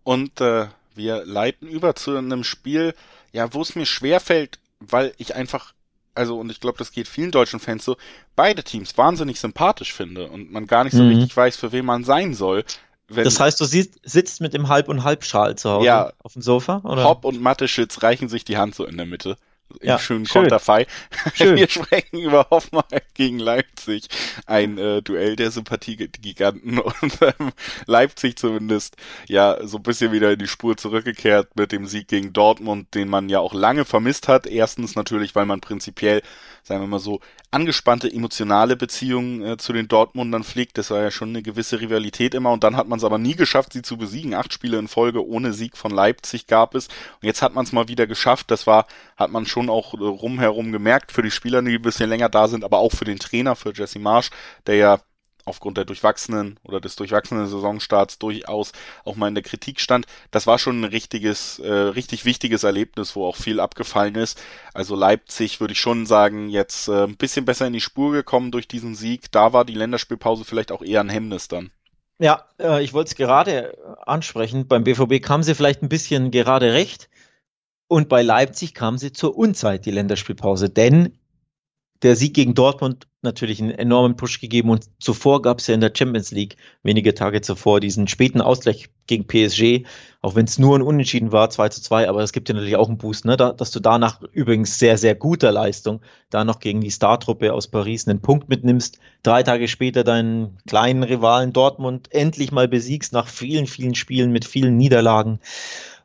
Und 0.03 0.41
äh, 0.41 0.67
wir 0.95 1.23
leiten 1.25 1.67
über 1.67 1.95
zu 1.95 2.17
einem 2.17 2.43
Spiel, 2.43 2.95
ja, 3.31 3.53
wo 3.53 3.61
es 3.61 3.75
mir 3.75 3.85
schwer 3.85 4.19
fällt, 4.19 4.59
weil 4.79 5.13
ich 5.17 5.35
einfach, 5.35 5.73
also 6.15 6.39
und 6.39 6.49
ich 6.51 6.59
glaube, 6.59 6.77
das 6.77 6.91
geht 6.91 7.07
vielen 7.07 7.31
deutschen 7.31 7.59
Fans 7.59 7.85
so, 7.85 7.97
beide 8.35 8.63
Teams 8.63 8.97
wahnsinnig 8.97 9.39
sympathisch 9.39 9.93
finde 9.93 10.27
und 10.29 10.51
man 10.51 10.67
gar 10.67 10.83
nicht 10.83 10.95
so 10.95 11.03
mhm. 11.03 11.09
richtig 11.09 11.35
weiß, 11.35 11.57
für 11.57 11.71
wen 11.71 11.85
man 11.85 12.03
sein 12.03 12.33
soll. 12.33 12.63
Wenn, 13.07 13.23
das 13.23 13.39
heißt, 13.39 13.59
du 13.59 13.65
siehst, 13.65 13.99
sitzt 14.03 14.39
mit 14.39 14.53
dem 14.53 14.67
Halb- 14.67 14.87
und 14.87 15.03
Halbschal 15.03 15.55
zu 15.55 15.69
Hause 15.69 15.85
ja, 15.85 16.13
auf 16.21 16.33
dem 16.33 16.43
Sofa? 16.43 16.81
Oder? 16.83 17.03
Hopp 17.03 17.25
und 17.25 17.41
Matteschitz 17.41 18.03
reichen 18.03 18.29
sich 18.29 18.45
die 18.45 18.57
Hand 18.57 18.75
so 18.75 18.85
in 18.85 18.97
der 18.97 19.07
Mitte 19.07 19.35
im 19.79 19.87
ja, 19.87 19.99
schönen 19.99 20.25
schön. 20.25 20.43
Konterfei. 20.43 20.87
Schön. 21.33 21.55
Wir 21.55 21.69
sprechen 21.69 22.19
über 22.19 22.47
Hoffenheim 22.49 23.01
gegen 23.13 23.39
Leipzig. 23.39 24.07
Ein 24.45 24.77
äh, 24.77 25.01
Duell 25.01 25.35
der 25.35 25.51
Sympathiegiganten 25.51 26.79
und 27.01 27.19
ähm, 27.21 27.51
Leipzig 27.85 28.37
zumindest 28.37 28.95
ja 29.27 29.57
so 29.65 29.77
ein 29.77 29.83
bisschen 29.83 30.11
wieder 30.11 30.31
in 30.33 30.39
die 30.39 30.47
Spur 30.47 30.77
zurückgekehrt 30.77 31.55
mit 31.55 31.71
dem 31.71 31.85
Sieg 31.85 32.07
gegen 32.07 32.33
Dortmund, 32.33 32.93
den 32.95 33.09
man 33.09 33.29
ja 33.29 33.39
auch 33.39 33.53
lange 33.53 33.85
vermisst 33.85 34.27
hat. 34.27 34.47
Erstens 34.47 34.95
natürlich, 34.95 35.35
weil 35.35 35.45
man 35.45 35.61
prinzipiell, 35.61 36.21
sagen 36.63 36.81
wir 36.81 36.87
mal 36.87 36.99
so, 36.99 37.19
angespannte 37.51 38.11
emotionale 38.11 38.75
Beziehungen 38.75 39.43
äh, 39.43 39.57
zu 39.57 39.73
den 39.73 39.87
Dortmundern 39.87 40.43
pflegt. 40.43 40.77
Das 40.77 40.91
war 40.91 41.01
ja 41.01 41.11
schon 41.11 41.29
eine 41.29 41.41
gewisse 41.41 41.81
Rivalität 41.81 42.33
immer 42.33 42.51
und 42.51 42.63
dann 42.63 42.75
hat 42.75 42.87
man 42.87 42.99
es 42.99 43.05
aber 43.05 43.17
nie 43.17 43.35
geschafft, 43.35 43.73
sie 43.73 43.81
zu 43.81 43.97
besiegen. 43.97 44.33
Acht 44.33 44.53
Spiele 44.53 44.77
in 44.77 44.87
Folge 44.87 45.25
ohne 45.25 45.53
Sieg 45.53 45.77
von 45.77 45.91
Leipzig 45.91 46.47
gab 46.47 46.75
es 46.75 46.87
und 46.87 47.23
jetzt 47.23 47.41
hat 47.41 47.53
man 47.53 47.65
es 47.65 47.71
mal 47.71 47.87
wieder 47.87 48.07
geschafft. 48.07 48.51
Das 48.51 48.67
war, 48.67 48.85
hat 49.17 49.31
man 49.31 49.45
schon 49.45 49.69
auch 49.69 49.93
äh, 49.93 49.97
rumherum 49.97 50.71
gemerkt 50.71 51.11
für 51.11 51.21
die 51.21 51.31
Spieler, 51.31 51.61
die 51.61 51.75
ein 51.75 51.81
bisschen 51.81 52.09
länger 52.09 52.29
da 52.29 52.47
sind, 52.47 52.63
aber 52.63 52.79
auch 52.79 52.91
für 52.91 53.05
den 53.05 53.19
Trainer, 53.19 53.55
für 53.55 53.73
Jesse 53.73 53.99
Marsch, 53.99 54.29
der 54.67 54.75
ja 54.75 54.99
aufgrund 55.49 55.77
der 55.77 55.85
durchwachsenen 55.85 56.59
oder 56.63 56.79
des 56.79 56.95
durchwachsenen 56.95 57.47
Saisonstarts 57.47 58.19
durchaus 58.19 58.71
auch 59.03 59.15
mal 59.15 59.27
in 59.27 59.35
der 59.35 59.43
Kritik 59.43 59.79
stand. 59.79 60.05
Das 60.31 60.47
war 60.47 60.59
schon 60.59 60.81
ein 60.81 60.85
richtiges, 60.85 61.59
äh, 61.59 61.71
richtig 61.71 62.25
wichtiges 62.25 62.63
Erlebnis, 62.63 63.15
wo 63.15 63.25
auch 63.25 63.35
viel 63.35 63.59
abgefallen 63.59 64.15
ist. 64.15 64.41
Also 64.73 64.95
Leipzig 64.95 65.59
würde 65.59 65.73
ich 65.73 65.79
schon 65.79 66.05
sagen, 66.05 66.49
jetzt 66.49 66.87
äh, 66.87 67.03
ein 67.03 67.17
bisschen 67.17 67.45
besser 67.45 67.67
in 67.67 67.73
die 67.73 67.81
Spur 67.81 68.11
gekommen 68.11 68.51
durch 68.51 68.67
diesen 68.67 68.95
Sieg. 68.95 69.31
Da 69.31 69.51
war 69.51 69.65
die 69.65 69.73
Länderspielpause 69.73 70.45
vielleicht 70.45 70.71
auch 70.71 70.81
eher 70.81 71.01
ein 71.01 71.09
Hemmnis 71.09 71.47
dann. 71.47 71.71
Ja, 72.19 72.45
äh, 72.59 72.83
ich 72.83 72.93
wollte 72.93 73.09
es 73.09 73.15
gerade 73.15 73.77
ansprechen. 74.05 74.67
Beim 74.67 74.83
BVB 74.83 75.21
kam 75.21 75.41
sie 75.41 75.55
vielleicht 75.55 75.81
ein 75.81 75.89
bisschen 75.89 76.31
gerade 76.31 76.73
recht. 76.73 77.09
Und 77.87 78.07
bei 78.07 78.21
Leipzig 78.21 78.75
kam 78.75 78.97
sie 78.97 79.11
zur 79.11 79.35
Unzeit, 79.35 79.85
die 79.85 79.91
Länderspielpause. 79.91 80.69
Denn 80.69 81.17
der 82.03 82.15
Sieg 82.15 82.33
gegen 82.33 82.53
Dortmund 82.53 83.07
natürlich 83.21 83.61
einen 83.61 83.71
enormen 83.71 84.15
Push 84.15 84.39
gegeben 84.39 84.69
und 84.69 84.85
zuvor 84.99 85.41
gab 85.41 85.59
es 85.59 85.67
ja 85.67 85.73
in 85.73 85.81
der 85.81 85.91
Champions 85.95 86.31
League 86.31 86.55
wenige 86.83 87.13
Tage 87.13 87.41
zuvor 87.41 87.79
diesen 87.79 88.07
späten 88.07 88.39
Ausgleich 88.39 88.89
gegen 89.07 89.27
PSG, 89.27 89.85
auch 90.21 90.35
wenn 90.35 90.45
es 90.45 90.57
nur 90.57 90.77
ein 90.77 90.81
Unentschieden 90.81 91.31
war, 91.31 91.49
2 91.49 91.69
zu 91.69 91.81
2, 91.81 92.07
aber 92.07 92.21
es 92.23 92.31
gibt 92.31 92.47
ja 92.47 92.55
natürlich 92.55 92.77
auch 92.77 92.87
einen 92.87 92.97
Boost, 92.97 93.25
ne? 93.25 93.35
Da, 93.35 93.51
dass 93.51 93.71
du 93.71 93.79
danach 93.79 94.21
übrigens 94.31 94.79
sehr, 94.79 94.97
sehr 94.97 95.15
guter 95.15 95.51
Leistung 95.51 96.01
da 96.29 96.45
noch 96.45 96.59
gegen 96.59 96.81
die 96.81 96.91
Startruppe 96.91 97.53
aus 97.53 97.67
Paris 97.67 98.07
einen 98.07 98.21
Punkt 98.21 98.47
mitnimmst, 98.47 98.99
drei 99.23 99.43
Tage 99.43 99.67
später 99.67 100.03
deinen 100.03 100.57
kleinen 100.67 101.03
Rivalen 101.03 101.51
Dortmund 101.51 102.07
endlich 102.11 102.51
mal 102.51 102.67
besiegst 102.67 103.11
nach 103.11 103.27
vielen, 103.27 103.67
vielen 103.67 103.95
Spielen 103.95 104.31
mit 104.31 104.45
vielen 104.45 104.77
Niederlagen 104.77 105.39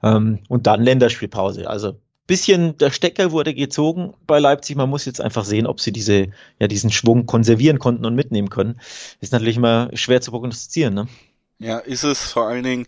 ähm, 0.03 0.41
und 0.49 0.67
dann 0.67 0.83
Länderspielpause. 0.83 1.69
Also 1.69 1.97
bisschen 2.27 2.77
der 2.79 2.91
Stecker 2.91 3.33
wurde 3.33 3.55
gezogen 3.55 4.15
bei 4.27 4.39
Leipzig. 4.39 4.77
Man 4.77 4.91
muss 4.91 5.05
jetzt 5.05 5.21
einfach 5.21 5.45
sehen, 5.45 5.67
ob 5.67 5.81
sie 5.81 5.93
diese, 5.93 6.29
ja, 6.59 6.69
diesen 6.69 6.91
Schwung 6.91 7.27
konservieren 7.27 7.79
konnten 7.79 8.07
und 8.07 8.15
mitnehmen 8.15 8.51
können. 8.51 8.81
Ist 9.21 9.33
natürlich 9.33 9.57
immer 9.57 9.91
schwer 9.95 10.21
zu 10.21 10.31
prognostizieren, 10.31 10.95
ne? 10.95 11.09
Ja, 11.59 11.79
ist 11.79 12.03
es 12.03 12.33
vor 12.33 12.49
allen 12.49 12.65
Dingen, 12.65 12.87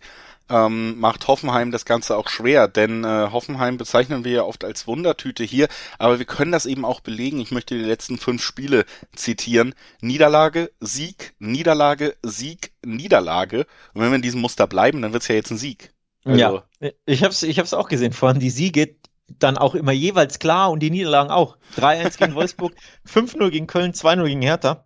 ähm, 0.49 0.99
macht 0.99 1.27
Hoffenheim 1.27 1.71
das 1.71 1.85
Ganze 1.85 2.15
auch 2.15 2.29
schwer, 2.29 2.67
denn 2.67 3.03
äh, 3.03 3.29
Hoffenheim 3.31 3.77
bezeichnen 3.77 4.23
wir 4.23 4.31
ja 4.31 4.43
oft 4.43 4.63
als 4.63 4.87
Wundertüte 4.87 5.43
hier, 5.43 5.67
aber 5.99 6.19
wir 6.19 6.25
können 6.25 6.51
das 6.51 6.65
eben 6.65 6.85
auch 6.85 7.01
belegen. 7.01 7.39
Ich 7.39 7.51
möchte 7.51 7.77
die 7.77 7.83
letzten 7.83 8.17
fünf 8.17 8.41
Spiele 8.43 8.85
zitieren. 9.15 9.75
Niederlage, 10.01 10.71
Sieg, 10.79 11.33
Niederlage, 11.39 12.15
Sieg, 12.23 12.71
Niederlage. 12.85 13.65
Und 13.93 14.01
wenn 14.01 14.09
wir 14.09 14.15
in 14.15 14.21
diesem 14.21 14.41
Muster 14.41 14.67
bleiben, 14.67 15.01
dann 15.01 15.13
wird's 15.13 15.27
ja 15.27 15.35
jetzt 15.35 15.51
ein 15.51 15.57
Sieg. 15.57 15.93
Also, 16.23 16.61
ja, 16.81 16.91
ich 17.05 17.23
habe 17.23 17.31
es 17.31 17.43
ich 17.43 17.59
hab's 17.59 17.73
auch 17.73 17.87
gesehen. 17.87 18.13
Vor 18.13 18.29
allem 18.29 18.39
die 18.39 18.49
Siege, 18.49 18.95
dann 19.27 19.57
auch 19.57 19.75
immer 19.75 19.91
jeweils 19.91 20.39
klar 20.39 20.71
und 20.71 20.79
die 20.79 20.89
Niederlagen 20.89 21.31
auch. 21.31 21.57
3-1 21.77 22.17
gegen 22.17 22.35
Wolfsburg, 22.35 22.73
5-0 23.07 23.49
gegen 23.49 23.67
Köln, 23.67 23.93
2-0 23.93 24.25
gegen 24.25 24.41
Hertha. 24.41 24.85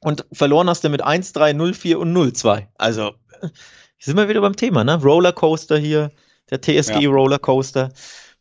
Und 0.00 0.26
verloren 0.32 0.68
hast 0.68 0.84
du 0.84 0.90
mit 0.90 1.04
1-3, 1.04 1.54
0-4 1.54 1.96
und 1.96 2.14
0-2. 2.14 2.66
Also, 2.76 3.14
sind 3.98 4.16
wir 4.16 4.28
wieder 4.28 4.42
beim 4.42 4.56
Thema, 4.56 4.84
ne? 4.84 5.00
Rollercoaster 5.02 5.78
hier, 5.78 6.10
der 6.50 6.60
TSG 6.60 7.00
ja. 7.00 7.10
Rollercoaster. 7.10 7.90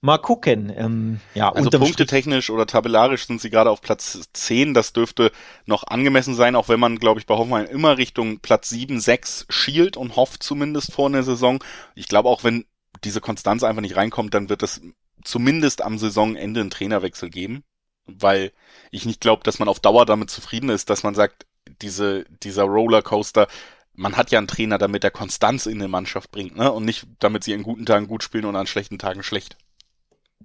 Mal 0.01 0.17
gucken. 0.17 0.69
Ähm, 0.75 1.21
ja, 1.33 1.49
also 1.49 1.69
punktetechnisch 1.69 2.49
oder 2.49 2.67
tabellarisch 2.67 3.25
sind 3.25 3.39
sie 3.39 3.49
gerade 3.49 3.69
auf 3.69 3.79
Platz 3.79 4.19
10. 4.33 4.73
Das 4.73 4.91
dürfte 4.91 5.31
noch 5.65 5.85
angemessen 5.87 6.35
sein, 6.35 6.57
auch 6.57 6.67
wenn 6.67 6.81
man, 6.81 6.99
glaube 6.99 7.21
ich, 7.21 7.25
bei 7.25 7.35
Hoffenheim 7.35 7.67
immer 7.67 7.97
Richtung 7.97 8.39
Platz 8.39 8.67
7, 8.67 8.99
6 8.99 9.45
schielt 9.47 9.95
und 9.95 10.17
hofft 10.17 10.43
zumindest 10.43 10.91
vor 10.91 11.07
einer 11.07 11.23
Saison. 11.23 11.63
Ich 11.95 12.09
glaube, 12.09 12.27
auch 12.27 12.43
wenn 12.43 12.65
diese 13.05 13.21
Konstanz 13.21 13.63
einfach 13.63 13.81
nicht 13.81 13.95
reinkommt, 13.95 14.33
dann 14.33 14.49
wird 14.49 14.61
das 14.61 14.81
zumindest 15.23 15.81
am 15.81 15.97
Saisonende 15.97 16.61
einen 16.61 16.69
Trainerwechsel 16.69 17.29
geben, 17.29 17.63
weil 18.05 18.51
ich 18.91 19.05
nicht 19.05 19.21
glaube, 19.21 19.43
dass 19.43 19.59
man 19.59 19.67
auf 19.67 19.79
Dauer 19.79 20.05
damit 20.05 20.29
zufrieden 20.29 20.69
ist, 20.69 20.89
dass 20.89 21.03
man 21.03 21.15
sagt, 21.15 21.45
diese, 21.81 22.25
dieser 22.43 22.63
Rollercoaster, 22.63 23.47
man 23.93 24.17
hat 24.17 24.31
ja 24.31 24.39
einen 24.39 24.47
Trainer, 24.47 24.77
damit 24.77 25.03
er 25.03 25.11
Konstanz 25.11 25.65
in 25.65 25.79
eine 25.79 25.87
Mannschaft 25.87 26.31
bringt, 26.31 26.57
ne? 26.57 26.71
Und 26.71 26.85
nicht, 26.85 27.05
damit 27.19 27.43
sie 27.43 27.53
an 27.53 27.63
guten 27.63 27.85
Tagen 27.85 28.07
gut 28.07 28.23
spielen 28.23 28.45
und 28.45 28.55
an 28.55 28.67
schlechten 28.67 28.97
Tagen 28.97 29.23
schlecht. 29.23 29.57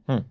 Hm. 0.07 0.25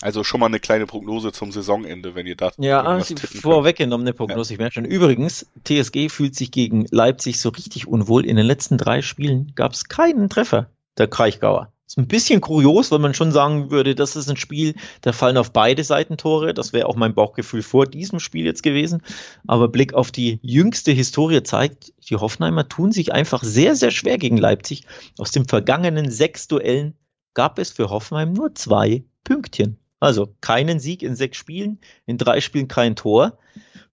Also 0.00 0.24
schon 0.24 0.40
mal 0.40 0.46
eine 0.46 0.58
kleine 0.58 0.86
Prognose 0.86 1.30
zum 1.30 1.52
Saisonende, 1.52 2.14
wenn 2.14 2.26
ihr 2.26 2.36
da. 2.36 2.50
Ja, 2.58 3.00
vorweggenommene 3.00 4.12
Prognose, 4.12 4.50
ja. 4.50 4.54
ich 4.54 4.58
merke 4.58 4.74
schon. 4.74 4.84
Übrigens, 4.84 5.46
TSG 5.64 6.08
fühlt 6.08 6.34
sich 6.34 6.50
gegen 6.50 6.86
Leipzig 6.90 7.38
so 7.38 7.50
richtig 7.50 7.86
unwohl. 7.86 8.26
In 8.26 8.36
den 8.36 8.46
letzten 8.46 8.76
drei 8.76 9.02
Spielen 9.02 9.52
gab 9.54 9.72
es 9.72 9.84
keinen 9.84 10.28
Treffer 10.28 10.68
der 10.98 11.06
Kraichgauer. 11.06 11.72
Ist 11.86 11.98
ein 11.98 12.08
bisschen 12.08 12.40
kurios, 12.40 12.90
weil 12.90 12.98
man 12.98 13.12
schon 13.12 13.30
sagen 13.30 13.70
würde, 13.70 13.94
das 13.94 14.16
ist 14.16 14.30
ein 14.30 14.38
Spiel, 14.38 14.74
da 15.02 15.12
fallen 15.12 15.36
auf 15.36 15.52
beide 15.52 15.84
Seiten 15.84 16.16
Tore. 16.16 16.54
Das 16.54 16.72
wäre 16.72 16.86
auch 16.86 16.96
mein 16.96 17.14
Bauchgefühl 17.14 17.62
vor 17.62 17.86
diesem 17.86 18.20
Spiel 18.20 18.46
jetzt 18.46 18.62
gewesen. 18.62 19.02
Aber 19.46 19.68
Blick 19.68 19.92
auf 19.92 20.10
die 20.10 20.38
jüngste 20.42 20.92
Historie 20.92 21.42
zeigt, 21.42 21.92
die 22.08 22.16
Hoffenheimer 22.16 22.68
tun 22.68 22.90
sich 22.90 23.12
einfach 23.12 23.42
sehr, 23.42 23.76
sehr 23.76 23.90
schwer 23.90 24.16
gegen 24.16 24.38
Leipzig. 24.38 24.86
Aus 25.18 25.30
den 25.30 25.46
vergangenen 25.46 26.10
sechs 26.10 26.48
Duellen 26.48 26.94
gab 27.34 27.58
es 27.58 27.70
für 27.70 27.90
Hoffenheim 27.90 28.32
nur 28.32 28.54
zwei 28.54 29.04
Pünktchen. 29.22 29.78
Also 30.00 30.34
keinen 30.40 30.80
Sieg 30.80 31.02
in 31.02 31.16
sechs 31.16 31.36
Spielen, 31.36 31.80
in 32.06 32.16
drei 32.16 32.40
Spielen 32.40 32.68
kein 32.68 32.96
Tor. 32.96 33.38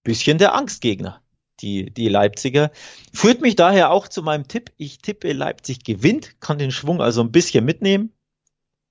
Bisschen 0.03 0.37
der 0.37 0.55
Angstgegner 0.55 1.21
die, 1.61 1.91
die 1.91 2.09
Leipziger. 2.09 2.71
Führt 3.13 3.41
mich 3.41 3.55
daher 3.55 3.91
auch 3.91 4.07
zu 4.07 4.23
meinem 4.23 4.47
Tipp. 4.47 4.71
Ich 4.77 4.99
tippe, 4.99 5.33
Leipzig 5.33 5.83
gewinnt, 5.83 6.39
kann 6.39 6.57
den 6.57 6.71
Schwung 6.71 7.01
also 7.01 7.21
ein 7.21 7.31
bisschen 7.31 7.65
mitnehmen. 7.65 8.11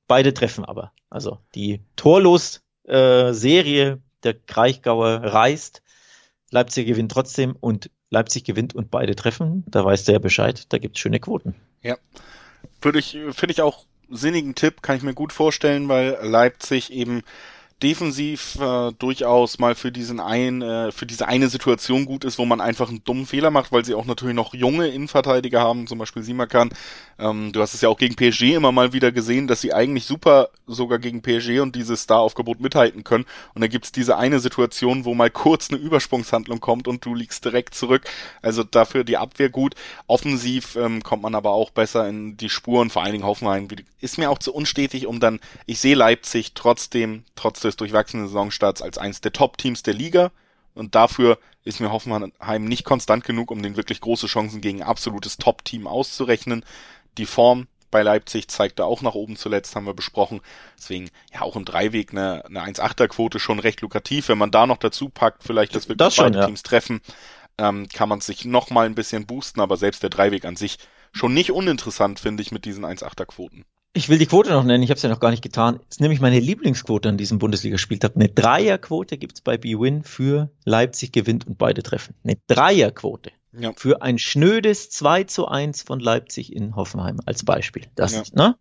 Beide 0.06 0.34
treffen 0.34 0.64
aber. 0.64 0.92
Also 1.08 1.38
die 1.54 1.80
Torlos-Serie 1.96 3.90
äh, 3.90 3.98
der 4.22 4.34
Kraichgauer 4.34 5.22
reißt. 5.22 5.82
Leipzig 6.50 6.86
gewinnt 6.86 7.12
trotzdem 7.12 7.56
und 7.58 7.90
Leipzig 8.10 8.44
gewinnt 8.44 8.74
und 8.74 8.90
beide 8.90 9.14
treffen. 9.14 9.64
Da 9.68 9.84
weiß 9.84 10.04
der 10.04 10.14
ja 10.14 10.18
Bescheid. 10.18 10.72
Da 10.72 10.78
gibt's 10.78 10.98
schöne 10.98 11.20
Quoten. 11.20 11.54
Ja. 11.82 11.96
Würde 12.82 12.98
ich, 12.98 13.16
finde 13.32 13.52
ich 13.52 13.62
auch 13.62 13.84
sinnigen 14.10 14.54
Tipp, 14.54 14.82
kann 14.82 14.96
ich 14.96 15.02
mir 15.02 15.14
gut 15.14 15.32
vorstellen, 15.32 15.88
weil 15.88 16.18
Leipzig 16.22 16.92
eben 16.92 17.22
defensiv 17.82 18.58
äh, 18.60 18.92
durchaus 18.98 19.58
mal 19.58 19.74
für 19.74 19.92
diesen 19.92 20.20
ein, 20.20 20.60
äh, 20.60 20.92
für 20.92 21.06
diese 21.06 21.28
eine 21.28 21.48
Situation 21.48 22.04
gut 22.04 22.24
ist, 22.24 22.38
wo 22.38 22.44
man 22.44 22.60
einfach 22.60 22.88
einen 22.88 23.04
dummen 23.04 23.26
Fehler 23.26 23.50
macht, 23.50 23.72
weil 23.72 23.84
sie 23.84 23.94
auch 23.94 24.04
natürlich 24.04 24.34
noch 24.34 24.52
junge 24.54 24.88
Innenverteidiger 24.88 25.60
haben, 25.60 25.86
zum 25.86 25.98
Beispiel 25.98 26.22
Simakan. 26.22 26.70
Ähm, 27.18 27.52
du 27.52 27.60
hast 27.60 27.74
es 27.74 27.80
ja 27.80 27.88
auch 27.88 27.98
gegen 27.98 28.16
PSG 28.16 28.54
immer 28.54 28.72
mal 28.72 28.92
wieder 28.92 29.12
gesehen, 29.12 29.46
dass 29.46 29.60
sie 29.60 29.72
eigentlich 29.72 30.04
super 30.04 30.50
sogar 30.66 30.98
gegen 30.98 31.22
PSG 31.22 31.60
und 31.60 31.76
dieses 31.76 32.02
Star-Aufgebot 32.02 32.60
mithalten 32.60 33.04
können. 33.04 33.24
Und 33.54 33.62
da 33.62 33.68
gibt's 33.68 33.92
diese 33.92 34.16
eine 34.16 34.40
Situation, 34.40 35.04
wo 35.04 35.14
mal 35.14 35.30
kurz 35.30 35.70
eine 35.70 35.78
Übersprungshandlung 35.78 36.60
kommt 36.60 36.88
und 36.88 37.04
du 37.04 37.14
liegst 37.14 37.44
direkt 37.44 37.74
zurück. 37.74 38.02
Also 38.42 38.62
dafür 38.62 39.04
die 39.04 39.16
Abwehr 39.16 39.48
gut. 39.48 39.74
Offensiv 40.06 40.76
ähm, 40.76 41.02
kommt 41.02 41.22
man 41.22 41.34
aber 41.34 41.50
auch 41.50 41.70
besser 41.70 42.08
in 42.08 42.36
die 42.36 42.50
Spuren, 42.50 42.90
vor 42.90 43.02
allen 43.02 43.12
Dingen 43.12 43.24
Hoffenheim. 43.24 43.68
Ist 44.00 44.18
mir 44.18 44.30
auch 44.30 44.38
zu 44.38 44.54
unstetig, 44.54 45.06
um 45.06 45.20
dann, 45.20 45.40
ich 45.66 45.78
sehe 45.78 45.94
Leipzig 45.94 46.52
trotzdem, 46.54 47.24
trotzdem 47.36 47.69
des 47.70 47.76
durchwachsenen 47.76 48.26
Saisonstarts 48.26 48.82
als 48.82 48.98
eins 48.98 49.20
der 49.20 49.32
Top-Teams 49.32 49.82
der 49.82 49.94
Liga 49.94 50.32
Und 50.74 50.94
dafür 50.94 51.38
ist 51.64 51.80
mir 51.80 51.92
Hoffenheim 51.92 52.64
nicht 52.64 52.84
konstant 52.84 53.24
genug, 53.24 53.50
um 53.50 53.62
den 53.62 53.76
wirklich 53.76 54.00
große 54.00 54.26
Chancen 54.26 54.60
gegen 54.60 54.82
absolutes 54.82 55.36
Top-Team 55.36 55.86
auszurechnen. 55.86 56.64
Die 57.18 57.26
Form 57.26 57.66
bei 57.90 58.02
Leipzig 58.02 58.48
zeigte 58.48 58.84
auch 58.84 59.02
nach 59.02 59.14
oben 59.14 59.36
zuletzt, 59.36 59.74
haben 59.74 59.86
wir 59.86 59.94
besprochen. 59.94 60.40
Deswegen 60.78 61.10
ja 61.32 61.42
auch 61.42 61.56
im 61.56 61.64
Dreiweg 61.64 62.12
eine, 62.12 62.44
eine 62.44 62.62
1-8er-Quote 62.64 63.40
schon 63.40 63.58
recht 63.58 63.80
lukrativ. 63.80 64.28
Wenn 64.28 64.38
man 64.38 64.50
da 64.50 64.66
noch 64.66 64.78
dazu 64.78 65.08
packt, 65.08 65.42
vielleicht, 65.42 65.74
dass 65.74 65.88
wir 65.88 65.96
das 65.96 66.16
beide 66.16 66.38
ja. 66.38 66.46
Teams 66.46 66.62
treffen, 66.62 67.00
ähm, 67.58 67.88
kann 67.88 68.08
man 68.08 68.20
sich 68.20 68.44
noch 68.44 68.70
mal 68.70 68.86
ein 68.86 68.94
bisschen 68.94 69.26
boosten, 69.26 69.60
aber 69.60 69.76
selbst 69.76 70.02
der 70.02 70.10
Dreiweg 70.10 70.44
an 70.44 70.56
sich 70.56 70.78
schon 71.12 71.34
nicht 71.34 71.50
uninteressant, 71.50 72.20
finde 72.20 72.42
ich, 72.42 72.52
mit 72.52 72.64
diesen 72.64 72.84
1-8er-Quoten. 72.84 73.64
Ich 73.92 74.08
will 74.08 74.18
die 74.18 74.26
Quote 74.26 74.50
noch 74.50 74.62
nennen, 74.62 74.84
ich 74.84 74.90
habe 74.90 74.96
es 74.96 75.02
ja 75.02 75.08
noch 75.08 75.18
gar 75.18 75.30
nicht 75.30 75.42
getan. 75.42 75.76
Das 75.88 75.96
ist 75.96 76.00
nämlich 76.00 76.20
meine 76.20 76.38
Lieblingsquote 76.38 77.08
an 77.08 77.16
diesem 77.16 77.40
Bundesligaspieltag. 77.40 78.12
Eine 78.14 78.28
Dreierquote 78.28 79.18
gibt's 79.18 79.40
bei 79.40 79.58
B-Win 79.58 80.04
für 80.04 80.50
Leipzig 80.64 81.12
gewinnt 81.12 81.46
und 81.46 81.58
beide 81.58 81.82
treffen. 81.82 82.14
Eine 82.22 82.36
Dreierquote. 82.46 83.32
Ja. 83.52 83.72
Für 83.76 84.00
ein 84.00 84.18
schnödes 84.18 84.90
2 84.90 85.24
zu 85.24 85.48
1 85.48 85.82
von 85.82 85.98
Leipzig 85.98 86.54
in 86.54 86.76
Hoffenheim 86.76 87.18
als 87.26 87.44
Beispiel. 87.44 87.86
Das, 87.96 88.12
ja. 88.12 88.22
ne? 88.34 88.56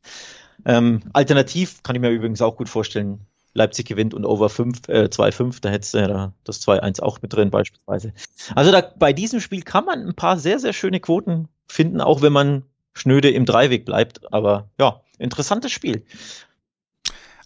Ähm, 0.65 1.03
alternativ 1.13 1.83
kann 1.83 1.95
ich 1.95 2.01
mir 2.01 2.09
übrigens 2.09 2.41
auch 2.41 2.57
gut 2.57 2.69
vorstellen, 2.69 3.27
Leipzig 3.53 3.87
gewinnt 3.87 4.13
und 4.13 4.25
over 4.25 4.49
5, 4.49 4.87
äh, 4.89 5.09
2-5, 5.11 5.61
da 5.61 5.69
hättest 5.69 5.93
du 5.93 5.97
ja 5.99 6.33
das 6.43 6.61
2-1 6.67 7.01
auch 7.01 7.21
mit 7.21 7.33
drin 7.33 7.49
beispielsweise. 7.49 8.13
Also 8.55 8.71
da, 8.71 8.81
bei 8.81 9.13
diesem 9.13 9.41
Spiel 9.41 9.61
kann 9.61 9.85
man 9.85 10.07
ein 10.07 10.15
paar 10.15 10.37
sehr, 10.37 10.59
sehr 10.59 10.73
schöne 10.73 10.99
Quoten 10.99 11.49
finden, 11.67 12.01
auch 12.01 12.21
wenn 12.21 12.33
man 12.33 12.63
schnöde 12.93 13.29
im 13.29 13.45
Dreiweg 13.45 13.85
bleibt. 13.85 14.33
Aber 14.33 14.69
ja, 14.79 15.01
interessantes 15.19 15.71
Spiel. 15.71 16.05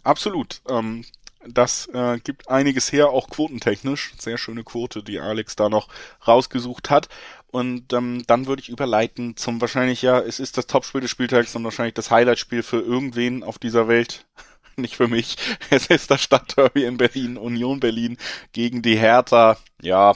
Absolut. 0.04 0.62
Ähm, 0.70 1.04
das 1.46 1.88
äh, 1.88 2.20
gibt 2.24 2.50
einiges 2.50 2.92
her, 2.92 3.10
auch 3.10 3.30
quotentechnisch. 3.30 4.14
Sehr 4.18 4.38
schöne 4.38 4.64
Quote, 4.64 5.04
die 5.04 5.20
Alex 5.20 5.56
da 5.56 5.70
noch 5.70 5.90
rausgesucht 6.26 6.90
hat. 6.90 7.10
Und 7.48 7.94
ähm, 7.94 8.24
dann 8.28 8.48
würde 8.48 8.62
ich 8.62 8.70
überleiten 8.70 9.36
zum 9.36 9.62
wahrscheinlich, 9.62 10.02
ja, 10.02 10.20
es 10.20 10.40
ist 10.40 10.58
das 10.58 10.68
Topspiel 10.68 11.02
des 11.02 11.12
Spieltags 11.12 11.56
und 11.56 11.64
wahrscheinlich 11.64 11.94
das 11.94 12.12
Highlightspiel 12.12 12.64
für 12.64 12.80
irgendwen 12.80 13.44
auf 13.44 13.60
dieser 13.60 13.88
Welt. 13.88 14.26
Nicht 14.76 14.96
für 14.96 15.08
mich. 15.08 15.36
Es 15.70 15.88
ist 15.88 16.10
das 16.10 16.22
Stadtderby 16.22 16.86
in 16.86 16.98
Berlin, 16.98 17.38
Union 17.38 17.80
Berlin 17.80 18.18
gegen 18.54 18.82
die 18.82 18.98
Hertha. 18.98 19.58
Ja. 19.82 20.16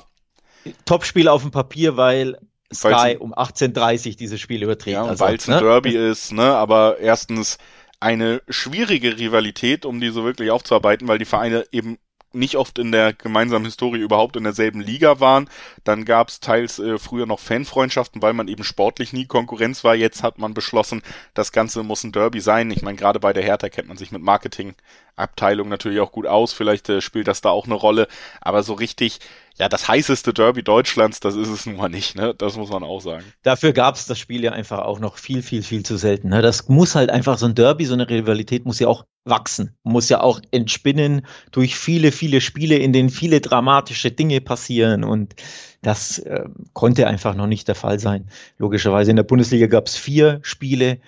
Topspiel 0.86 1.28
auf 1.28 1.44
dem 1.44 1.52
Papier, 1.52 1.96
weil 1.96 2.40
Sky 2.74 3.18
um 3.18 3.34
18.30 3.34 4.10
Uhr 4.10 4.16
dieses 4.16 4.40
Spiel 4.42 4.64
überträgt. 4.64 4.96
Ja, 4.96 5.06
also, 5.06 5.24
weil 5.24 5.36
es 5.36 5.48
ein 5.48 5.56
ne? 5.56 5.62
Derby 5.62 5.96
ist, 5.96 6.32
ne? 6.32 6.56
Aber 6.56 6.98
erstens 7.00 7.58
eine 8.00 8.42
schwierige 8.50 9.18
Rivalität, 9.18 9.86
um 9.86 10.00
die 10.00 10.10
so 10.10 10.24
wirklich 10.24 10.52
aufzuarbeiten, 10.52 11.08
weil 11.08 11.18
die 11.18 11.26
Vereine 11.26 11.66
eben 11.72 11.98
nicht 12.34 12.56
oft 12.56 12.78
in 12.78 12.92
der 12.92 13.14
gemeinsamen 13.14 13.66
Historie 13.66 14.00
überhaupt 14.00 14.36
in 14.36 14.44
derselben 14.44 14.82
Liga 14.82 15.20
waren. 15.20 15.50
Dann 15.84 16.06
gab 16.06 16.30
es 16.30 16.40
teils 16.40 16.78
äh, 16.78 16.98
früher 16.98 17.26
noch 17.26 17.40
Fanfreundschaften, 17.40 18.22
weil 18.22 18.34
man 18.34 18.48
eben 18.48 18.64
sportlich 18.64 19.14
nie 19.14 19.26
Konkurrenz 19.26 19.84
war. 19.84 19.96
Jetzt 19.96 20.24
hat 20.24 20.38
man 20.38 20.54
beschlossen, 20.54 21.02
das 21.34 21.52
Ganze 21.52 21.84
muss 21.84 22.04
ein 22.04 22.12
Derby 22.12 22.40
sein. 22.40 22.70
Ich 22.72 22.82
meine, 22.82 22.98
gerade 22.98 23.20
bei 23.20 23.34
der 23.34 23.44
Hertha 23.44 23.70
kennt 23.70 23.88
man 23.88 23.98
sich 23.98 24.12
mit 24.12 24.22
Marketingabteilung 24.22 25.70
natürlich 25.70 26.00
auch 26.00 26.12
gut 26.12 26.28
aus. 26.28 26.54
Vielleicht 26.54 26.90
äh, 26.90 27.02
spielt 27.02 27.28
das 27.28 27.42
da 27.42 27.50
auch 27.50 27.66
eine 27.66 27.76
Rolle. 27.76 28.08
Aber 28.42 28.62
so 28.62 28.74
richtig 28.74 29.20
ja, 29.60 29.70
das 29.70 29.88
heißeste 29.88 30.34
Derby 30.34 30.62
Deutschlands, 30.62 31.20
das 31.20 31.36
ist 31.36 31.48
es 31.50 31.66
nun 31.66 31.78
mal 31.78 31.90
nicht, 31.90 32.16
ne? 32.16 32.36
Das 32.38 32.58
muss 32.58 32.70
man 32.70 32.84
auch 32.84 33.02
sagen. 33.02 33.24
Dafür 33.42 33.74
gab 33.74 33.96
es 33.96 34.06
das 34.06 34.20
Spiel 34.20 34.44
ja 34.44 34.52
einfach 34.52 34.80
auch 34.80 35.00
noch 35.00 35.18
viel, 35.18 35.42
viel, 35.42 35.64
viel 35.64 35.84
zu 35.84 35.98
selten. 35.98 36.30
Ne? 36.30 36.44
Das 36.44 36.70
muss 36.70 36.94
halt 36.94 37.10
einfach 37.10 37.40
so 37.40 37.48
ein 37.48 37.56
Derby, 37.56 37.86
so 37.86 37.94
eine 37.94 38.08
Rivalität 38.08 38.66
muss 38.66 38.80
ja 38.80 38.88
auch 38.88 39.06
wachsen, 39.26 39.76
muss 39.84 40.10
ja 40.10 40.22
auch 40.22 40.40
entspinnen 40.52 41.26
durch 41.52 41.76
viele, 41.76 42.12
viele 42.12 42.40
Spiele, 42.40 42.78
in 42.78 42.94
denen 42.94 43.10
viele 43.10 43.42
dramatische 43.42 44.12
Dinge 44.12 44.42
passieren 44.42 45.04
und 45.04 45.36
das 45.82 46.20
äh, 46.20 46.46
konnte 46.74 47.08
einfach 47.08 47.36
noch 47.36 47.48
nicht 47.48 47.68
der 47.68 47.76
Fall 47.76 48.00
sein. 48.00 48.30
Logischerweise 48.58 49.10
in 49.10 49.18
der 49.18 49.24
Bundesliga 49.24 49.68
gab 49.68 49.88
es 49.88 49.96
vier 49.96 50.40
Spiele 50.44 51.00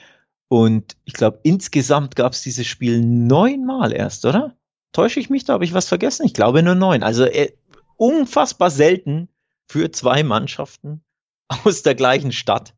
und 0.47 0.97
ich 1.05 1.13
glaube 1.13 1.39
insgesamt 1.43 2.15
gab 2.15 2.33
es 2.33 2.41
dieses 2.41 2.65
Spiel 2.65 3.01
neunmal 3.01 3.93
erst, 3.93 4.25
oder? 4.25 4.55
Täusche 4.91 5.19
ich 5.19 5.29
mich 5.29 5.45
da? 5.45 5.53
Habe 5.53 5.65
ich 5.65 5.73
was 5.73 5.87
vergessen? 5.87 6.25
Ich 6.25 6.33
glaube 6.33 6.63
nur 6.63 6.73
neun. 6.73 7.03
Also 7.03 7.23
äh, 7.23 7.51
unfassbar 7.99 8.71
selten 8.71 9.27
für 9.67 9.91
zwei 9.91 10.23
Mannschaften 10.23 11.03
aus 11.47 11.83
der 11.83 11.95
gleichen 11.95 12.31
Stadt, 12.31 12.73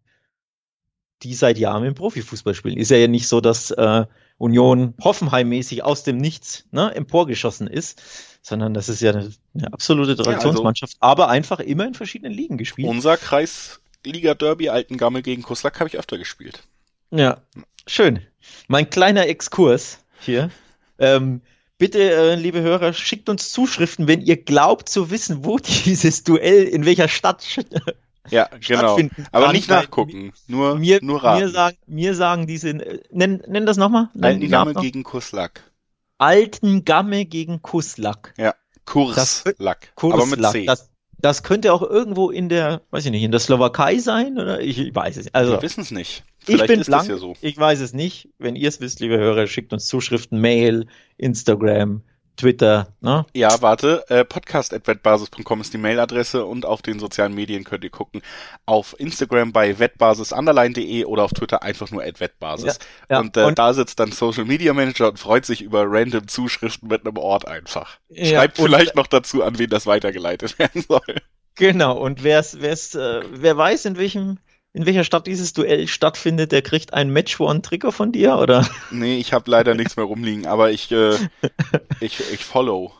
die 1.24 1.36
seit 1.36 1.57
Jahren 1.57 1.86
im 1.86 1.93
Profifußball 1.93 2.55
spielen. 2.55 2.78
Ist 2.78 2.89
ja 2.89 3.07
nicht 3.07 3.28
so, 3.28 3.39
dass 3.39 3.72
äh, 3.72 4.05
Union 4.38 4.95
Hoffenheim-mäßig 5.01 5.84
aus 5.84 6.03
dem 6.03 6.17
Nichts 6.17 6.65
ne, 6.72 6.93
emporgeschossen 6.95 7.67
ist, 7.67 8.01
sondern 8.41 8.74
das 8.74 8.89
ist 8.89 9.01
ja 9.01 9.11
eine, 9.11 9.32
eine 9.53 9.72
absolute 9.72 10.15
Traditionsmannschaft, 10.15 10.93
ja, 10.93 10.97
also 11.01 11.11
aber 11.11 11.30
einfach 11.30 11.59
immer 11.59 11.86
in 11.86 11.93
verschiedenen 11.93 12.34
Ligen 12.34 12.57
gespielt. 12.57 12.89
Unser 12.89 13.17
Kreisliga-Derby 13.17 14.69
Altengammel 14.69 15.22
gegen 15.22 15.43
Kuslak 15.43 15.80
habe 15.80 15.89
ich 15.89 15.99
öfter 15.99 16.17
gespielt. 16.17 16.63
Ja, 17.11 17.41
schön. 17.86 18.22
Mein 18.67 18.89
kleiner 18.89 19.28
Exkurs 19.28 19.99
hier. 20.19 20.49
Ähm, 20.97 21.41
Bitte, 21.82 21.98
äh, 21.98 22.36
liebe 22.36 22.62
Hörer, 22.62 22.94
schickt 22.94 23.28
uns 23.28 23.52
Zuschriften, 23.52 24.08
wenn 24.08 24.22
ihr 24.22 24.38
glaubt 24.38 24.88
zu 24.88 25.10
wissen, 25.10 25.44
wo 25.44 25.58
dieses 25.86 26.24
Duell 26.24 26.66
in 26.66 26.86
welcher 26.86 27.08
Stadt 27.08 27.44
ja, 28.30 28.48
genau. 28.60 29.00
Aber 29.32 29.52
nicht 29.52 29.68
nachgucken, 29.68 30.32
nur, 30.46 30.76
mir, 30.76 31.00
nur 31.02 31.24
raten. 31.24 31.42
Mir 31.42 31.50
sagen, 31.50 31.78
mir 31.88 32.14
sagen 32.14 32.46
diese, 32.46 32.70
äh, 32.70 33.02
nenn, 33.10 33.42
nenn 33.48 33.66
das 33.66 33.78
nochmal. 33.78 34.10
Altengamme 34.22 34.76
gegen 34.76 35.02
Kuslak. 35.02 35.72
Altengamme 36.20 37.26
gegen 37.26 37.64
Kuslak. 37.64 38.36
Ja, 38.38 38.54
Kurslak, 38.86 39.92
aber 39.96 40.28
mit 40.28 40.46
C. 40.52 40.68
Das, 40.68 40.91
das 41.22 41.43
könnte 41.43 41.74
auch 41.74 41.82
irgendwo 41.82 42.30
in 42.30 42.49
der, 42.49 42.82
weiß 42.91 43.05
ich 43.05 43.11
nicht, 43.11 43.24
in 43.24 43.32
der 43.32 43.39
Slowakei 43.39 43.99
sein 43.99 44.38
oder 44.38 44.61
ich, 44.61 44.80
ich 44.80 44.95
weiß 44.95 45.17
es. 45.17 45.34
Also, 45.34 45.53
Wir 45.53 45.61
wissen 45.61 45.82
es 45.82 45.91
nicht. 45.91 46.24
Vielleicht 46.39 46.63
ich 46.63 46.67
bin 46.67 46.82
blank, 46.82 47.09
ja 47.09 47.17
so. 47.17 47.36
ich 47.41 47.57
weiß 47.57 47.80
es 47.82 47.93
nicht. 47.93 48.30
Wenn 48.39 48.55
ihr 48.55 48.67
es 48.67 48.82
wisst, 48.82 48.99
liebe 48.99 49.17
Hörer, 49.17 49.45
schickt 49.47 49.74
uns 49.74 49.86
Zuschriften, 49.86 50.39
Mail, 50.39 50.88
Instagram, 51.17 52.01
Twitter. 52.38 52.88
Ne? 53.02 53.26
Ja, 53.34 53.62
warte. 53.62 54.04
Äh, 54.10 54.26
podcast.wettbasis.com 54.26 55.62
ist 55.62 55.74
die 55.74 55.78
Mailadresse 55.78 56.46
und 56.46 56.66
auf 56.66 56.82
den 56.82 57.00
sozialen 57.00 57.34
Medien 57.34 57.64
könnt 57.64 57.84
ihr 57.84 57.90
gucken. 57.90 58.22
Auf 58.66 58.96
Instagram 59.00 59.52
bei 59.52 59.80
wettbasis_de 59.80 61.06
oder 61.06 61.24
auf 61.24 61.32
Twitter 61.32 61.64
einfach 61.64 61.92
nur 61.92 62.04
wettbasis. 62.04 62.80
Ja, 63.10 63.16
ja. 63.16 63.20
Und, 63.20 63.38
äh, 63.38 63.44
und, 63.44 63.60
da 63.60 63.74
sitzt 63.74 64.00
dann 64.00 64.12
Social 64.12 64.46
Media 64.46 64.74
Manager 64.74 65.10
und 65.10 65.20
freut 65.20 65.46
sich 65.46 65.62
über 65.62 65.86
random 65.88 66.28
Zuschriften 66.28 66.90
mit 66.90 67.06
einem 67.06 67.18
Ort 67.18 67.48
einfach. 67.48 68.00
Schreibt 68.12 68.58
ja, 68.58 68.66
vielleicht 68.66 68.96
noch 68.96 69.08
dazu, 69.08 69.44
an 69.44 69.60
wen 69.60 69.70
das 69.70 69.86
weitergeleitet 69.86 70.58
werden 70.60 70.84
soll. 70.88 71.22
Genau. 71.56 71.98
Und 71.98 72.24
wer's, 72.24 72.62
wer's, 72.62 72.96
äh, 72.96 73.22
wer 73.32 73.58
weiß, 73.58 73.86
in 73.86 73.98
welchem 73.98 74.40
in 74.74 74.86
welcher 74.86 75.03
Stadt 75.03 75.28
dieses 75.28 75.53
Duell 75.53 75.88
stattfindet, 75.88 76.51
der 76.51 76.61
kriegt 76.61 76.93
ein 76.93 77.09
Match 77.09 77.39
One 77.39 77.61
Trigger 77.61 77.91
von 77.91 78.11
dir, 78.11 78.38
oder? 78.38 78.67
Nee, 78.89 79.17
ich 79.17 79.34
habe 79.34 79.49
leider 79.49 79.76
nichts 79.76 79.97
mehr 79.97 80.05
rumliegen, 80.05 80.45
aber 80.45 80.72
ich, 80.72 80.91
äh, 80.91 81.15
ich, 81.99 82.19
ich 82.32 82.45
follow. 82.45 82.93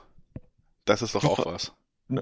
Das 0.86 1.02
ist 1.02 1.16
doch 1.16 1.24
auch 1.24 1.46
was. 1.46 1.74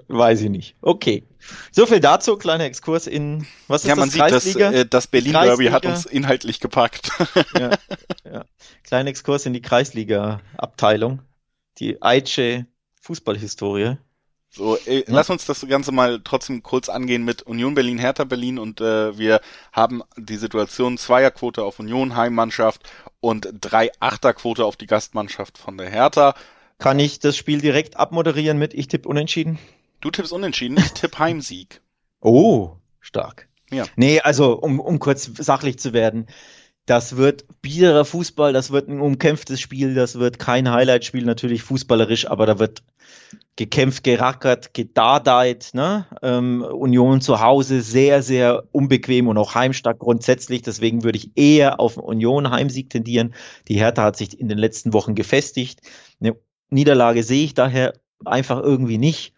Weiß 0.07 0.41
ich 0.41 0.49
nicht. 0.49 0.75
Okay. 0.81 1.23
So 1.71 1.87
viel 1.87 1.99
dazu, 1.99 2.37
kleiner 2.37 2.65
Exkurs 2.65 3.07
in, 3.07 3.47
was 3.67 3.83
ist 3.83 3.87
ja, 3.87 3.95
man 3.95 4.09
das, 4.09 4.13
sieht, 4.13 4.21
Kreisliga? 4.21 4.71
das, 4.71 4.79
äh, 4.81 4.85
das 4.85 5.07
Berlin 5.07 5.33
Derby 5.33 5.67
hat 5.67 5.85
uns 5.85 6.05
inhaltlich 6.05 6.59
gepackt. 6.59 7.09
ja, 7.57 7.71
ja. 8.23 8.45
Kleiner 8.83 9.09
Exkurs 9.09 9.47
in 9.47 9.53
die 9.53 9.61
Kreisliga-Abteilung. 9.61 11.23
Die 11.79 12.01
Aiche 12.03 12.67
Fußballhistorie. 13.01 13.97
So, 14.51 14.77
ey, 14.77 14.99
ja. 14.99 15.03
lass 15.07 15.29
uns 15.29 15.45
das 15.45 15.65
Ganze 15.67 15.91
mal 15.91 16.21
trotzdem 16.23 16.63
kurz 16.63 16.89
angehen 16.89 17.23
mit 17.23 17.43
Union 17.43 17.75
Berlin, 17.75 17.99
Hertha 17.99 18.23
Berlin 18.23 18.57
und 18.57 18.81
äh, 18.81 19.17
wir 19.17 19.41
haben 19.71 20.01
die 20.17 20.37
Situation 20.37 20.97
Zweierquote 20.97 21.63
auf 21.63 21.79
Union 21.79 22.15
Heimmannschaft 22.15 22.89
und 23.19 23.49
drei 23.61 23.91
Achterquote 23.99 24.65
auf 24.65 24.75
die 24.75 24.87
Gastmannschaft 24.87 25.57
von 25.57 25.77
der 25.77 25.89
Hertha. 25.89 26.33
Kann 26.79 26.97
ich 26.97 27.19
das 27.19 27.37
Spiel 27.37 27.61
direkt 27.61 27.97
abmoderieren 27.97 28.57
mit 28.57 28.73
ich 28.73 28.87
tippe 28.87 29.07
unentschieden? 29.07 29.59
Du 30.01 30.09
tippst 30.09 30.33
unentschieden, 30.33 30.77
ich 30.77 30.93
tippe 30.93 31.19
Heimsieg. 31.19 31.81
Oh, 32.21 32.71
stark. 33.01 33.47
Ja. 33.69 33.85
Nee, 33.95 34.19
also 34.21 34.53
um, 34.53 34.79
um 34.79 34.97
kurz 34.97 35.29
sachlich 35.37 35.77
zu 35.77 35.93
werden, 35.93 36.25
das 36.89 37.17
wird 37.17 37.45
biederer 37.61 38.03
Fußball, 38.03 38.51
das 38.51 38.71
wird 38.71 38.89
ein 38.89 38.99
umkämpftes 38.99 39.61
Spiel, 39.61 39.93
das 39.93 40.17
wird 40.17 40.39
kein 40.39 40.71
Highlight-Spiel, 40.71 41.23
natürlich 41.23 41.61
fußballerisch, 41.61 42.27
aber 42.27 42.47
da 42.47 42.57
wird 42.57 42.81
gekämpft, 43.55 44.03
gerackert, 44.03 44.73
gedadeit. 44.73 45.69
Ne? 45.73 46.07
Ähm, 46.23 46.63
Union 46.63 47.21
zu 47.21 47.41
Hause 47.41 47.81
sehr, 47.81 48.23
sehr 48.23 48.63
unbequem 48.71 49.27
und 49.27 49.37
auch 49.37 49.53
heimstark 49.53 49.99
grundsätzlich. 49.99 50.63
Deswegen 50.63 51.03
würde 51.03 51.19
ich 51.19 51.31
eher 51.35 51.79
auf 51.79 51.97
Union 51.97 52.49
Heimsieg 52.49 52.89
tendieren. 52.89 53.35
Die 53.67 53.77
Hertha 53.77 54.01
hat 54.03 54.17
sich 54.17 54.39
in 54.39 54.47
den 54.47 54.57
letzten 54.57 54.91
Wochen 54.91 55.13
gefestigt. 55.13 55.81
Eine 56.19 56.37
Niederlage 56.71 57.21
sehe 57.21 57.45
ich 57.45 57.53
daher 57.53 57.93
einfach 58.25 58.63
irgendwie 58.63 58.97
nicht. 58.97 59.33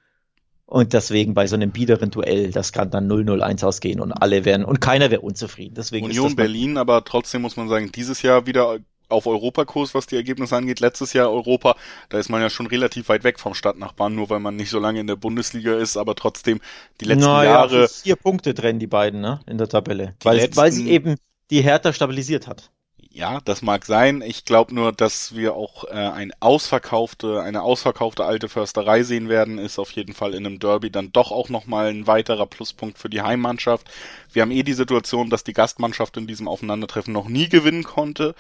Und 0.72 0.94
deswegen 0.94 1.34
bei 1.34 1.48
so 1.48 1.58
einem 1.58 1.72
biederen 1.72 2.12
Duell, 2.12 2.50
das 2.50 2.72
kann 2.72 2.90
dann 2.90 3.12
0-0-1 3.12 3.66
ausgehen 3.66 4.00
und 4.00 4.14
alle 4.14 4.46
werden 4.46 4.64
und 4.64 4.80
keiner 4.80 5.12
wäre 5.12 5.20
unzufrieden. 5.20 5.76
Deswegen 5.76 6.06
Union 6.06 6.34
Berlin, 6.34 6.78
aber 6.78 7.04
trotzdem 7.04 7.42
muss 7.42 7.58
man 7.58 7.68
sagen, 7.68 7.92
dieses 7.92 8.22
Jahr 8.22 8.46
wieder 8.48 8.80
auf 9.10 9.28
Europakurs, 9.28 9.94
was 9.94 10.08
die 10.08 10.16
Ergebnisse 10.16 10.56
angeht. 10.56 10.80
Letztes 10.80 11.12
Jahr 11.12 11.30
Europa, 11.30 11.76
da 12.08 12.20
ist 12.20 12.30
man 12.30 12.40
ja 12.42 12.50
schon 12.50 12.68
relativ 12.68 13.10
weit 13.10 13.26
weg 13.26 13.38
vom 13.38 13.54
Stadtnachbarn, 13.54 14.16
nur 14.16 14.30
weil 14.30 14.40
man 14.40 14.56
nicht 14.56 14.70
so 14.70 14.80
lange 14.80 15.02
in 15.02 15.08
der 15.08 15.18
Bundesliga 15.18 15.76
ist, 15.76 15.98
aber 15.98 16.16
trotzdem 16.16 16.62
die 17.02 17.06
letzten 17.06 17.26
Na, 17.26 17.44
Jahre. 17.44 17.82
Ja, 17.82 17.88
vier 17.90 18.16
Punkte 18.16 18.54
trennen 18.54 18.80
die 18.80 18.88
beiden, 18.88 19.20
ne, 19.20 19.42
in 19.48 19.58
der 19.58 19.68
Tabelle. 19.68 20.16
Weil, 20.24 20.38
letzten, 20.38 20.56
weil 20.56 20.72
sie 20.72 20.90
eben 20.90 21.18
die 21.50 21.64
Hertha 21.64 21.92
stabilisiert 21.92 22.48
hat. 22.48 22.72
Ja, 23.14 23.42
das 23.42 23.62
mag 23.62 23.86
sein. 23.86 24.22
Ich 24.22 24.46
glaube 24.46 24.74
nur, 24.74 24.94
dass 24.94 25.36
wir 25.36 25.54
auch 25.54 25.84
äh, 25.84 25.90
ein 25.92 26.32
ausverkaufte, 26.40 27.42
eine 27.42 27.62
ausverkaufte 27.62 28.24
alte 28.24 28.48
Försterei 28.48 29.04
sehen 29.04 29.28
werden, 29.28 29.58
ist 29.58 29.80
auf 29.80 29.92
jeden 29.92 30.14
Fall 30.14 30.34
in 30.34 30.46
einem 30.46 30.60
Derby 30.60 30.90
dann 30.92 31.12
doch 31.12 31.32
auch 31.32 31.50
nochmal 31.50 31.88
ein 31.88 32.08
weiterer 32.08 32.46
Pluspunkt 32.46 32.98
für 32.98 33.10
die 33.10 33.22
Heimmannschaft. 33.22 33.90
Wir 34.32 34.42
haben 34.44 34.52
eh 34.52 34.64
die 34.64 34.72
Situation, 34.74 35.30
dass 35.30 35.44
die 35.44 35.52
Gastmannschaft 35.52 36.16
in 36.16 36.26
diesem 36.26 36.48
Aufeinandertreffen 36.48 37.12
noch 37.12 37.28
nie 37.28 37.50
gewinnen 37.50 37.84
konnte. 37.84 38.34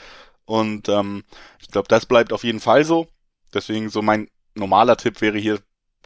Und 0.45 0.88
ähm, 0.88 1.24
ich 1.59 1.67
glaube, 1.67 1.89
das 1.89 2.05
bleibt 2.05 2.32
auf 2.32 2.45
jeden 2.45 2.61
Fall 2.61 2.86
so. 2.86 3.07
Deswegen 3.53 3.89
so 3.89 4.01
mein 4.01 4.30
normaler 4.55 4.95
Tipp 4.95 5.19
wäre 5.19 5.38
hier, 5.38 5.59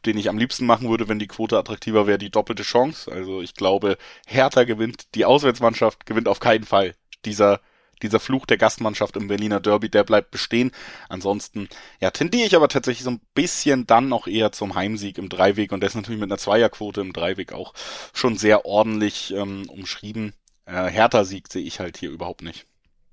den 0.07 0.17
ich 0.17 0.27
am 0.27 0.39
liebsten 0.39 0.65
machen 0.65 0.89
würde, 0.89 1.07
wenn 1.07 1.19
die 1.19 1.27
Quote 1.27 1.57
attraktiver 1.59 2.07
wäre, 2.07 2.17
die 2.17 2.31
doppelte 2.31 2.63
Chance. 2.63 3.11
Also 3.11 3.41
ich 3.41 3.53
glaube, 3.53 3.97
Hertha 4.25 4.63
gewinnt, 4.63 5.13
die 5.13 5.25
Auswärtsmannschaft 5.25 6.07
gewinnt 6.07 6.27
auf 6.27 6.39
keinen 6.39 6.63
Fall. 6.65 6.95
Dieser 7.25 7.61
dieser 8.05 8.19
Fluch 8.19 8.45
der 8.45 8.57
Gastmannschaft 8.57 9.17
im 9.17 9.27
Berliner 9.27 9.59
Derby, 9.59 9.89
der 9.89 10.03
bleibt 10.03 10.31
bestehen. 10.31 10.71
Ansonsten, 11.09 11.67
ja, 11.99 12.11
tendiere 12.11 12.47
ich 12.47 12.55
aber 12.55 12.67
tatsächlich 12.67 13.03
so 13.03 13.11
ein 13.11 13.21
bisschen 13.33 13.87
dann 13.87 14.07
noch 14.07 14.27
eher 14.27 14.51
zum 14.51 14.75
Heimsieg 14.75 15.17
im 15.17 15.29
Dreiweg 15.29 15.71
und 15.71 15.81
der 15.81 15.87
ist 15.87 15.95
natürlich 15.95 16.19
mit 16.19 16.29
einer 16.29 16.37
Zweierquote 16.37 17.01
im 17.01 17.13
Dreiweg 17.13 17.53
auch 17.53 17.73
schon 18.13 18.37
sehr 18.37 18.65
ordentlich 18.65 19.33
ähm, 19.33 19.69
umschrieben. 19.69 20.33
Äh, 20.65 20.89
Hertha-Sieg 20.89 21.51
sehe 21.51 21.63
ich 21.63 21.79
halt 21.79 21.97
hier 21.97 22.09
überhaupt 22.09 22.41
nicht. 22.41 22.65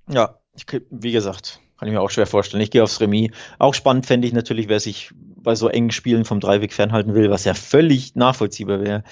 Ja, 0.08 0.38
ich, 0.54 0.66
wie 0.90 1.12
gesagt, 1.12 1.60
kann 1.78 1.88
ich 1.88 1.94
mir 1.94 2.00
auch 2.00 2.10
schwer 2.10 2.26
vorstellen. 2.26 2.62
Ich 2.62 2.70
gehe 2.70 2.82
aufs 2.82 3.00
Remis. 3.00 3.32
Auch 3.58 3.74
spannend 3.74 4.06
fände 4.06 4.26
ich 4.26 4.32
natürlich, 4.32 4.68
wer 4.68 4.80
sich 4.80 5.10
bei 5.14 5.54
so 5.54 5.68
engen 5.68 5.90
Spielen 5.90 6.24
vom 6.24 6.40
Dreiweg 6.40 6.72
fernhalten 6.72 7.14
will, 7.14 7.30
was 7.30 7.44
ja 7.44 7.54
völlig 7.54 8.14
nachvollziehbar 8.14 8.80
wäre. 8.80 9.04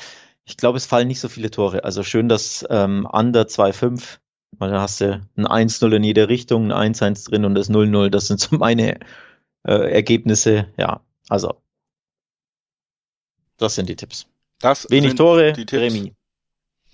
Ich 0.45 0.57
glaube, 0.57 0.79
es 0.79 0.87
fallen 0.87 1.09
nicht 1.09 1.21
so 1.21 1.29
viele 1.29 1.51
Tore. 1.51 1.85
Also 1.85 2.03
schön, 2.03 2.29
dass 2.29 2.67
ähm, 2.71 3.09
Under 3.11 3.43
2,5 3.43 4.19
weil 4.61 4.71
da 4.71 4.83
hast 4.83 5.01
du 5.01 5.27
ein 5.37 5.47
1-0 5.47 5.97
in 5.97 6.05
jede 6.05 6.29
Richtung, 6.29 6.71
ein 6.71 6.95
1-1 6.95 7.31
drin 7.31 7.45
und 7.47 7.55
das 7.55 7.71
0-0. 7.71 8.11
Das 8.11 8.27
sind 8.27 8.41
so 8.41 8.57
meine 8.57 9.01
äh, 9.67 9.93
Ergebnisse. 9.93 10.69
Ja, 10.77 11.01
also. 11.29 11.61
Das 13.57 13.75
sind 13.75 13.89
die 13.89 13.97
Tipps. 13.97 14.27
Das 14.61 14.89
Wenig 14.91 15.15
Tore, 15.15 15.55
die 15.55 15.67
Tipps. 15.67 15.83
Remi. 15.83 16.15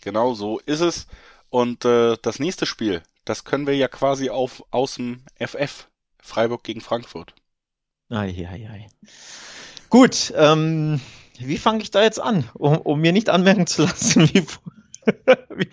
Genau 0.00 0.34
so 0.34 0.60
ist 0.60 0.80
es. 0.80 1.08
Und 1.50 1.84
äh, 1.84 2.16
das 2.22 2.38
nächste 2.38 2.66
Spiel, 2.66 3.02
das 3.24 3.44
können 3.44 3.66
wir 3.66 3.76
ja 3.76 3.88
quasi 3.88 4.30
auf 4.30 4.64
aus 4.70 4.94
dem 4.94 5.22
FF. 5.38 5.88
Freiburg 6.20 6.62
gegen 6.62 6.80
Frankfurt. 6.80 7.34
Ei, 8.08 8.46
ei, 8.48 8.68
ei. 8.70 8.86
Gut, 9.90 10.32
ähm, 10.36 11.00
wie 11.38 11.58
fange 11.58 11.82
ich 11.82 11.90
da 11.90 12.02
jetzt 12.02 12.20
an, 12.20 12.48
um, 12.54 12.76
um, 12.78 13.00
mir 13.00 13.12
nicht 13.12 13.28
anmerken 13.28 13.66
zu 13.66 13.82
lassen, 13.82 14.28
wie, 14.32 14.46
wie, 15.56 15.68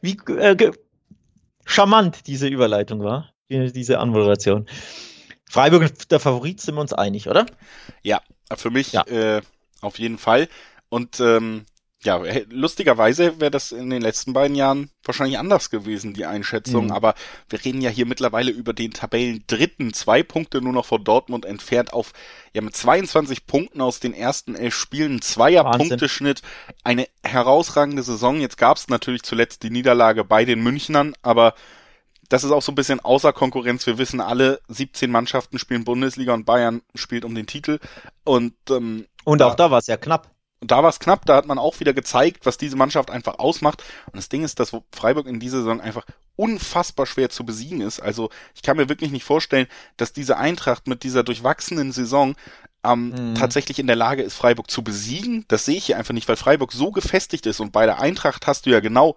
wie 0.00 0.32
äh, 0.32 0.72
charmant 1.66 2.26
diese 2.26 2.48
Überleitung 2.48 3.02
war, 3.04 3.32
diese 3.50 3.98
Anmoderation. 3.98 4.66
Freiburg 5.48 6.08
der 6.08 6.20
Favorit 6.20 6.60
sind 6.60 6.76
wir 6.76 6.80
uns 6.80 6.92
einig, 6.92 7.28
oder? 7.28 7.44
Ja, 8.02 8.22
für 8.56 8.70
mich 8.70 8.92
ja. 8.92 9.02
Äh, 9.06 9.42
auf 9.80 9.98
jeden 9.98 10.18
Fall. 10.18 10.48
Und 10.88 11.20
ähm, 11.20 11.66
ja, 12.02 12.22
lustigerweise 12.50 13.40
wäre 13.40 13.50
das 13.50 13.72
in 13.72 13.90
den 13.90 14.02
letzten 14.02 14.32
beiden 14.32 14.54
Jahren 14.54 14.90
wahrscheinlich 15.02 15.38
anders 15.38 15.70
gewesen, 15.70 16.14
die 16.14 16.26
Einschätzung. 16.26 16.86
Mhm. 16.86 16.92
Aber 16.92 17.14
wir 17.48 17.64
reden 17.64 17.80
ja 17.80 17.90
hier 17.90 18.06
mittlerweile 18.06 18.50
über 18.50 18.72
den 18.72 18.92
Tabellen 18.92 19.44
dritten, 19.46 19.92
zwei 19.92 20.22
Punkte 20.22 20.60
nur 20.60 20.72
noch 20.72 20.84
vor 20.84 21.00
Dortmund 21.00 21.44
entfernt 21.44 21.92
auf, 21.92 22.12
ja, 22.52 22.60
mit 22.60 22.76
22 22.76 23.46
Punkten 23.46 23.80
aus 23.80 23.98
den 23.98 24.12
ersten 24.12 24.54
elf 24.54 24.74
Spielen, 24.74 25.22
zweier 25.22 25.64
Punkteschnitt, 25.64 26.42
eine 26.84 27.08
herausragende 27.24 28.02
Saison. 28.02 28.40
Jetzt 28.40 28.58
gab 28.58 28.76
es 28.76 28.88
natürlich 28.88 29.22
zuletzt 29.22 29.62
die 29.62 29.70
Niederlage 29.70 30.24
bei 30.24 30.44
den 30.44 30.62
Münchnern, 30.62 31.14
aber 31.22 31.54
das 32.28 32.44
ist 32.44 32.50
auch 32.50 32.62
so 32.62 32.72
ein 32.72 32.76
bisschen 32.76 33.00
außer 33.00 33.32
Konkurrenz. 33.32 33.86
Wir 33.86 33.98
wissen 33.98 34.20
alle, 34.20 34.60
17 34.68 35.10
Mannschaften 35.10 35.58
spielen 35.58 35.84
Bundesliga 35.84 36.34
und 36.34 36.44
Bayern 36.44 36.82
spielt 36.94 37.24
um 37.24 37.34
den 37.34 37.46
Titel. 37.46 37.78
Und, 38.24 38.54
ähm, 38.70 39.06
und 39.24 39.42
auch 39.42 39.54
da, 39.54 39.66
da 39.66 39.70
war 39.70 39.78
es 39.78 39.86
ja 39.86 39.96
knapp. 39.96 40.35
Und 40.66 40.72
da 40.72 40.82
war 40.82 40.90
es 40.90 40.98
knapp, 40.98 41.24
da 41.26 41.36
hat 41.36 41.46
man 41.46 41.60
auch 41.60 41.78
wieder 41.78 41.94
gezeigt, 41.94 42.44
was 42.44 42.58
diese 42.58 42.74
Mannschaft 42.74 43.12
einfach 43.12 43.38
ausmacht. 43.38 43.84
Und 44.06 44.16
das 44.16 44.28
Ding 44.28 44.42
ist, 44.42 44.58
dass 44.58 44.76
Freiburg 44.90 45.28
in 45.28 45.38
dieser 45.38 45.58
Saison 45.58 45.80
einfach 45.80 46.04
unfassbar 46.34 47.06
schwer 47.06 47.30
zu 47.30 47.46
besiegen 47.46 47.80
ist. 47.80 48.00
Also 48.00 48.30
ich 48.52 48.62
kann 48.62 48.76
mir 48.76 48.88
wirklich 48.88 49.12
nicht 49.12 49.22
vorstellen, 49.22 49.68
dass 49.96 50.12
diese 50.12 50.38
Eintracht 50.38 50.88
mit 50.88 51.04
dieser 51.04 51.22
durchwachsenen 51.22 51.92
Saison 51.92 52.34
ähm, 52.82 53.10
mhm. 53.10 53.34
tatsächlich 53.36 53.78
in 53.78 53.86
der 53.86 53.94
Lage 53.94 54.24
ist, 54.24 54.34
Freiburg 54.34 54.68
zu 54.68 54.82
besiegen. 54.82 55.44
Das 55.46 55.64
sehe 55.64 55.76
ich 55.76 55.86
hier 55.86 55.98
einfach 55.98 56.14
nicht, 56.14 56.26
weil 56.26 56.34
Freiburg 56.34 56.72
so 56.72 56.90
gefestigt 56.90 57.46
ist 57.46 57.60
und 57.60 57.70
bei 57.70 57.86
der 57.86 58.00
Eintracht 58.00 58.48
hast 58.48 58.66
du 58.66 58.70
ja 58.70 58.80
genau 58.80 59.16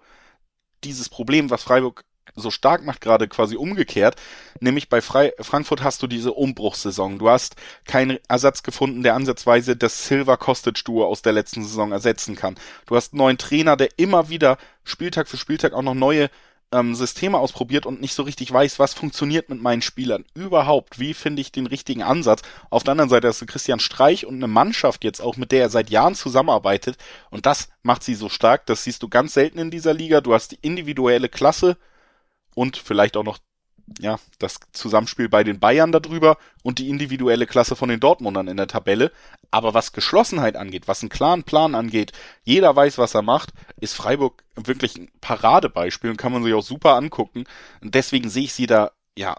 dieses 0.84 1.08
Problem, 1.08 1.50
was 1.50 1.64
Freiburg 1.64 2.04
so 2.36 2.50
stark 2.50 2.84
macht, 2.84 3.00
gerade 3.00 3.28
quasi 3.28 3.56
umgekehrt. 3.56 4.16
Nämlich 4.60 4.88
bei 4.88 5.00
Fre 5.00 5.32
Frankfurt 5.40 5.82
hast 5.82 6.02
du 6.02 6.06
diese 6.06 6.32
Umbruchssaison. 6.32 7.18
Du 7.18 7.28
hast 7.28 7.56
keinen 7.84 8.18
Ersatz 8.28 8.62
gefunden, 8.62 9.02
der 9.02 9.14
ansatzweise 9.14 9.76
das 9.76 10.06
Silver 10.06 10.36
Kostic 10.36 10.84
Duo 10.84 11.04
aus 11.04 11.22
der 11.22 11.32
letzten 11.32 11.62
Saison 11.62 11.92
ersetzen 11.92 12.36
kann. 12.36 12.56
Du 12.86 12.96
hast 12.96 13.12
einen 13.12 13.18
neuen 13.18 13.38
Trainer, 13.38 13.76
der 13.76 13.88
immer 13.96 14.28
wieder 14.28 14.58
Spieltag 14.84 15.28
für 15.28 15.36
Spieltag 15.36 15.72
auch 15.72 15.82
noch 15.82 15.94
neue 15.94 16.30
ähm, 16.72 16.94
Systeme 16.94 17.38
ausprobiert 17.38 17.86
und 17.86 18.00
nicht 18.00 18.14
so 18.14 18.22
richtig 18.22 18.52
weiß, 18.52 18.78
was 18.78 18.94
funktioniert 18.94 19.48
mit 19.48 19.60
meinen 19.60 19.82
Spielern 19.82 20.24
überhaupt. 20.34 20.98
Wie 20.98 21.14
finde 21.14 21.40
ich 21.40 21.52
den 21.52 21.66
richtigen 21.66 22.02
Ansatz? 22.02 22.42
Auf 22.70 22.84
der 22.84 22.92
anderen 22.92 23.10
Seite 23.10 23.28
hast 23.28 23.40
du 23.40 23.46
Christian 23.46 23.80
Streich 23.80 24.26
und 24.26 24.36
eine 24.36 24.48
Mannschaft 24.48 25.04
jetzt 25.04 25.20
auch, 25.20 25.36
mit 25.36 25.52
der 25.52 25.62
er 25.62 25.70
seit 25.70 25.90
Jahren 25.90 26.14
zusammenarbeitet. 26.14 26.96
Und 27.30 27.46
das 27.46 27.68
macht 27.82 28.04
sie 28.04 28.14
so 28.14 28.28
stark. 28.28 28.66
Das 28.66 28.84
siehst 28.84 29.02
du 29.02 29.08
ganz 29.08 29.34
selten 29.34 29.58
in 29.58 29.70
dieser 29.70 29.94
Liga. 29.94 30.20
Du 30.20 30.34
hast 30.34 30.52
die 30.52 30.58
individuelle 30.62 31.28
Klasse 31.28 31.76
und 32.54 32.76
vielleicht 32.76 33.16
auch 33.16 33.24
noch 33.24 33.38
ja, 33.98 34.18
das 34.38 34.60
Zusammenspiel 34.72 35.28
bei 35.28 35.42
den 35.42 35.58
Bayern 35.58 35.92
darüber 35.92 36.38
und 36.62 36.78
die 36.78 36.88
individuelle 36.88 37.46
Klasse 37.46 37.76
von 37.76 37.88
den 37.88 38.00
Dortmundern 38.00 38.48
in 38.48 38.56
der 38.56 38.68
Tabelle. 38.68 39.10
Aber 39.50 39.74
was 39.74 39.92
Geschlossenheit 39.92 40.56
angeht, 40.56 40.86
was 40.86 41.02
einen 41.02 41.08
klaren 41.08 41.42
Plan 41.42 41.74
angeht, 41.74 42.12
jeder 42.44 42.74
weiß, 42.74 42.98
was 42.98 43.14
er 43.14 43.22
macht, 43.22 43.52
ist 43.80 43.94
Freiburg 43.94 44.44
wirklich 44.54 44.96
ein 44.96 45.10
Paradebeispiel 45.20 46.10
und 46.10 46.16
kann 46.16 46.32
man 46.32 46.44
sich 46.44 46.54
auch 46.54 46.62
super 46.62 46.94
angucken. 46.94 47.44
Und 47.80 47.94
deswegen 47.94 48.30
sehe 48.30 48.44
ich 48.44 48.52
sie 48.52 48.66
da, 48.66 48.92
ja, 49.16 49.36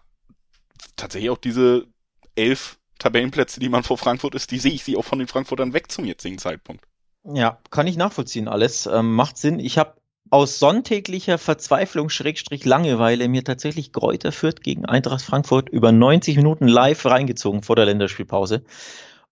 tatsächlich 0.96 1.30
auch 1.30 1.38
diese 1.38 1.88
elf 2.36 2.78
Tabellenplätze, 3.00 3.60
die 3.60 3.70
man 3.70 3.84
vor 3.84 3.98
Frankfurt 3.98 4.36
ist, 4.36 4.52
die 4.52 4.60
sehe 4.60 4.74
ich 4.74 4.84
sie 4.84 4.98
auch 4.98 5.06
von 5.06 5.20
den 5.20 5.28
Frankfurtern 5.28 5.74
weg 5.74 5.92
zum 5.92 6.06
jetzigen 6.06 6.38
Zeitpunkt. 6.38 6.86
Ja, 7.24 7.60
kann 7.70 7.88
ich 7.88 7.98
nachvollziehen 7.98 8.48
alles. 8.48 8.88
Ähm, 8.88 9.14
macht 9.14 9.38
Sinn. 9.38 9.60
Ich 9.60 9.78
habe 9.78 10.01
aus 10.32 10.60
sonntäglicher 10.60 11.38
Verzweiflung 11.38 12.10
Schrägstrich 12.10 12.66
Langeweile 12.66 13.28
mir 13.28 13.44
tatsächlich 13.44 13.92
Kräuter 13.92 14.32
führt 14.32 14.64
gegen 14.64 14.86
Eintracht 14.86 15.22
Frankfurt 15.22 15.70
über 15.70 15.92
90 15.92 16.38
Minuten 16.38 16.68
live 16.68 17.06
reingezogen 17.06 17.62
vor 17.62 17.76
der 17.76 17.86
Länderspielpause. 17.86 18.64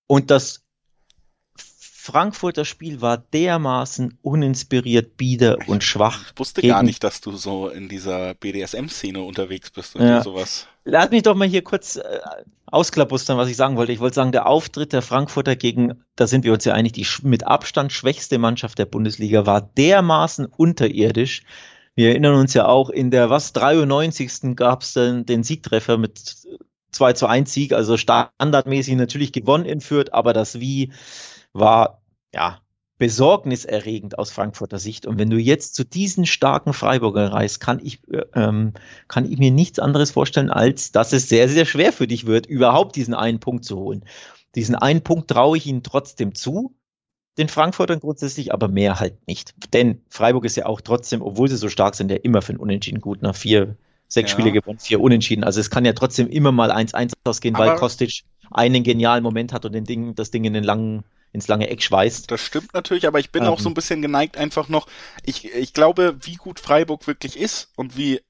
Und 0.08 0.30
das 0.30 0.66
Frankfurter 2.10 2.66
Spiel 2.66 3.02
war 3.02 3.18
dermaßen 3.18 4.18
uninspiriert, 4.24 5.16
bieder 5.16 5.58
und 5.68 5.84
schwach. 5.84 6.32
Ich 6.34 6.40
wusste 6.40 6.62
gar 6.64 6.82
nicht, 6.82 7.04
dass 7.04 7.22
du 7.22 7.34
so 7.34 7.70
in 7.70 7.88
dieser 7.88 8.34
BDSM-Szene 8.34 9.22
unterwegs 9.22 9.70
bist 9.70 9.96
und 9.96 10.08
ja. 10.08 10.24
sowas. 10.24 10.66
Lass 10.86 11.12
mich 11.12 11.22
doch 11.22 11.36
mal 11.36 11.48
hier 11.48 11.64
kurz 11.64 11.98
äh, 11.98 12.20
ausklabustern, 12.66 13.38
was 13.38 13.48
ich 13.48 13.56
sagen 13.56 13.78
wollte. 13.78 13.92
Ich 13.92 14.00
wollte 14.00 14.16
sagen, 14.16 14.32
der 14.32 14.48
Auftritt 14.48 14.92
der 14.92 15.04
Frankfurter 15.04 15.56
gegen, 15.56 16.04
da 16.16 16.26
sind 16.26 16.44
wir 16.46 16.54
uns 16.54 16.66
ja 16.66 16.74
einig, 16.74 16.94
die 16.94 17.06
mit 17.22 17.46
Abstand 17.46 17.94
schwächste 17.94 18.40
Mannschaft 18.40 18.80
der 18.80 18.86
Bundesliga 18.86 19.46
war 19.46 19.62
dermaßen 19.62 20.48
unterirdisch. 20.48 21.44
Wir 21.94 22.10
erinnern 22.10 22.36
uns 22.36 22.56
ja 22.56 22.66
auch, 22.66 22.90
in 22.90 23.12
der 23.12 23.30
was 23.30 23.54
93. 23.54 24.56
gab 24.56 24.82
es 24.82 24.94
dann 24.94 25.28
den 25.28 25.44
Siegtreffer 25.44 25.98
mit 25.98 26.38
2 26.92 27.14
zu 27.14 27.28
1 27.28 27.54
Sieg, 27.54 27.74
also 27.74 27.98
standardmäßig 27.98 28.96
natürlich 28.96 29.32
gewonnen 29.32 29.66
in 29.66 29.82
Fürth, 29.82 30.12
aber 30.12 30.34
das 30.34 30.60
Wie 30.60 30.92
war 31.54 31.99
ja 32.34 32.62
besorgniserregend 33.00 34.20
aus 34.20 34.30
Frankfurter 34.30 34.78
Sicht. 34.78 35.08
Und 35.08 35.18
wenn 35.18 35.30
du 35.30 35.38
jetzt 35.38 35.74
zu 35.74 35.86
diesen 35.86 36.26
starken 36.26 36.74
Freiburger 36.74 37.32
reist, 37.32 37.62
kann 37.62 37.80
ich, 37.82 38.02
äh, 38.12 38.26
ähm, 38.36 38.74
kann 39.08 39.32
ich 39.32 39.40
mir 39.40 39.52
nichts 39.52 39.80
anderes 39.80 40.12
vorstellen, 40.12 40.52
als 40.52 40.92
dass 40.92 41.14
es 41.14 41.30
sehr, 41.30 41.48
sehr 41.50 41.66
schwer 41.66 41.94
für 41.94 42.08
dich 42.08 42.28
wird, 42.28 42.46
überhaupt 42.46 42.98
diesen 42.98 43.14
einen 43.14 43.40
Punkt 43.40 43.64
zu 43.64 43.78
holen. 43.78 44.04
Diesen 44.56 44.76
einen 44.76 45.02
Punkt 45.02 45.30
traue 45.30 45.58
ich 45.58 45.66
ihnen 45.66 45.82
trotzdem 45.82 46.36
zu, 46.36 46.76
den 47.38 47.48
Frankfurtern 47.48 48.02
grundsätzlich, 48.02 48.54
aber 48.54 48.68
mehr 48.68 49.00
halt 49.00 49.26
nicht. 49.28 49.54
Denn 49.74 50.02
Freiburg 50.10 50.44
ist 50.44 50.58
ja 50.58 50.66
auch 50.66 50.82
trotzdem, 50.82 51.22
obwohl 51.22 51.48
sie 51.48 51.56
so 51.56 51.70
stark 51.70 51.96
sind, 51.96 52.12
ja 52.12 52.18
immer 52.18 52.42
für 52.42 52.54
ein 52.54 52.58
Unentschieden 52.58 53.00
gut. 53.00 53.22
Nach 53.22 53.36
vier, 53.36 53.78
sechs 54.10 54.32
ja. 54.32 54.38
Spiele 54.38 54.52
gewonnen, 54.52 54.80
vier 54.80 55.00
Unentschieden. 55.00 55.46
Also 55.46 55.62
es 55.62 55.70
kann 55.70 55.86
ja 55.86 55.94
trotzdem 55.94 56.28
immer 56.28 56.52
mal 56.52 56.70
1-1 56.70 57.14
ausgehen, 57.24 57.56
aber 57.56 57.68
weil 57.68 57.76
Kostic 57.78 58.24
einen 58.52 58.84
genialen 58.84 59.24
Moment 59.24 59.54
hat 59.54 59.64
und 59.64 59.72
den 59.72 59.86
Ding, 59.86 60.16
das 60.16 60.32
Ding 60.32 60.44
in 60.44 60.54
den 60.54 60.66
langen 60.66 61.06
ins 61.32 61.48
lange 61.48 61.70
Eck 61.70 61.84
schweißt. 61.84 62.32
Das 62.32 62.42
stimmt 62.42 62.74
natürlich, 62.74 63.08
aber 63.08 63.20
ich 63.20 63.32
bin 63.32 63.44
ähm, 63.44 63.50
auch 63.50 63.60
so 63.60 63.70
ein 63.70 63.74
bisschen 63.74 64.02
geneigt 64.02 64.38
einfach 64.38 64.70
noch. 64.70 64.88
Ich, 65.24 65.54
ich 65.54 65.74
glaube, 65.74 66.18
wie 66.22 66.36
gut 66.36 66.60
Freiburg 66.60 67.08
wirklich 67.08 67.38
ist 67.38 67.72
und 67.76 67.98
wie 67.98 68.22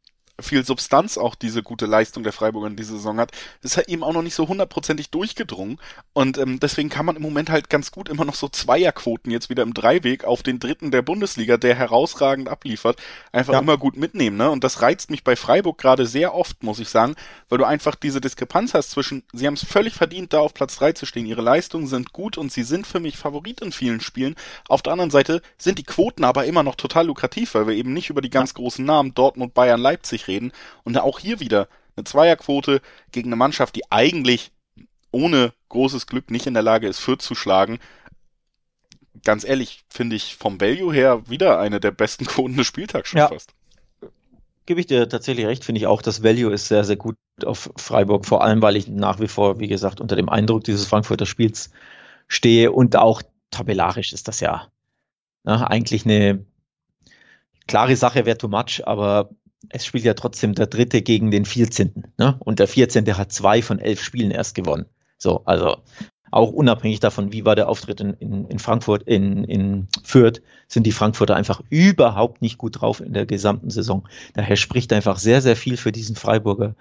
viel 0.42 0.66
Substanz 0.66 1.18
auch 1.18 1.36
diese 1.36 1.64
gute 1.64 1.86
Leistung 1.86 2.24
der 2.24 2.34
Freiburger 2.34 2.68
in 2.68 2.76
dieser 2.76 2.94
Saison 2.94 3.20
hat, 3.20 3.32
ist 3.62 3.78
halt 3.78 3.90
eben 3.90 4.04
auch 4.04 4.14
noch 4.14 4.22
nicht 4.22 4.36
so 4.36 4.48
hundertprozentig 4.48 5.10
durchgedrungen. 5.10 5.80
Und 6.14 6.38
ähm, 6.38 6.60
deswegen 6.60 6.90
kann 6.90 7.06
man 7.06 7.16
im 7.16 7.22
Moment 7.22 7.50
halt 7.50 7.70
ganz 7.70 7.92
gut 7.92 8.10
immer 8.10 8.26
noch 8.26 8.36
so 8.36 8.48
Zweierquoten 8.48 9.32
jetzt 9.32 9.50
wieder 9.50 9.64
im 9.64 9.74
Dreiweg 9.74 10.24
auf 10.24 10.44
den 10.44 10.60
dritten 10.60 10.92
der 10.92 11.02
Bundesliga, 11.02 11.58
der 11.58 11.76
herausragend 11.76 12.50
abliefert, 12.50 12.98
einfach 13.32 13.54
ja. 13.54 13.60
immer 13.60 13.78
gut 13.78 13.98
mitnehmen. 13.98 14.38
Ne? 14.38 14.50
Und 14.50 14.64
das 14.64 14.82
reizt 14.82 15.10
mich 15.10 15.24
bei 15.24 15.36
Freiburg 15.36 15.78
gerade 15.78 16.06
sehr 16.06 16.34
oft, 16.34 16.64
muss 16.64 16.80
ich 16.80 16.90
sagen, 16.90 17.16
weil 17.50 17.58
du 17.58 17.66
einfach 17.66 17.96
diese 17.96 18.22
Diskrepanz 18.22 18.74
hast 18.74 18.92
zwischen, 18.92 19.24
sie 19.34 19.48
haben 19.48 19.56
es 19.56 19.66
völlig 19.66 19.94
verdient, 19.94 20.34
da 20.34 20.40
auf 20.40 20.54
Platz 20.54 20.78
drei 20.78 20.94
zu 20.94 21.06
stehen. 21.06 21.26
Ihre 21.26 21.42
Leistungen 21.42 21.88
sind 21.88 22.14
gut 22.14 22.38
und 22.38 22.52
sie 22.52 22.64
sind 22.64 22.88
für 22.88 23.00
mich 23.00 23.18
Favorit 23.18 23.62
in 23.62 23.72
vielen 23.72 24.02
Spielen. 24.02 24.36
Auf 24.68 24.82
der 24.82 24.94
anderen 24.94 25.12
Seite 25.12 25.42
sind 25.58 25.80
die 25.80 25.84
Quoten 25.84 26.24
aber 26.24 26.46
immer 26.46 26.64
noch 26.64 26.76
total 26.76 27.08
lukrativ, 27.08 27.54
weil 27.54 27.68
wir 27.68 27.76
eben 27.76 27.94
nicht 27.94 28.10
über 28.10 28.22
die 28.22 28.30
ganz 28.30 28.54
großen 28.54 28.86
Namen 28.86 29.14
Dortmund, 29.14 29.54
Bayern, 29.54 29.82
Leipzig 29.82 30.28
reden. 30.30 30.52
Und 30.84 30.98
auch 30.98 31.20
hier 31.20 31.40
wieder 31.40 31.68
eine 31.96 32.06
Zweierquote 32.06 32.82
gegen 33.12 33.30
eine 33.30 33.36
Mannschaft, 33.36 33.76
die 33.76 33.92
eigentlich 33.92 34.52
ohne 35.12 35.54
großes 35.70 36.08
Glück 36.08 36.32
nicht 36.32 36.48
in 36.48 36.54
der 36.54 36.64
Lage 36.64 36.88
ist, 36.88 37.00
Fürth 37.00 37.22
zu 37.22 37.36
schlagen. 37.36 37.80
Ganz 39.24 39.44
ehrlich, 39.44 39.84
finde 39.90 40.16
ich 40.16 40.36
vom 40.36 40.62
Value 40.62 40.94
her 40.94 41.28
wieder 41.30 41.60
eine 41.60 41.80
der 41.80 41.92
besten 41.92 42.26
Quoten 42.28 42.56
des 42.56 42.68
Spieltags 42.68 43.10
schon 43.10 43.20
ja. 43.20 43.28
fast. 43.28 43.54
Gebe 44.66 44.80
ich 44.80 44.88
dir 44.88 45.10
tatsächlich 45.10 45.48
recht, 45.48 45.66
finde 45.66 45.80
ich 45.80 45.88
auch, 45.88 46.04
das 46.04 46.24
Value 46.24 46.54
ist 46.54 46.68
sehr, 46.68 46.84
sehr 46.84 46.96
gut 46.96 47.18
auf 47.44 47.72
Freiburg, 47.76 48.28
vor 48.28 48.44
allem, 48.44 48.62
weil 48.62 48.76
ich 48.76 48.88
nach 48.88 49.20
wie 49.20 49.28
vor, 49.28 49.60
wie 49.60 49.68
gesagt, 49.68 50.00
unter 50.00 50.16
dem 50.16 50.30
Eindruck 50.30 50.64
dieses 50.64 50.86
Frankfurter 50.86 51.26
Spiels 51.26 51.72
stehe 52.28 52.72
und 52.72 52.96
auch 52.96 53.24
tabellarisch 53.50 54.14
ist 54.14 54.28
das 54.28 54.40
ja 54.42 54.68
na, 55.44 55.66
eigentlich 55.68 56.06
eine 56.06 56.46
klare 57.68 57.96
Sache, 57.96 58.26
wäre 58.26 58.38
too 58.38 58.48
much, 58.48 58.86
aber 58.86 59.30
es 59.70 59.86
spielt 59.86 60.06
ja 60.06 60.14
trotzdem 60.14 60.56
der 60.56 60.68
Dritte 60.68 61.02
gegen 61.02 61.32
den 61.32 61.46
14. 61.46 62.06
Ne? 62.18 62.38
Und 62.40 62.60
der 62.60 62.68
14. 62.68 63.18
hat 63.18 63.32
zwei 63.32 63.62
von 63.62 63.80
elf 63.80 64.02
Spielen 64.02 64.32
erst 64.32 64.56
gewonnen. 64.56 64.86
So, 65.18 65.44
also 65.46 65.78
auch 66.32 66.52
unabhängig 66.52 67.00
davon, 67.00 67.32
wie 67.34 67.46
war 67.46 67.56
der 67.56 67.68
Auftritt 67.70 68.02
in, 68.02 68.14
in, 68.14 68.46
in 68.46 68.60
Frankfurt, 68.60 69.04
in, 69.04 69.44
in 69.44 69.88
Fürth, 70.04 70.42
sind 70.68 70.86
die 70.86 70.92
Frankfurter 70.92 71.36
einfach 71.36 71.62
überhaupt 71.70 72.42
nicht 72.42 72.58
gut 72.58 72.82
drauf 72.82 73.02
in 73.02 73.14
der 73.14 73.26
gesamten 73.26 73.70
Saison. 73.70 74.08
Daher 74.34 74.56
spricht 74.56 74.94
einfach 74.94 75.18
sehr, 75.18 75.42
sehr 75.42 75.56
viel 75.56 75.78
für 75.78 75.92
diesen 75.92 76.16
Freiburger 76.16 76.76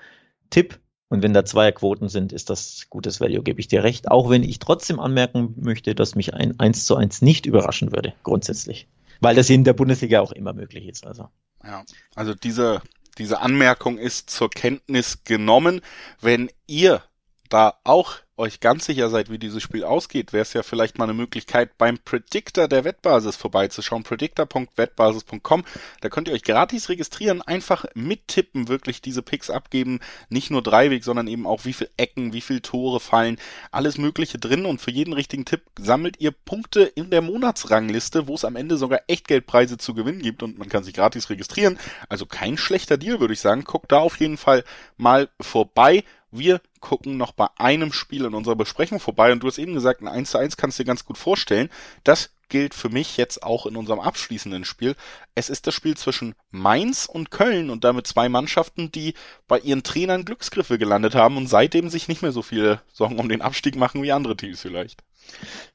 Tipp. 0.51 0.79
Und 1.11 1.23
wenn 1.23 1.33
da 1.33 1.47
Zweierquoten 1.47 2.11
sind, 2.11 2.35
ist 2.35 2.51
das 2.51 2.87
gutes 2.91 3.19
Value, 3.19 3.43
gebe 3.43 3.61
ich 3.61 3.69
dir 3.69 3.83
recht. 3.83 4.11
Auch 4.11 4.29
wenn 4.29 4.43
ich 4.43 4.59
trotzdem 4.59 5.01
anmerken 5.01 5.55
möchte, 5.57 5.95
dass 5.95 6.15
mich 6.15 6.35
ein 6.35 6.61
1 6.61 6.85
zu 6.85 6.97
1 6.97 7.23
nicht 7.23 7.47
überraschen 7.47 7.93
würde, 7.93 8.13
grundsätzlich. 8.23 8.87
Weil 9.21 9.35
das 9.35 9.49
in 9.49 9.65
der 9.65 9.73
Bundesliga 9.73 10.21
auch 10.21 10.33
immer 10.33 10.53
möglich 10.53 10.87
ist. 10.87 11.07
Also. 11.07 11.29
Ja, 11.69 11.85
also 12.15 12.35
diese, 12.35 12.81
diese 13.19 13.41
Anmerkung 13.41 13.99
ist 13.99 14.31
zur 14.31 14.49
Kenntnis 14.49 15.25
genommen. 15.25 15.83
Wenn 16.19 16.51
ihr 16.67 17.03
da 17.49 17.75
auch 17.85 18.17
euch 18.39 18.61
ganz 18.61 18.87
sicher 18.87 19.11
seid, 19.11 19.31
wie 19.31 19.39
dieses 19.39 19.63
Spiel 19.63 19.85
ausgeht, 19.85 20.33
wäre 20.33 20.43
es 20.43 20.53
ja 20.53 20.63
vielleicht 20.63 20.97
mal 20.97 21.05
eine 21.05 21.15
Möglichkeit, 21.15 21.77
beim 21.77 21.99
Predictor 21.99 22.69
der 22.69 22.85
Wettbasis 22.85 23.37
vorbeizuschauen. 23.37 24.05
Predictor.wettbasis.com. 24.05 25.65
Da 26.01 26.09
könnt 26.09 26.29
ihr 26.29 26.35
euch 26.35 26.45
gratis 26.45 26.89
registrieren, 26.89 27.43
einfach 27.43 27.85
mittippen, 27.95 28.69
wirklich 28.69 29.03
diese 29.03 29.23
Picks 29.23 29.51
abgeben. 29.51 29.99
Nicht 30.29 30.51
nur 30.51 30.63
Dreiweg, 30.63 31.03
sondern 31.03 31.27
eben 31.27 31.47
auch 31.47 31.65
wie 31.65 31.73
viel 31.73 31.91
Ecken, 31.97 32.33
wie 32.33 32.41
viel 32.41 32.61
Tore 32.61 33.01
fallen, 33.01 33.39
alles 33.73 33.99
Mögliche 33.99 34.39
drin. 34.39 34.67
Und 34.67 34.81
für 34.81 34.93
jeden 34.93 35.13
richtigen 35.13 35.45
Tipp 35.45 35.63
sammelt 35.79 36.21
ihr 36.21 36.31
Punkte 36.31 36.83
in 36.83 37.11
der 37.11 37.23
Monatsrangliste, 37.23 38.29
wo 38.29 38.35
es 38.35 38.45
am 38.45 38.57
Ende 38.57 38.77
sogar 38.77 39.01
Echtgeldpreise 39.09 39.79
zu 39.79 39.95
gewinnen 39.95 40.23
gibt 40.23 40.43
und 40.45 40.59
man 40.59 40.69
kann 40.69 40.85
sich 40.85 40.95
gratis 40.95 41.29
registrieren. 41.29 41.79
Also 42.09 42.25
kein 42.25 42.57
schlechter 42.57 42.99
Deal, 42.99 43.19
würde 43.19 43.35
ich 43.35 43.41
sagen. 43.41 43.65
Guckt 43.65 43.91
da 43.91 43.99
auf 43.99 44.21
jeden 44.21 44.37
Fall 44.37 44.65
mal 44.97 45.29
vorbei. 45.41 46.05
Wir 46.31 46.61
gucken 46.81 47.17
noch 47.17 47.33
bei 47.33 47.49
einem 47.57 47.93
Spiel 47.93 48.25
in 48.25 48.35
unserer 48.35 48.57
Besprechung 48.57 49.01
vorbei 49.01 49.33
und 49.33 49.43
du 49.43 49.47
hast 49.47 49.59
eben 49.59 49.75
gesagt, 49.75 50.03
ein 50.03 50.09
1 50.09 50.31
zu 50.31 50.39
1 50.39 50.57
kannst 50.57 50.79
du 50.79 50.83
dir 50.83 50.89
ganz 50.89 51.05
gut 51.05 51.19
vorstellen. 51.19 51.71
Das 52.05 52.31
gilt 52.49 52.75
für 52.75 52.89
mich 52.89 53.17
jetzt 53.17 53.43
auch 53.43 53.67
in 53.67 53.77
unserem 53.77 54.01
abschließenden 54.01 54.65
Spiel. 54.65 54.95
Es 55.35 55.49
ist 55.49 55.67
das 55.67 55.75
Spiel 55.75 55.97
zwischen 55.97 56.35
Mainz 56.51 57.07
und 57.07 57.31
Köln 57.31 57.71
und 57.71 57.85
damit 57.85 58.07
zwei 58.07 58.29
Mannschaften, 58.29 58.91
die 58.91 59.15
bei 59.47 59.59
ihren 59.59 59.83
Trainern 59.83 60.25
Glücksgriffe 60.25 60.79
gelandet 60.79 61.15
haben 61.15 61.37
und 61.37 61.47
seitdem 61.47 61.91
sich 61.91 62.09
nicht 62.09 62.23
mehr 62.23 62.33
so 62.33 62.43
viele 62.43 62.81
Sorgen 62.93 63.19
um 63.19 63.29
den 63.29 63.43
Abstieg 63.43 63.77
machen 63.77 64.03
wie 64.03 64.13
andere 64.13 64.37
Teams 64.37 64.61
vielleicht. 64.61 65.03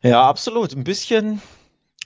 Ja, 0.01 0.27
absolut. 0.27 0.73
Ein 0.73 0.83
bisschen 0.83 1.41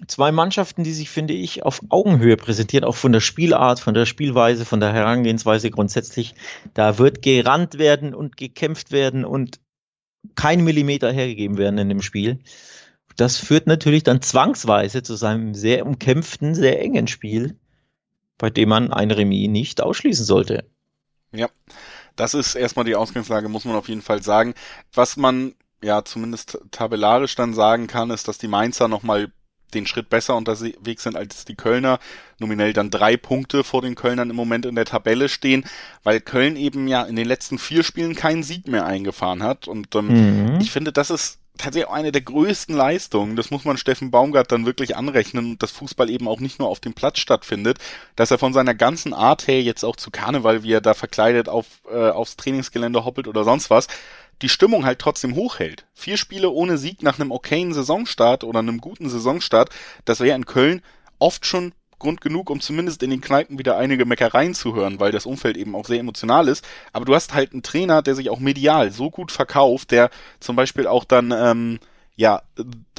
zwei 0.06 0.32
Mannschaften, 0.32 0.84
die 0.84 0.93
sich, 0.93 1.10
finde 1.10 1.34
ich, 1.34 1.64
auf 1.64 1.82
Augenhöhe 1.89 2.38
präsentieren, 2.38 2.84
auch 2.84 2.95
von 2.95 3.12
der 3.12 3.20
Spielart, 3.20 3.80
von 3.80 3.93
der 3.93 4.06
Spielweise, 4.06 4.66
von 4.66 4.80
der 4.80 4.93
Herangehensweise 4.93 5.72
grundsätzlich. 5.72 6.36
Da 6.74 7.00
wird 7.00 7.22
gerannt 7.22 7.80
werden 7.80 8.14
und 8.14 8.38
gekämpft 8.38 8.91
werden 8.91 9.26
und 9.26 9.60
kein 10.36 10.64
Millimeter 10.64 11.12
hergegeben 11.12 11.58
werden 11.58 11.80
in 11.80 11.89
dem 11.89 12.02
Spiel. 12.02 12.39
Das 13.16 13.38
führt 13.38 13.66
natürlich 13.66 14.04
dann 14.04 14.22
zwangsweise 14.22 15.02
zu 15.02 15.16
seinem 15.16 15.56
sehr 15.56 15.86
umkämpften, 15.86 16.54
sehr 16.54 16.80
engen 16.80 17.08
Spiel, 17.08 17.58
bei 18.38 18.52
dem 18.52 18.70
man 18.70 18.93
ein 18.93 19.10
Remis 19.10 19.50
nicht 19.50 19.82
ausschließen 19.82 20.26
sollte. 20.26 20.66
Ja, 21.32 21.50
das 22.16 22.36
ist 22.36 22.56
erstmal 22.56 22.86
die 22.86 22.95
Ausgangslage, 22.95 23.50
muss 23.50 23.66
man 23.66 23.76
auf 23.76 23.89
jeden 23.89 24.04
Fall 24.04 24.22
sagen. 24.22 24.54
Was 24.93 25.18
man 25.18 25.56
ja 25.82 26.04
zumindest 26.04 26.60
tabellarisch 26.72 27.36
dann 27.36 27.54
sagen 27.54 27.88
kann, 27.88 28.12
ist, 28.12 28.28
dass 28.28 28.38
die 28.38 28.48
Mainzer 28.48 28.88
nochmal 28.88 29.32
den 29.74 29.86
Schritt 29.86 30.09
besser 30.09 30.36
unterwegs 30.36 31.03
sind 31.03 31.15
als 31.15 31.45
die 31.45 31.55
Kölner, 31.55 31.99
nominell 32.39 32.74
dann 32.74 32.89
drei 32.89 33.18
Punkte 33.18 33.63
vor 33.63 33.82
den 33.82 33.95
Kölnern 33.95 34.30
im 34.30 34.36
Moment 34.36 34.65
in 34.65 34.76
der 34.76 34.86
Tabelle 34.86 35.30
stehen, 35.30 35.65
weil 36.03 36.22
Köln 36.22 36.55
eben 36.55 36.88
ja 36.88 37.03
in 37.03 37.15
den 37.15 37.28
letzten 37.28 37.57
vier 37.57 37.84
Spielen 37.84 38.15
keinen 38.15 38.43
Sieg 38.43 38.68
mehr 38.68 38.86
eingefahren 38.86 39.43
hat. 39.43 39.68
Und 39.68 39.93
ähm, 39.95 40.53
mhm. 40.53 40.61
ich 40.61 40.72
finde, 40.72 40.91
das 40.91 41.09
ist 41.09 41.39
tatsächlich 41.57 41.89
auch 41.89 41.93
eine 41.93 42.11
der 42.11 42.22
größten 42.22 42.76
Leistungen. 42.76 43.36
Das 43.36 43.51
muss 43.51 43.65
man 43.65 43.78
Steffen 43.78 44.11
Baumgart 44.11 44.51
dann 44.51 44.65
wirklich 44.65 44.95
anrechnen, 44.95 45.57
dass 45.57 45.72
Fußball 45.72 46.09
eben 46.09 46.28
auch 46.28 46.39
nicht 46.39 46.59
nur 46.59 46.70
auf 46.70 46.80
dem 46.80 46.93
Platz 46.93 47.20
stattfindet, 47.20 47.80
dass 48.15 48.32
er 48.32 48.38
von 48.38 48.53
seiner 48.53 48.76
ganzen 48.76 49.13
Art 49.13 49.47
her 49.47 49.61
jetzt 49.61 49.84
auch 49.84 49.95
zu 49.95 50.11
Karneval, 50.11 50.63
wie 50.63 50.74
er 50.74 50.82
da 50.82 50.93
verkleidet 50.93 51.49
auf, 51.49 51.65
äh, 51.91 52.09
aufs 52.09 52.38
Trainingsgelände 52.38 53.03
hoppelt 53.05 53.28
oder 53.28 53.43
sonst 53.43 53.70
was, 53.70 53.88
die 54.42 54.50
Stimmung 54.50 54.86
halt 54.86 55.00
trotzdem 55.00 55.36
hochhält. 55.36 55.86
Vier 55.94 56.18
Spiele 56.18 56.50
ohne 56.50 56.78
Sieg 56.78 57.04
nach 57.04 57.20
einem 57.20 57.32
okayen 57.32 57.74
Saisonstart 57.74 58.44
oder 58.44 58.60
einem 58.60 58.80
guten 58.80 59.10
Saisonstart, 59.10 59.70
das 60.06 60.20
wäre 60.20 60.36
in 60.36 60.46
Köln 60.46 60.82
oft 61.20 61.46
schon 61.46 61.74
Grund 62.00 62.22
genug, 62.22 62.50
um 62.52 62.62
zumindest 62.62 63.02
in 63.02 63.10
den 63.10 63.22
Kneipen 63.22 63.58
wieder 63.58 63.78
einige 63.78 64.06
Meckereien 64.06 64.54
zu 64.54 64.76
hören, 64.76 65.00
weil 65.00 65.12
das 65.12 65.26
Umfeld 65.26 65.58
eben 65.58 65.76
auch 65.76 65.86
sehr 65.86 66.00
emotional 66.00 66.48
ist. 66.48 66.64
Aber 66.94 67.06
du 67.06 67.16
hast 67.16 67.34
halt 67.34 67.54
einen 67.54 67.64
Trainer, 67.64 68.04
der 68.04 68.14
sich 68.14 68.30
auch 68.30 68.40
medial 68.40 68.92
so 68.92 69.10
gut 69.10 69.32
verkauft, 69.32 69.92
der 69.92 70.12
zum 70.40 70.56
Beispiel 70.56 70.86
auch 70.86 71.06
dann 71.06 71.32
ähm, 71.32 71.80
ja 72.16 72.44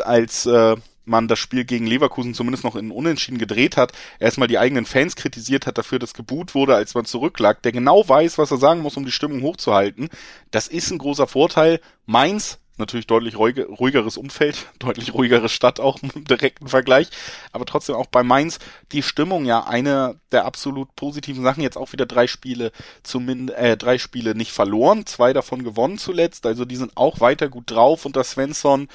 als 0.03 0.47
äh, 0.47 0.76
man 1.09 1.28
das 1.28 1.38
Spiel 1.38 1.64
gegen 1.64 1.86
Leverkusen 1.86 2.34
zumindest 2.34 2.64
noch 2.64 2.76
in 2.76 2.90
Unentschieden 2.90 3.38
gedreht 3.38 3.76
hat, 3.76 3.92
erstmal 4.18 4.48
die 4.48 4.59
eigenen 4.59 4.86
Fans 4.86 5.16
kritisiert 5.16 5.66
hat 5.66 5.78
dafür, 5.78 5.98
dass 5.98 6.14
geboot 6.14 6.54
wurde, 6.54 6.74
als 6.74 6.94
man 6.94 7.04
zurücklag, 7.04 7.62
der 7.62 7.72
genau 7.72 8.09
weiß, 8.09 8.38
was 8.38 8.50
er 8.50 8.59
sagen 8.59 8.82
muss, 8.82 8.96
um 8.96 9.04
die 9.04 9.12
Stimmung 9.12 9.42
hochzuhalten. 9.42 10.09
Das 10.50 10.68
ist 10.68 10.90
ein 10.90 10.98
großer 10.98 11.26
Vorteil. 11.26 11.80
Mainz 12.06 12.59
natürlich 12.78 13.06
deutlich 13.06 13.36
ruhigeres 13.36 14.16
Umfeld, 14.16 14.66
deutlich 14.78 15.12
ruhigere 15.12 15.48
Stadt 15.48 15.80
auch 15.80 15.98
im 16.02 16.24
direkten 16.24 16.68
Vergleich, 16.68 17.09
aber 17.52 17.66
trotzdem 17.66 17.96
auch 17.96 18.06
bei 18.06 18.22
Mainz 18.22 18.59
die 18.92 19.02
Stimmung 19.02 19.44
ja 19.44 19.64
eine 19.64 20.20
der 20.32 20.44
absolut 20.44 20.94
positiven 20.96 21.42
Sachen. 21.42 21.62
Jetzt 21.62 21.76
auch 21.76 21.92
wieder 21.92 22.06
drei 22.06 22.26
Spiele 22.26 22.72
zumindest 23.02 23.59
äh, 23.59 23.76
drei 23.76 23.98
Spiele 23.98 24.34
nicht 24.34 24.52
verloren, 24.52 25.06
zwei 25.06 25.32
davon 25.32 25.64
gewonnen 25.64 25.98
zuletzt, 25.98 26.46
also 26.46 26.64
die 26.64 26.76
sind 26.76 26.96
auch 26.96 27.20
weiter 27.20 27.48
gut 27.48 27.70
drauf 27.70 28.04
unter 28.04 28.24
Svensson. 28.24 28.88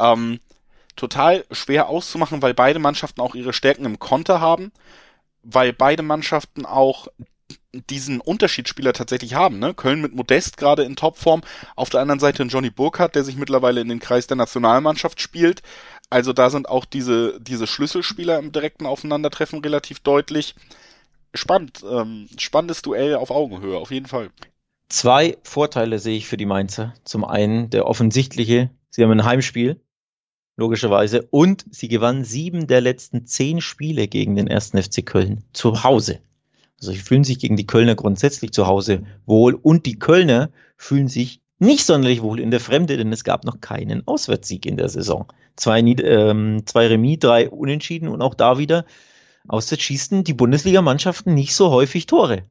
Ähm, 0.00 0.40
total 0.98 1.44
schwer 1.50 1.88
auszumachen, 1.88 2.42
weil 2.42 2.54
beide 2.54 2.78
Mannschaften 2.78 3.20
auch 3.20 3.34
ihre 3.34 3.52
Stärken 3.52 3.86
im 3.86 3.98
Konter 3.98 4.40
haben, 4.40 4.72
weil 5.42 5.72
beide 5.72 6.02
Mannschaften 6.02 6.66
auch 6.66 7.08
diesen 7.72 8.20
Unterschiedsspieler 8.20 8.92
tatsächlich 8.92 9.34
haben. 9.34 9.58
Ne? 9.58 9.74
Köln 9.74 10.00
mit 10.00 10.14
Modest 10.14 10.56
gerade 10.56 10.82
in 10.82 10.96
Topform, 10.96 11.42
auf 11.76 11.90
der 11.90 12.00
anderen 12.00 12.20
Seite 12.20 12.42
ein 12.42 12.48
Johnny 12.48 12.70
Burkhardt, 12.70 13.14
der 13.14 13.24
sich 13.24 13.36
mittlerweile 13.36 13.80
in 13.80 13.88
den 13.88 14.00
Kreis 14.00 14.26
der 14.26 14.36
Nationalmannschaft 14.36 15.20
spielt. 15.20 15.62
Also 16.10 16.32
da 16.32 16.50
sind 16.50 16.68
auch 16.68 16.84
diese, 16.84 17.40
diese 17.40 17.66
Schlüsselspieler 17.66 18.38
im 18.38 18.52
direkten 18.52 18.86
Aufeinandertreffen 18.86 19.60
relativ 19.60 20.00
deutlich. 20.00 20.54
Spannend, 21.34 21.84
ähm, 21.88 22.28
spannendes 22.38 22.80
Duell 22.80 23.14
auf 23.16 23.30
Augenhöhe, 23.30 23.76
auf 23.76 23.90
jeden 23.90 24.06
Fall. 24.06 24.30
Zwei 24.88 25.36
Vorteile 25.42 25.98
sehe 25.98 26.16
ich 26.16 26.26
für 26.26 26.38
die 26.38 26.46
Mainzer. 26.46 26.94
Zum 27.04 27.24
einen 27.24 27.68
der 27.68 27.86
offensichtliche, 27.86 28.70
sie 28.88 29.02
haben 29.02 29.10
ein 29.10 29.24
Heimspiel, 29.24 29.82
logischerweise. 30.58 31.22
Und 31.30 31.64
sie 31.70 31.88
gewann 31.88 32.24
sieben 32.24 32.66
der 32.66 32.82
letzten 32.82 33.24
zehn 33.24 33.62
Spiele 33.62 34.08
gegen 34.08 34.36
den 34.36 34.46
ersten 34.46 34.82
FC 34.82 35.06
Köln 35.06 35.44
zu 35.54 35.84
Hause. 35.84 36.18
Also 36.78 36.92
sie 36.92 36.98
fühlen 36.98 37.24
sich 37.24 37.38
gegen 37.38 37.56
die 37.56 37.66
Kölner 37.66 37.94
grundsätzlich 37.94 38.52
zu 38.52 38.66
Hause 38.66 39.04
wohl 39.24 39.54
und 39.54 39.86
die 39.86 39.98
Kölner 39.98 40.50
fühlen 40.76 41.08
sich 41.08 41.40
nicht 41.58 41.86
sonderlich 41.86 42.22
wohl 42.22 42.38
in 42.38 42.50
der 42.50 42.60
Fremde, 42.60 42.96
denn 42.96 43.12
es 43.12 43.24
gab 43.24 43.44
noch 43.44 43.60
keinen 43.60 44.06
Auswärtssieg 44.06 44.66
in 44.66 44.76
der 44.76 44.88
Saison. 44.88 45.26
Zwei, 45.56 45.80
ähm, 45.80 46.62
zwei 46.66 46.86
Remis, 46.86 47.18
drei 47.18 47.48
Unentschieden 47.48 48.08
und 48.08 48.22
auch 48.22 48.34
da 48.34 48.58
wieder 48.58 48.84
auswärts 49.48 49.82
schießen 49.82 50.24
die 50.24 50.34
Bundesligamannschaften 50.34 51.34
nicht 51.34 51.54
so 51.54 51.70
häufig 51.70 52.06
Tore 52.06 52.44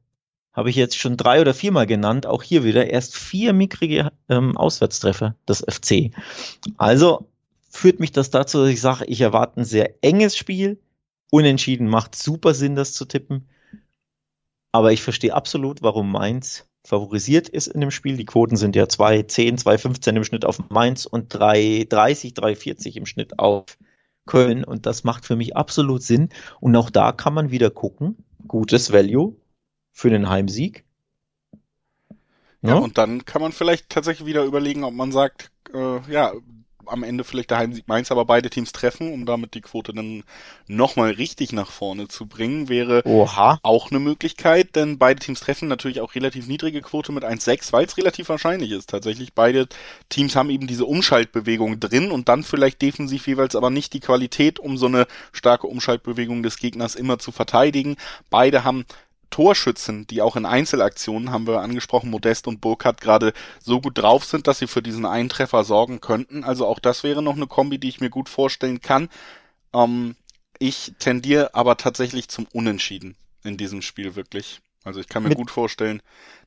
habe 0.58 0.70
ich 0.70 0.76
jetzt 0.76 0.98
schon 0.98 1.16
drei 1.16 1.40
oder 1.40 1.54
viermal 1.54 1.86
genannt. 1.86 2.26
Auch 2.26 2.42
hier 2.42 2.64
wieder 2.64 2.90
erst 2.90 3.16
vier 3.16 3.52
mickrige 3.52 4.10
ähm, 4.28 4.56
Auswärtstreffer 4.56 5.36
des 5.48 5.60
FC. 5.60 6.10
Also 6.76 7.28
führt 7.68 8.00
mich 8.00 8.12
das 8.12 8.30
dazu, 8.30 8.58
dass 8.58 8.70
ich 8.70 8.80
sage, 8.80 9.04
ich 9.06 9.20
erwarte 9.20 9.60
ein 9.60 9.64
sehr 9.64 10.02
enges 10.02 10.36
Spiel. 10.36 10.80
Unentschieden 11.30 11.88
macht 11.88 12.14
super 12.14 12.54
Sinn, 12.54 12.74
das 12.74 12.92
zu 12.92 13.04
tippen. 13.04 13.48
Aber 14.72 14.92
ich 14.92 15.02
verstehe 15.02 15.34
absolut, 15.34 15.82
warum 15.82 16.10
Mainz 16.10 16.66
favorisiert 16.84 17.48
ist 17.48 17.66
in 17.66 17.80
dem 17.80 17.90
Spiel. 17.90 18.16
Die 18.16 18.24
Quoten 18.24 18.56
sind 18.56 18.76
ja 18.76 18.84
2,10, 18.84 19.62
2,15 19.62 20.16
im 20.16 20.24
Schnitt 20.24 20.44
auf 20.44 20.70
Mainz 20.70 21.04
und 21.06 21.34
3,30, 21.34 22.34
3,40 22.34 22.96
im 22.96 23.06
Schnitt 23.06 23.38
auf 23.38 23.76
Köln. 24.26 24.64
Und 24.64 24.86
das 24.86 25.04
macht 25.04 25.26
für 25.26 25.36
mich 25.36 25.56
absolut 25.56 26.02
Sinn. 26.02 26.30
Und 26.60 26.76
auch 26.76 26.90
da 26.90 27.12
kann 27.12 27.34
man 27.34 27.50
wieder 27.50 27.70
gucken. 27.70 28.16
Gutes 28.46 28.92
Value 28.92 29.36
für 29.92 30.10
den 30.10 30.28
Heimsieg. 30.28 30.84
Ja, 32.62 32.70
ja 32.70 32.74
und 32.76 32.98
dann 32.98 33.24
kann 33.24 33.42
man 33.42 33.52
vielleicht 33.52 33.90
tatsächlich 33.90 34.26
wieder 34.26 34.44
überlegen, 34.44 34.84
ob 34.84 34.94
man 34.94 35.12
sagt, 35.12 35.50
äh, 35.74 36.00
ja, 36.10 36.32
am 36.88 37.02
Ende 37.02 37.24
vielleicht 37.24 37.50
der 37.50 37.58
Heimsieg 37.58 37.88
Mainz, 37.88 38.10
aber 38.10 38.24
beide 38.24 38.50
Teams 38.50 38.72
treffen, 38.72 39.12
um 39.12 39.26
damit 39.26 39.54
die 39.54 39.60
Quote 39.60 39.92
dann 39.92 40.24
nochmal 40.66 41.10
richtig 41.10 41.52
nach 41.52 41.70
vorne 41.70 42.08
zu 42.08 42.26
bringen, 42.26 42.68
wäre 42.68 43.02
Oha. 43.04 43.58
auch 43.62 43.90
eine 43.90 44.00
Möglichkeit, 44.00 44.76
denn 44.76 44.98
beide 44.98 45.20
Teams 45.20 45.40
treffen 45.40 45.68
natürlich 45.68 46.00
auch 46.00 46.14
relativ 46.14 46.46
niedrige 46.46 46.82
Quote 46.82 47.12
mit 47.12 47.24
1,6, 47.24 47.72
weil 47.72 47.86
es 47.86 47.96
relativ 47.96 48.28
wahrscheinlich 48.28 48.72
ist 48.72 48.90
tatsächlich. 48.90 49.32
Beide 49.34 49.68
Teams 50.08 50.36
haben 50.36 50.50
eben 50.50 50.66
diese 50.66 50.84
Umschaltbewegung 50.84 51.80
drin 51.80 52.10
und 52.10 52.28
dann 52.28 52.42
vielleicht 52.42 52.82
defensiv 52.82 53.26
jeweils 53.26 53.56
aber 53.56 53.70
nicht 53.70 53.92
die 53.92 54.00
Qualität, 54.00 54.58
um 54.58 54.76
so 54.76 54.86
eine 54.86 55.06
starke 55.32 55.66
Umschaltbewegung 55.66 56.42
des 56.42 56.58
Gegners 56.58 56.94
immer 56.94 57.18
zu 57.18 57.32
verteidigen. 57.32 57.96
Beide 58.30 58.64
haben 58.64 58.84
Torschützen, 59.30 60.06
die 60.06 60.22
auch 60.22 60.36
in 60.36 60.46
Einzelaktionen, 60.46 61.30
haben 61.30 61.46
wir 61.46 61.60
angesprochen, 61.60 62.10
Modest 62.10 62.46
und 62.46 62.60
Burkhardt 62.60 63.00
gerade 63.00 63.32
so 63.60 63.80
gut 63.80 63.98
drauf 63.98 64.24
sind, 64.24 64.46
dass 64.46 64.58
sie 64.58 64.66
für 64.66 64.82
diesen 64.82 65.06
Eintreffer 65.06 65.64
sorgen 65.64 66.00
könnten. 66.00 66.44
Also 66.44 66.66
auch 66.66 66.78
das 66.78 67.02
wäre 67.04 67.22
noch 67.22 67.36
eine 67.36 67.46
Kombi, 67.46 67.78
die 67.78 67.88
ich 67.88 68.00
mir 68.00 68.10
gut 68.10 68.28
vorstellen 68.28 68.80
kann. 68.80 69.08
Ähm, 69.74 70.16
ich 70.58 70.94
tendiere 70.98 71.54
aber 71.54 71.76
tatsächlich 71.76 72.28
zum 72.28 72.46
Unentschieden 72.52 73.16
in 73.44 73.56
diesem 73.56 73.82
Spiel 73.82 74.16
wirklich. 74.16 74.60
Also 74.84 75.00
ich 75.00 75.08
kann 75.08 75.22
mir 75.22 75.34
gut 75.34 75.50
vorstellen, 75.50 76.00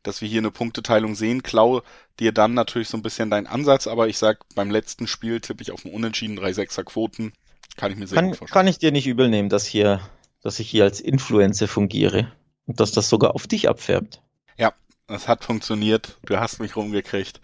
dass 0.04 0.22
wir 0.22 0.28
hier 0.28 0.40
eine 0.40 0.52
Punkteteilung 0.52 1.16
sehen. 1.16 1.44
Klau 1.44 1.82
dir 2.20 2.32
dann 2.32 2.54
natürlich 2.54 2.90
so 2.90 2.98
ein 2.98 3.04
bisschen 3.04 3.30
deinen 3.30 3.48
Ansatz, 3.48 3.88
aber 3.88 4.08
ich 4.08 4.18
sag, 4.18 4.40
beim 4.56 4.72
letzten 4.72 5.06
Spiel 5.06 5.42
tippe 5.42 5.62
ich 5.62 5.72
auf 5.72 5.86
einen 5.86 5.94
Unentschieden, 5.94 6.40
3-6er 6.40 6.84
Quoten. 6.84 7.34
Kann 7.78 7.92
ich 7.92 7.98
mir 7.98 8.08
sehr 8.08 8.16
kann, 8.16 8.30
gut 8.30 8.38
vorstellen. 8.38 8.54
Kann 8.54 8.68
ich 8.68 8.80
dir 8.80 8.92
nicht 8.92 9.08
übel 9.08 9.30
nehmen, 9.30 9.50
dass 9.50 9.66
hier, 9.66 10.02
dass 10.42 10.60
ich 10.60 10.70
hier 10.70 10.86
als 10.86 11.00
Influencer 11.00 11.68
fungiere. 11.68 12.32
Und 12.66 12.80
dass 12.80 12.92
das 12.92 13.10
sogar 13.10 13.36
auf 13.36 13.48
dich 13.48 13.70
abfärbt. 13.70 14.22
Ja, 14.58 14.74
das 15.08 15.28
hat 15.28 15.44
funktioniert. 15.44 16.18
Du 16.26 16.40
hast 16.40 16.60
mich 16.60 16.76
rumgekriegt. 16.76 17.42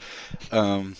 Ähm, 0.51 0.95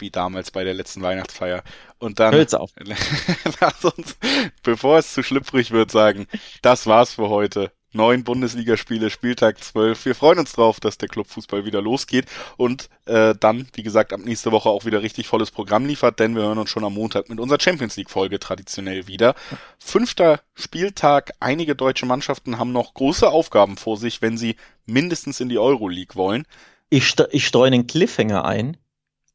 wie 0.00 0.10
damals 0.10 0.50
bei 0.50 0.64
der 0.64 0.74
letzten 0.74 1.02
Weihnachtsfeier. 1.02 1.62
Und 1.98 2.20
dann 2.20 2.34
Hört's 2.34 2.54
auf. 2.54 2.70
lass 3.60 3.84
uns, 3.84 4.16
bevor 4.62 4.98
es 4.98 5.12
zu 5.12 5.22
schlüpfrig 5.22 5.70
wird, 5.70 5.90
sagen, 5.90 6.26
das 6.62 6.86
war's 6.86 7.14
für 7.14 7.28
heute 7.28 7.72
neun 7.92 8.24
Bundesligaspiele, 8.24 9.10
Spieltag 9.10 9.62
12. 9.62 10.04
Wir 10.04 10.14
freuen 10.14 10.38
uns 10.38 10.52
drauf, 10.52 10.80
dass 10.80 10.98
der 10.98 11.08
Clubfußball 11.08 11.64
wieder 11.64 11.80
losgeht 11.80 12.26
und 12.56 12.88
äh, 13.06 13.34
dann, 13.38 13.66
wie 13.74 13.82
gesagt, 13.82 14.12
ab 14.12 14.20
nächste 14.22 14.52
Woche 14.52 14.68
auch 14.68 14.84
wieder 14.84 15.02
richtig 15.02 15.26
volles 15.26 15.50
Programm 15.50 15.86
liefert, 15.86 16.20
denn 16.20 16.34
wir 16.34 16.42
hören 16.42 16.58
uns 16.58 16.70
schon 16.70 16.84
am 16.84 16.94
Montag 16.94 17.28
mit 17.28 17.40
unserer 17.40 17.60
Champions 17.60 17.96
League 17.96 18.10
Folge 18.10 18.38
traditionell 18.38 19.06
wieder. 19.06 19.34
Fünfter 19.78 20.40
Spieltag. 20.54 21.32
Einige 21.40 21.74
deutsche 21.74 22.06
Mannschaften 22.06 22.58
haben 22.58 22.72
noch 22.72 22.94
große 22.94 23.28
Aufgaben 23.28 23.76
vor 23.76 23.96
sich, 23.96 24.20
wenn 24.20 24.36
sie 24.36 24.56
mindestens 24.86 25.40
in 25.40 25.48
die 25.48 25.58
Euroleague 25.58 26.14
wollen. 26.14 26.44
Ich, 26.90 27.14
ich 27.30 27.46
streue 27.46 27.68
einen 27.68 27.86
Cliffhanger 27.86 28.44
ein. 28.44 28.76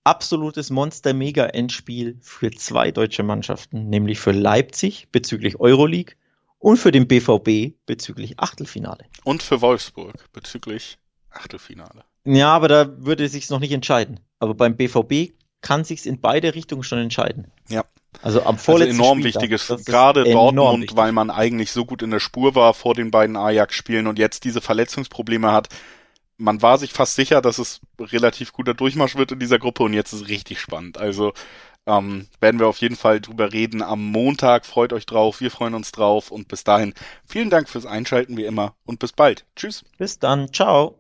Absolutes 0.04 0.70
Monster-Mega-Endspiel 0.70 2.18
für 2.22 2.52
zwei 2.52 2.92
deutsche 2.92 3.24
Mannschaften, 3.24 3.90
nämlich 3.90 4.20
für 4.20 4.32
Leipzig 4.32 5.08
bezüglich 5.12 5.60
Euroleague 5.62 6.16
und 6.64 6.78
für 6.78 6.94
den 6.94 7.10
BVB 7.10 7.76
bezüglich 7.86 8.40
Achtelfinale. 8.40 9.04
Und 9.26 9.44
für 9.44 9.60
Wolfsburg 9.62 10.32
bezüglich 10.32 10.98
Achtelfinale. 11.30 12.06
Ja, 12.24 12.56
aber 12.56 12.70
da 12.70 13.06
würde 13.06 13.28
sich's 13.28 13.50
noch 13.50 13.60
nicht 13.60 13.74
entscheiden. 13.74 14.22
Aber 14.40 14.54
beim 14.54 14.78
BVB 14.78 15.34
kann 15.60 15.84
sich's 15.84 16.06
in 16.06 16.22
beide 16.22 16.56
Richtungen 16.56 16.84
schon 16.84 17.00
entscheiden. 17.00 17.52
Ja. 17.68 17.84
Also 18.22 18.44
am 18.44 18.58
vorletzten 18.58 19.02
also 19.02 19.04
enorm 19.04 19.20
Spieltag, 19.20 19.42
wichtiges, 19.42 19.86
gerade 19.86 20.24
Dortmund, 20.24 20.84
wichtig. 20.84 20.98
weil 20.98 21.12
man 21.12 21.32
eigentlich 21.32 21.72
so 21.72 21.84
gut 21.84 22.02
in 22.02 22.12
der 22.12 22.22
Spur 22.22 22.56
war 22.56 22.74
vor 22.74 22.94
den 22.94 23.12
beiden 23.12 23.36
Ajax-Spielen 23.36 24.08
und 24.08 24.18
jetzt 24.18 24.46
diese 24.46 24.62
Verletzungsprobleme 24.62 25.52
hat. 25.52 25.68
Man 26.38 26.62
war 26.62 26.78
sich 26.78 26.94
fast 26.94 27.16
sicher, 27.16 27.42
dass 27.42 27.58
es 27.58 27.82
relativ 28.00 28.54
guter 28.54 28.74
Durchmarsch 28.74 29.18
wird 29.18 29.34
in 29.34 29.40
dieser 29.40 29.60
Gruppe 29.60 29.84
und 29.84 29.94
jetzt 29.94 30.14
ist 30.14 30.22
es 30.22 30.28
richtig 30.30 30.62
spannend. 30.62 30.98
Also 30.98 31.34
ähm, 31.86 32.28
werden 32.40 32.60
wir 32.60 32.68
auf 32.68 32.78
jeden 32.78 32.96
Fall 32.96 33.20
drüber 33.22 33.54
reden 33.54 33.82
am 33.82 34.06
Montag. 34.12 34.66
Freut 34.66 34.94
euch 34.94 35.06
drauf, 35.06 35.42
wir 35.42 35.52
freuen 35.52 35.74
uns 35.74 35.92
drauf 35.92 36.32
und 36.32 36.48
bis 36.48 36.64
dahin 36.64 36.94
vielen 37.26 37.50
Dank 37.50 37.70
fürs 37.70 37.86
Einschalten 37.86 38.38
wie 38.38 38.46
immer 38.46 38.76
und 38.86 39.00
bis 39.00 39.12
bald. 39.12 39.46
Tschüss. 39.56 39.84
Bis 39.98 40.20
dann, 40.20 40.52
ciao. 40.54 40.98